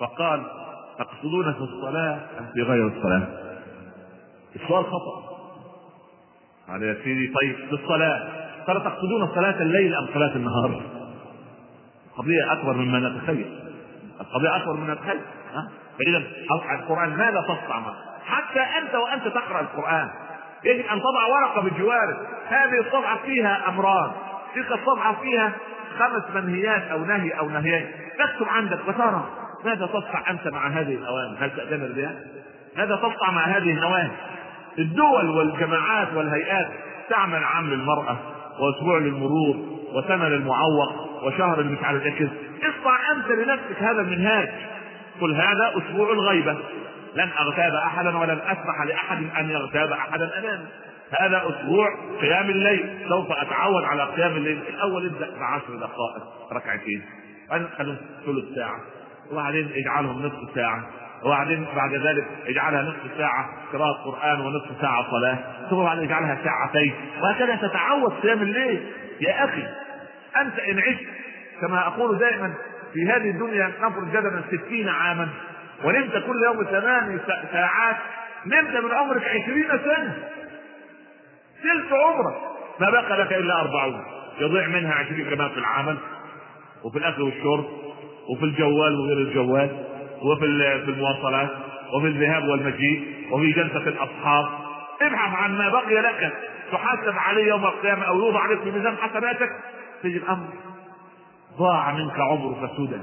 فقال 0.00 0.42
تقصدون 0.98 1.52
في 1.52 1.60
الصلاة 1.60 2.20
أم 2.38 2.46
في 2.54 2.62
غير 2.62 2.86
الصلاة؟ 2.86 3.26
السؤال 4.56 4.84
خطأ 4.84 5.36
قال 6.68 6.82
يا 6.82 6.94
سيدي 7.04 7.32
طيب 7.40 7.56
في 7.56 7.72
الصلاة 7.72 8.28
قال 8.66 8.84
تقصدون 8.84 9.28
صلاة 9.34 9.62
الليل 9.62 9.94
أم 9.94 10.06
صلاة 10.14 10.36
النهار؟ 10.36 10.82
القضية 12.06 12.52
أكبر 12.52 12.72
مما 12.72 12.98
نتخيل 13.08 13.60
القضية 14.20 14.56
أكبر 14.56 14.72
مما 14.72 14.94
نتخيل 14.94 15.20
ها؟ 15.54 15.70
فإذا 15.98 16.22
القرآن 16.74 17.16
ماذا 17.16 17.40
تصنع؟ 17.40 17.94
حتى 18.24 18.60
أنت 18.60 18.94
وأنت 18.94 19.28
تقرأ 19.28 19.60
القرآن 19.60 20.10
يجب 20.64 20.86
أن 20.86 21.00
تضع 21.00 21.26
ورقة 21.26 21.60
بجوارك 21.60 22.16
هذه 22.48 22.80
الصفحه 22.80 23.18
فيها 23.24 23.68
امران 23.68 24.10
تلك 24.54 24.72
الصفحه 24.72 25.14
فيها 25.22 25.52
خمس 25.98 26.22
منهيات 26.34 26.82
أو 26.82 27.04
نهي 27.04 27.30
أو 27.30 27.48
نهيين 27.48 27.86
تكتب 28.18 28.48
عندك 28.48 28.78
وترى 28.88 29.24
ماذا 29.64 29.86
تصنع 29.86 30.30
أنت 30.30 30.48
مع 30.48 30.68
هذه 30.68 30.94
الاوامر؟ 30.94 31.36
هل 31.40 31.50
تأتمر 31.56 31.92
بها؟ 31.96 32.14
ماذا 32.76 32.96
تصنع 32.96 33.30
مع 33.30 33.44
هذه 33.44 33.70
النواهي؟ 33.70 34.10
الدول 34.78 35.30
والجماعات 35.30 36.08
والهيئات 36.14 36.68
تعمل 37.10 37.44
عام 37.44 37.70
للمرأة 37.70 38.16
وأسبوع 38.60 38.98
للمرور 38.98 39.56
وسنة 39.94 40.28
للمعوق 40.28 41.22
وشهر 41.24 41.62
مش 41.62 41.78
عارف 41.82 42.02
اصنع 42.62 43.12
أنت 43.12 43.28
لنفسك 43.28 43.82
هذا 43.82 44.00
المنهاج 44.00 44.48
قل 45.20 45.34
هذا 45.34 45.72
أسبوع 45.78 46.12
الغيبة 46.12 46.56
لن 47.16 47.30
أغتاب 47.38 47.72
أحدا 47.86 48.18
ولن 48.18 48.38
أسمح 48.38 48.82
لأحد 48.86 49.24
أن 49.38 49.50
يغتاب 49.50 49.92
أحدا 49.92 50.38
امامي 50.38 50.66
هذا 51.20 51.42
أسبوع 51.48 51.88
قيام 52.20 52.50
الليل. 52.50 52.98
سوف 53.08 53.32
أتعود 53.32 53.84
على 53.84 54.04
قيام 54.04 54.36
الليل 54.36 54.62
الأول 54.68 55.06
ابدا 55.06 55.38
بعشر 55.40 55.76
دقائق. 55.76 56.52
ركعتين. 56.52 57.02
بعدين 57.50 57.68
خليهم 57.78 57.96
ثلث 58.26 58.54
ساعه 58.54 58.80
وبعدين 59.32 59.70
اجعلهم 59.74 60.26
نصف 60.26 60.54
ساعة. 60.54 60.86
وبعدين 61.24 61.66
بعد 61.76 61.94
ذلك 61.94 62.26
اجعلها 62.46 62.82
نصف 62.82 63.18
ساعة 63.18 63.48
قراءة 63.72 64.04
قرآن 64.04 64.40
ونصف 64.40 64.80
ساعة 64.80 65.10
صلاة. 65.10 65.38
ثم 65.70 65.76
بعد 65.76 65.98
اجعلها 65.98 66.38
ساعتين. 66.44 66.94
وهكذا 67.22 67.56
تتعود 67.56 68.12
قيام 68.12 68.42
الليل. 68.42 68.86
يا 69.20 69.44
أخي 69.44 69.64
أنت 70.40 70.58
إن 70.58 70.78
عشت 70.78 71.06
كما 71.60 71.86
أقول 71.86 72.18
دائما 72.18 72.54
في 72.92 73.06
هذه 73.08 73.30
الدنيا 73.30 73.72
نفرض 73.80 74.10
جدلا 74.10 74.42
ستين 74.52 74.88
عاما. 74.88 75.28
ونمت 75.84 76.12
كل 76.12 76.44
يوم 76.44 76.64
ثمان 76.64 77.20
ساعات 77.52 77.96
نمت 78.46 78.84
من 78.84 78.90
عمرك 78.94 79.22
عشرين 79.24 79.68
سنة. 79.68 80.14
تلك 81.62 81.92
عمرك. 81.92 82.34
ما 82.80 82.90
بقى 82.90 83.18
لك 83.18 83.32
إلا 83.32 83.60
أربعون 83.60 84.04
يضيع 84.40 84.66
منها 84.66 84.94
عشرين 84.94 85.30
كمان 85.34 85.48
في 85.48 85.58
العمل 85.58 85.96
وفي 86.84 86.98
الأكل 86.98 87.22
والشرب 87.22 87.64
وفي 88.30 88.44
الجوال 88.44 88.94
وغير 89.00 89.16
الجوال 89.18 89.84
وفي 90.22 90.40
في 90.84 90.90
المواصلات 90.90 91.50
وفي 91.94 92.06
الذهاب 92.06 92.44
والمجيء 92.48 93.26
وفي 93.30 93.52
جلسة 93.52 93.88
الأصحاب. 93.88 94.46
ابحث 95.02 95.34
عن 95.34 95.58
ما 95.58 95.68
بقي 95.68 95.94
لك. 95.94 96.32
تحاسب 96.72 97.18
عليه 97.18 97.44
يوم 97.44 97.64
القيامة 97.64 98.04
أو 98.04 98.18
يوضع 98.18 98.40
عليك 98.40 98.60
في 98.60 98.70
ميزان 98.70 98.96
حسناتك. 98.96 99.50
تجد 100.02 100.16
الأمر 100.16 100.46
ضاع 101.58 101.92
منك 101.92 102.20
عمر 102.20 102.54
فسدى 102.54 102.98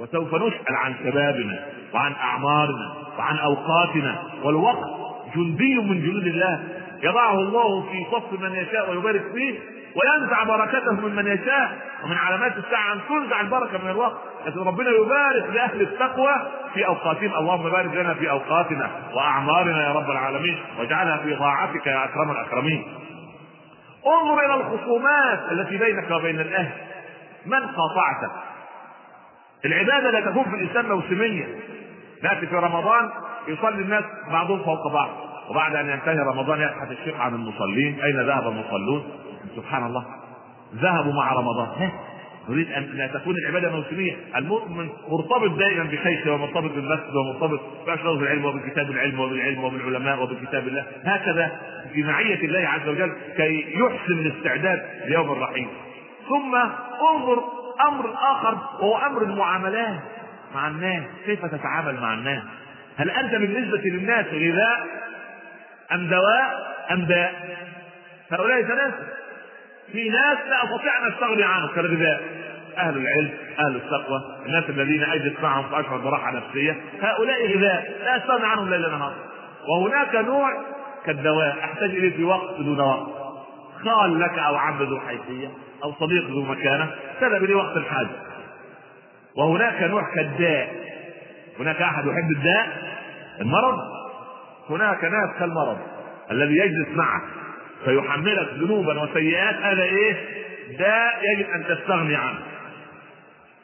وسوف 0.00 0.34
نسأل 0.34 0.76
عن 0.76 0.94
شبابنا 1.04 1.66
وعن 1.94 2.12
أعمارنا 2.12 2.94
وعن 3.18 3.38
أوقاتنا 3.38 4.22
والوقت 4.42 4.90
جندي 5.36 5.74
من 5.74 6.02
جنود 6.02 6.26
الله. 6.26 6.64
يضعه 7.02 7.34
الله 7.34 7.82
في 7.82 8.06
صف 8.12 8.40
من 8.40 8.52
يشاء 8.52 8.90
ويبارك 8.90 9.22
فيه 9.32 9.58
وينزع 9.96 10.42
بركته 10.44 10.92
من 10.92 11.14
من 11.14 11.26
يشاء. 11.26 11.78
ومن 12.04 12.16
علامات 12.16 12.56
الساعة 12.56 12.92
أن 12.92 13.00
تنزع 13.08 13.40
البركة 13.40 13.78
من 13.84 13.90
الوقت. 13.90 14.16
لكن 14.46 14.60
ربنا 14.60 14.90
يبارك 14.90 15.54
لأهل 15.54 15.80
التقوى 15.80 16.34
في 16.74 16.86
أوقاتهم. 16.86 17.34
اللهم 17.34 17.70
بارك 17.70 17.94
لنا 17.94 18.14
في 18.14 18.30
أوقاتنا 18.30 18.90
وأعمارنا 19.14 19.88
يا 19.88 19.92
رب 19.92 20.10
العالمين. 20.10 20.58
واجعلها 20.78 21.16
في 21.16 21.36
طاعتك 21.36 21.86
يا 21.86 22.04
أكرم 22.04 22.30
الأكرمين. 22.30 22.84
انظر 24.06 24.44
إلى 24.44 24.54
الخصومات 24.54 25.52
التي 25.52 25.76
بينك 25.76 26.10
وبين 26.10 26.40
الأهل. 26.40 26.72
من 27.46 27.60
قاطعتك؟ 27.60 28.30
العبادة 29.64 30.10
لا 30.10 30.30
تكون 30.30 30.44
في 30.44 30.54
الإسلام 30.54 30.88
موسمية 30.88 31.44
نأتي 32.22 32.46
في 32.46 32.56
رمضان 32.56 33.10
يصلي 33.48 33.82
الناس 33.82 34.04
بعضهم 34.30 34.64
فوق 34.64 34.92
بعض 34.92 35.08
وبعد 35.50 35.76
أن 35.76 35.90
ينتهي 35.90 36.18
رمضان 36.18 36.60
يبحث 36.60 36.90
الشيخ 36.90 37.20
عن 37.20 37.34
المصلين 37.34 38.00
أين 38.04 38.20
ذهب 38.20 38.48
المصلون؟ 38.48 39.02
سبحان 39.56 39.86
الله 39.86 40.04
ذهبوا 40.74 41.12
مع 41.12 41.32
رمضان. 41.32 41.90
نريد 42.48 42.72
ان 42.72 42.82
لا 42.82 43.06
تكون 43.06 43.34
العبادة 43.36 43.76
موسمية، 43.76 44.16
المؤمن 44.36 44.88
مرتبط 45.08 45.58
دائما 45.58 45.84
بشيخه 45.84 46.32
ومرتبط 46.32 46.72
بالمسجد 46.72 47.14
ومرتبط 47.14 47.60
باشرف 47.86 48.22
العلم 48.22 48.44
وبكتاب 48.44 48.90
العلم 48.90 49.20
وبالعلم 49.20 49.64
وبالعلماء 49.64 50.22
وبكتاب 50.22 50.68
الله، 50.68 50.84
هكذا 51.04 51.60
في 51.92 52.02
معية 52.02 52.44
الله 52.44 52.68
عز 52.68 52.88
وجل 52.88 53.12
كي 53.36 53.78
يحسن 53.78 54.12
الاستعداد 54.12 54.82
ليوم 55.06 55.32
الرحيل. 55.32 55.68
ثم 56.28 56.54
انظر 57.14 57.42
أمر 57.88 58.14
آخر 58.14 58.54
وهو 58.80 58.96
أمر 58.96 59.22
المعاملات 59.22 60.00
مع 60.54 60.68
الناس، 60.68 61.02
كيف 61.26 61.46
تتعامل 61.46 62.00
مع 62.00 62.14
الناس؟ 62.14 62.42
هل 62.96 63.10
أنت 63.10 63.34
بالنسبة 63.34 63.78
للناس 63.78 64.26
غذاء 64.26 64.86
أم 65.92 66.08
دواء 66.08 66.76
أم 66.90 67.04
داء؟ 67.04 67.56
هؤلاء 68.30 68.62
ثلاثة 68.62 69.06
في 69.92 70.08
ناس 70.08 70.38
لا 70.48 70.64
أستطيع 70.64 70.98
أن 70.98 71.12
أستغني 71.12 71.44
عنهم 71.44 71.68
كالغذاء. 71.74 72.20
أهل 72.78 72.96
العلم 72.96 73.30
أهل 73.58 73.76
التقوى 73.76 74.22
الناس 74.46 74.64
الذين 74.68 75.02
اجلس 75.02 75.40
معهم 75.42 75.70
فأشعر 75.70 75.96
براحة 75.96 76.30
نفسية. 76.30 76.76
هؤلاء 77.02 77.56
غذاء 77.56 78.00
لا 78.04 78.16
أستغني 78.16 78.46
عنهم 78.46 78.70
ليل 78.70 78.90
نهار 78.90 79.14
وهناك 79.68 80.14
نوع 80.14 80.62
كالدواء 81.06 81.56
أحتاج 81.64 81.90
إليه 81.90 82.16
في 82.16 82.24
وقت 82.24 82.60
دون 82.60 82.80
وقت 82.80 83.15
خال 83.86 84.20
لك 84.20 84.38
أو 84.38 84.56
عبد 84.56 84.82
ذو 84.82 85.00
حيثية 85.00 85.48
أو 85.84 85.92
صديق 85.92 86.24
ذو 86.30 86.42
مكانة 86.42 86.90
سلب 87.20 87.44
لي 87.44 87.54
وقت 87.54 87.76
الحاجة 87.76 88.16
وهناك 89.36 89.82
نوع 89.82 90.14
كالداء 90.14 90.68
هناك 91.60 91.82
أحد 91.82 92.06
يحب 92.06 92.30
الداء 92.36 92.68
المرض 93.40 93.78
هناك 94.70 95.04
ناس 95.04 95.38
كالمرض 95.38 95.78
الذي 96.30 96.56
يجلس 96.56 96.88
معك 96.96 97.22
فيحملك 97.84 98.48
ذنوبا 98.54 99.02
وسيئات 99.02 99.54
هذا 99.54 99.82
إيه؟ 99.82 100.16
ده 100.78 101.12
يجب 101.22 101.50
أن 101.50 101.64
تستغني 101.68 102.16
عنه. 102.16 102.38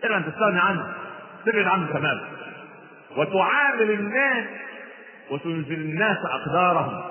يجب 0.04 0.12
أن 0.12 0.24
تستغني 0.24 0.60
عنه. 0.60 0.86
تبعد 1.46 1.66
عنه 1.66 1.86
تماما. 1.86 2.24
وتعامل 3.16 3.90
الناس 3.90 4.44
وتنزل 5.30 5.74
الناس 5.74 6.16
أقدارهم. 6.30 7.02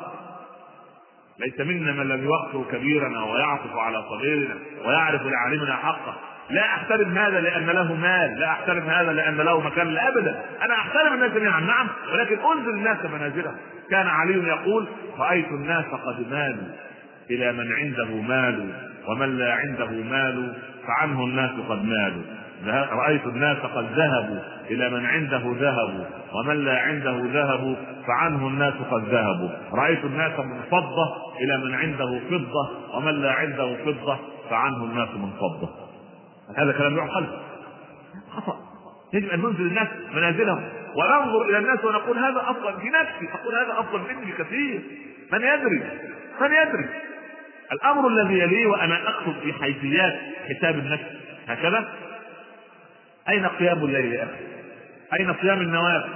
ليس 1.40 1.60
منا 1.60 1.92
من 1.92 2.08
لم 2.08 2.24
يوقر 2.24 2.72
كبيرنا 2.72 3.24
ويعطف 3.24 3.76
على 3.76 4.04
صغيرنا 4.10 4.56
ويعرف 4.86 5.22
لعالمنا 5.26 5.76
حقه. 5.76 6.16
لا 6.50 6.66
أحترم 6.66 7.18
هذا 7.18 7.40
لأن 7.40 7.66
له 7.66 7.96
مال، 7.96 8.40
لا 8.40 8.52
أحترم 8.52 8.90
هذا 8.90 9.14
لأن 9.14 9.38
له 9.38 9.62
مكان 9.62 9.88
لا 9.88 10.08
ابدا، 10.08 10.42
أنا 10.62 10.74
أحترم 10.74 11.14
الناس 11.14 11.32
جميعا 11.32 11.60
نعم 11.60 11.88
ولكن 12.14 12.38
أنزل 12.40 12.70
الناس 12.70 13.06
منازلهم. 13.06 13.56
كان 13.90 14.08
علي 14.08 14.48
يقول: 14.48 14.88
رأيت 15.20 15.48
الناس 15.48 15.86
قد 15.86 16.32
مالوا 16.32 16.68
إلى 17.30 17.52
من 17.52 17.74
عنده 17.74 18.22
مال 18.22 18.70
ومن 19.08 19.38
لا 19.38 19.54
عنده 19.54 19.90
مال 19.90 20.54
فعنه 20.88 21.24
الناس 21.24 21.52
قد 21.70 21.86
مالوا 21.86 22.24
رأيت 22.68 23.26
الناس 23.26 23.58
قد 23.58 23.86
ذهبوا 23.96 24.40
إلى 24.70 24.90
من 24.90 25.06
عنده 25.06 25.56
ذهب 25.60 26.06
ومن 26.34 26.66
لا 26.66 26.80
عنده 26.80 27.22
ذهب 27.34 27.78
فعنه 28.08 28.48
الناس 28.48 28.74
قد 28.92 29.04
ذهبوا. 29.04 29.50
رأيت 29.74 30.06
الناس 30.06 30.40
من 30.40 30.62
فضة 30.72 31.16
إلى 31.42 31.58
من 31.58 31.74
عنده 31.74 32.20
فضة 32.30 32.70
ومن 32.98 33.22
لا 33.22 33.32
عنده 33.32 33.76
فضة 33.86 34.20
فعنه 34.50 34.84
الناس 34.84 35.10
من 35.10 35.32
فضة. 35.32 35.70
هذا 36.58 36.72
كلام 36.72 36.98
يعقل 36.98 37.28
خطأ. 38.32 38.60
يجب 39.14 39.30
أن 39.30 39.40
ننزل 39.40 39.62
الناس 39.62 39.88
منازلهم 40.14 40.64
وننظر 40.96 41.50
إلى 41.50 41.58
الناس 41.58 41.86
ونقول 41.86 42.18
هذا 42.18 42.42
أفضل 42.48 42.82
في 42.82 42.90
نفسي 42.90 43.30
أقول 43.34 43.56
هذا 43.56 43.80
أفضل 43.80 44.00
مني 44.00 44.32
بكثير. 44.32 44.82
من 45.34 45.42
يدري؟ 45.42 45.84
من 46.42 46.52
يدري؟ 46.52 46.90
الأمر 47.72 48.08
الذي 48.08 48.40
يليه 48.40 48.68
وأنا 48.68 49.10
أقصد 49.10 49.34
في 49.44 49.54
حيثيات 49.54 50.16
حساب 50.50 50.76
النفس. 50.76 51.06
هكذا؟ 51.48 51.90
أين 53.30 53.46
قيام 53.46 53.78
الليل 53.78 54.14
يا 54.14 54.24
أخي؟ 54.24 54.44
أين 55.20 55.36
صيام 55.42 55.62
النوافل؟ 55.62 56.10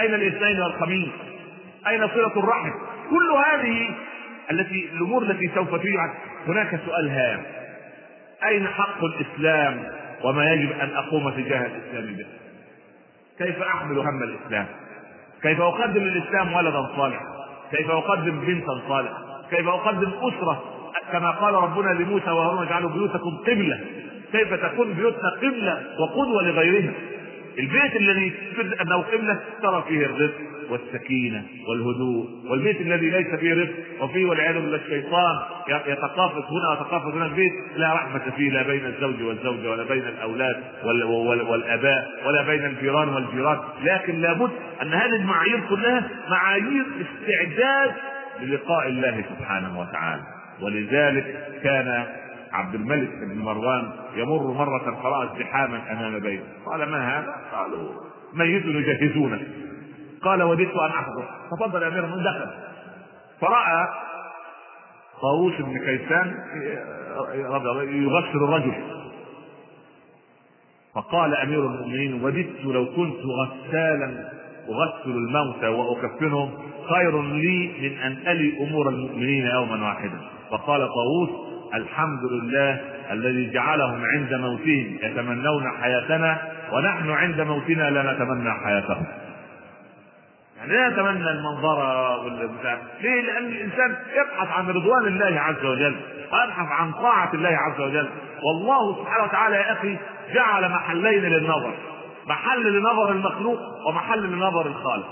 أين 0.00 0.14
الإثنين 0.14 0.60
والخميس؟ 0.60 1.08
أين 1.88 2.08
صلة 2.08 2.32
الرحم؟ 2.36 2.70
كل 3.10 3.30
هذه 3.46 3.94
التي 4.50 4.88
الأمور 4.92 5.22
التي 5.22 5.50
سوف 5.54 5.74
تجعل 5.74 6.10
هناك 6.46 6.80
سؤال 6.86 7.08
هام. 7.10 7.42
أين 8.44 8.66
حق 8.68 9.04
الإسلام 9.04 9.84
وما 10.24 10.52
يجب 10.52 10.72
أن 10.80 10.90
أقوم 10.96 11.30
تجاه 11.30 11.66
الإسلام 11.66 12.16
به؟ 12.16 12.26
كيف 13.38 13.62
أحمل 13.62 13.98
هم 13.98 14.22
الإسلام؟ 14.22 14.66
كيف 15.42 15.60
أقدم 15.60 16.02
للاسلام 16.02 16.52
ولدا 16.52 16.86
صالحا؟ 16.96 17.24
كيف 17.70 17.90
أقدم 17.90 18.40
بنتا 18.40 18.80
صالحه 18.88 19.18
كيف 19.50 19.68
أقدم 19.68 20.12
أسرة؟ 20.22 20.64
كما 21.12 21.30
قال 21.30 21.54
ربنا 21.54 21.90
لموسى 21.90 22.30
وهارون 22.30 22.66
اجعلوا 22.66 22.90
بيوتكم 22.90 23.36
قبلة. 23.46 23.80
كيف 24.36 24.54
تكون 24.54 24.92
بيوتنا 24.92 25.30
قبله 25.42 25.82
وقدوة 26.00 26.42
لغيرها. 26.42 26.92
البيت 27.58 27.96
الذي 27.96 28.32
تجد 28.56 28.74
انه 28.80 28.96
قبله 28.96 29.40
ترى 29.62 29.84
فيه 29.88 30.06
الرزق 30.06 30.34
والسكينة 30.70 31.44
والهدوء. 31.68 32.28
والبيت 32.50 32.80
الذي 32.80 33.10
ليس 33.10 33.34
فيه 33.40 33.54
رزق 33.54 34.02
وفيه 34.02 34.24
والعياذ 34.24 34.54
بالله 34.54 34.76
الشيطان 34.76 35.36
يتقافز 35.68 36.44
هنا 36.44 36.68
ويتقافز 36.70 37.14
هنا. 37.14 37.26
البيت 37.26 37.52
لا 37.76 37.94
رحمة 37.94 38.22
فيه 38.36 38.50
لا 38.50 38.62
بين 38.62 38.86
الزوج 38.86 39.22
والزوجة 39.22 39.70
ولا 39.70 39.84
بين 39.84 40.02
الأولاد 40.02 40.56
والأباء 41.48 42.08
ولا 42.26 42.42
بين 42.42 42.64
الجيران 42.64 43.08
والجيران. 43.08 43.58
لكن 43.84 44.20
لابد 44.20 44.50
أن 44.82 44.92
هذه 44.94 45.16
المعايير 45.16 45.60
كلها 45.70 46.08
معايير 46.30 46.84
استعداد 47.00 47.92
للقاء 48.40 48.88
الله 48.88 49.24
سبحانه 49.38 49.80
وتعالى. 49.80 50.22
ولذلك 50.62 51.50
كان 51.62 52.06
عبد 52.52 52.74
الملك 52.74 53.10
بن 53.10 53.38
مروان 53.38 53.92
يمر 54.14 54.52
مرة 54.52 55.02
فرأى 55.02 55.28
ازدحاما 55.32 55.92
أمام 55.92 56.18
بيته. 56.18 56.44
قال 56.66 56.88
ما 56.88 57.18
هذا؟ 57.18 57.34
قالوا 57.52 57.88
ميت 58.34 58.64
يجهزونه. 58.64 59.42
قال 60.22 60.42
وددت 60.42 60.74
أن 60.74 60.90
أحضر. 60.90 61.24
تفضل 61.50 61.82
يا 61.82 61.88
أمير 61.88 62.04
دخل. 62.04 62.50
فرأى 63.40 63.88
طاووس 65.22 65.54
بن 65.58 65.78
كيسان 65.78 66.34
يغسل 67.92 68.44
الرجل. 68.44 68.74
فقال 70.94 71.34
أمير 71.34 71.66
المؤمنين 71.66 72.24
وددت 72.24 72.64
لو 72.64 72.86
كنت 72.86 73.20
غسالا 73.24 74.32
أغسل 74.68 75.10
الموتى 75.10 75.68
وأكفنهم 75.68 76.50
خير 76.88 77.22
لي 77.22 77.72
من 77.80 77.98
أن 77.98 78.12
ألي 78.12 78.68
أمور 78.68 78.88
المؤمنين 78.88 79.46
يوما 79.46 79.88
واحدا. 79.88 80.20
فقال 80.50 80.88
طاووس 80.88 81.30
الحمد 81.74 82.24
لله 82.24 82.80
الذي 83.10 83.50
جعلهم 83.50 84.02
عند 84.04 84.34
موتهم 84.34 84.98
يتمنون 85.02 85.72
حياتنا 85.82 86.38
ونحن 86.72 87.10
عند 87.10 87.40
موتنا 87.40 87.90
لا 87.90 88.12
نتمنى 88.12 88.50
حياتهم. 88.64 89.06
يعني 90.56 90.72
لا 90.72 90.88
نتمنى 90.88 91.30
المنظرة 91.30 92.16
والبتاع 92.24 92.78
ليه؟ 93.00 93.22
لأن 93.22 93.44
الإنسان 93.44 93.96
يبحث 94.16 94.48
عن 94.50 94.68
رضوان 94.68 95.06
الله 95.06 95.40
عز 95.40 95.64
وجل 95.64 95.96
ويبحث 96.32 96.68
عن 96.70 96.92
طاعة 96.92 97.30
الله 97.34 97.58
عز 97.58 97.80
وجل. 97.80 98.08
والله 98.42 99.02
سبحانه 99.02 99.24
وتعالى 99.24 99.56
يا 99.56 99.72
أخي 99.72 99.96
جعل 100.34 100.68
محلين 100.70 101.22
للنظر. 101.22 101.74
محل 102.26 102.78
لنظر 102.78 103.10
المخلوق 103.10 103.58
ومحل 103.88 104.22
لنظر 104.22 104.66
الخالق. 104.66 105.08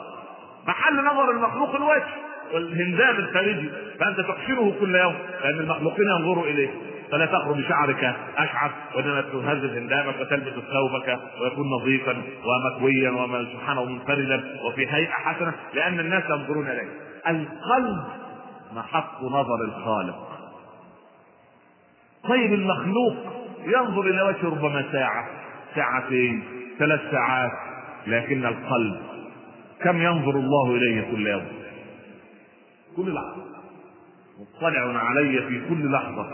محل 0.68 1.04
نظر 1.04 1.30
المخلوق 1.30 1.74
الوجه. 1.74 2.04
والهندام 2.52 3.16
الخارجي 3.16 3.70
فأنت 4.00 4.20
تحسنه 4.20 4.74
كل 4.80 4.94
يوم 4.94 5.14
لأن 5.44 5.58
المخلوقين 5.60 6.06
ينظروا 6.18 6.46
اليه 6.46 6.70
فلا 7.12 7.26
تخرج 7.26 7.56
بشعرك 7.56 8.14
أشعث 8.36 8.70
وانما 8.94 9.20
تهذب 9.20 9.76
هندامك 9.76 10.20
وتلبس 10.20 10.52
ثوبك 10.52 11.18
ويكون 11.40 11.70
نظيفا 11.70 12.22
ومكويا 12.44 13.10
وسبحانه 13.10 13.84
منفردا 13.84 14.44
وفي 14.64 14.86
هيئة 14.92 15.10
حسنة 15.10 15.54
لأن 15.74 16.00
الناس 16.00 16.22
ينظرون 16.30 16.66
اليه 16.68 16.88
القلب 17.28 18.04
محط 18.74 19.22
نظر 19.22 19.64
الخالق. 19.64 20.28
طيب 22.28 22.52
المخلوق 22.52 23.16
ينظر 23.66 24.00
إلى 24.00 24.22
وجه 24.22 24.44
ربما 24.44 24.84
ساعة 24.92 25.28
ساعتين 25.74 26.44
ثلاث 26.78 27.00
ساعات 27.10 27.50
لكن 28.06 28.46
القلب 28.46 28.96
كم 29.82 30.02
ينظر 30.02 30.30
الله 30.30 30.74
إليه 30.74 31.10
كل 31.10 31.26
يوم؟ 31.26 31.46
كل 32.96 33.14
لحظة. 33.14 33.44
مطلع 34.40 34.98
علي 34.98 35.42
في 35.48 35.68
كل 35.68 35.92
لحظة. 35.92 36.26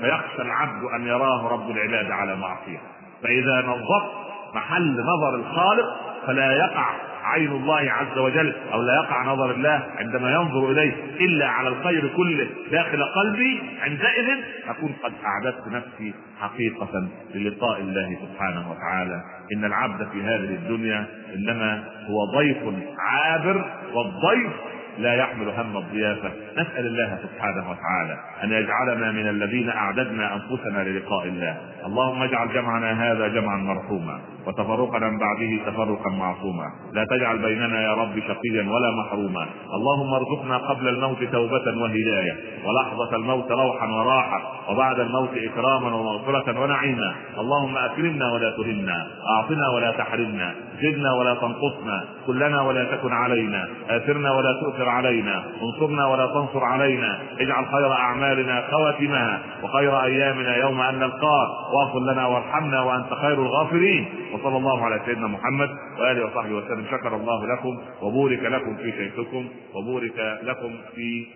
فيخشى 0.00 0.42
العبد 0.42 0.84
أن 0.84 1.06
يراه 1.06 1.48
رب 1.48 1.70
العباد 1.70 2.10
على 2.10 2.36
معصية. 2.36 2.80
فإذا 3.22 3.62
نظرت 3.66 4.10
محل 4.54 5.00
نظر 5.00 5.34
الخالق 5.34 5.86
فلا 6.26 6.52
يقع 6.52 7.12
عين 7.24 7.50
الله 7.50 7.92
عز 7.92 8.18
وجل 8.18 8.54
أو 8.72 8.82
لا 8.82 8.94
يقع 8.94 9.24
نظر 9.24 9.50
الله 9.50 9.86
عندما 9.96 10.32
ينظر 10.32 10.70
إليه 10.70 10.92
إلا 11.20 11.48
على 11.48 11.68
الخير 11.68 12.08
كله 12.16 12.48
داخل 12.70 13.04
قلبي 13.04 13.62
عندئذ 13.82 14.44
أكون 14.68 14.94
قد 15.02 15.12
أعددت 15.24 15.68
نفسي 15.68 16.14
حقيقة 16.40 17.08
للقاء 17.34 17.80
الله 17.80 18.18
سبحانه 18.22 18.70
وتعالى. 18.70 19.22
إن 19.56 19.64
العبد 19.64 20.08
في 20.12 20.22
هذه 20.22 20.54
الدنيا 20.54 21.06
إنما 21.34 21.84
هو 22.06 22.24
ضيف 22.24 22.58
عابر 22.98 23.64
والضيف 23.94 24.52
لا 24.98 25.14
يحمل 25.14 25.48
هم 25.48 25.76
الضيافة. 25.76 26.30
نسأل 26.52 26.86
الله 26.86 27.18
سبحانه 27.22 27.70
وتعالى 27.70 28.18
أن 28.44 28.52
يجعلنا 28.52 29.12
من 29.12 29.28
الذين 29.28 29.68
أعددنا 29.68 30.34
أنفسنا 30.34 30.84
للقاء 30.84 31.24
الله. 31.28 31.56
اللهم 31.86 32.22
اجعل 32.22 32.52
جمعنا 32.54 33.12
هذا 33.12 33.28
جمعا 33.28 33.56
مرحوما. 33.56 34.20
وتفرقنا 34.46 35.10
من 35.10 35.18
بعده 35.18 35.70
تفرقا 35.70 36.10
معصوما. 36.10 36.66
لا 36.92 37.04
تجعل 37.04 37.38
بيننا 37.38 37.82
يا 37.82 37.94
رب 37.94 38.14
شقيا 38.28 38.70
ولا 38.72 38.90
محروما. 38.90 39.46
اللهم 39.74 40.14
ارزقنا 40.14 40.56
قبل 40.58 40.88
الموت 40.88 41.24
توبة 41.24 41.82
وهداية 41.82 42.34
ولحظة 42.66 43.16
الموت 43.16 43.50
روحا 43.50 43.86
وراحة 43.86 44.42
وبعد 44.70 45.00
الموت 45.00 45.30
إكراما 45.36 45.94
ومغفرة 45.96 46.60
ونعيما. 46.60 47.14
اللهم 47.38 47.76
أكرمنا 47.76 48.32
ولا 48.32 48.50
تهنا 48.50 49.06
أعطنا 49.36 49.68
ولا 49.68 49.90
تحرمنا 49.90 50.54
زدنا 50.82 51.12
ولا 51.12 51.34
تنقصنا 51.34 52.04
كلنا 52.26 52.60
ولا 52.60 52.84
تكن 52.84 53.12
علينا 53.12 53.68
آثرنا 53.88 54.32
ولا 54.32 54.52
تؤثر 54.60 54.88
علينا 54.88 55.44
انصرنا 55.62 56.06
ولا 56.06 56.26
تنصر 56.26 56.64
علينا. 56.64 57.18
اجعل 57.40 57.66
خير 57.66 57.92
أعمالنا 57.92 58.64
خواتمها 58.70 59.38
وخير 59.62 60.02
أيامنا 60.02 60.56
يوم 60.56 60.80
أن 60.80 60.98
نلقاك 60.98 61.48
واغفر 61.74 62.12
لنا 62.12 62.26
وارحمنا 62.26 62.80
وأنت 62.80 63.14
خير 63.14 63.34
الغافرين. 63.34 64.08
وصلى 64.32 64.56
الله 64.56 64.84
على 64.84 65.02
سيدنا 65.06 65.26
محمد 65.26 65.70
وآله 66.00 66.26
وصحبه 66.26 66.54
وسلم. 66.54 66.84
شكر 66.90 67.16
الله 67.16 67.46
لكم 67.46 67.78
وبورك 68.02 68.42
لكم 68.42 68.76
في 68.76 68.92
شيخكم 68.92 69.48
وبورك 69.74 70.38
لكم 70.42 70.70
في 70.94 71.26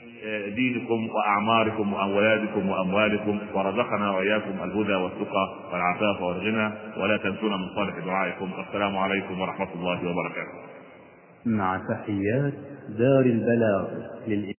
دينكم 0.54 1.08
وأعماركم 1.14 1.92
وأولادكم 1.92 2.68
وأموالكم. 2.68 3.38
ورزقنا 3.54 4.10
وإياكم 4.10 4.64
الهدى 4.64 4.94
والتقى 4.94 5.46
والعفاف 5.72 6.22
والغنى. 6.22 6.72
ولا 6.96 7.16
تنسونا 7.16 7.56
من 7.56 7.68
صالح 7.74 7.98
دعائكم. 8.06 8.52
والسلام 8.52 8.96
عليكم 8.96 9.40
ورحمة 9.40 9.74
الله 9.74 10.10
وبركاته. 10.10 10.58
مع 11.46 11.80
تحيات 11.88 12.54
دار 12.98 13.20
البلاغ 13.20 13.84
للإ... 14.26 14.54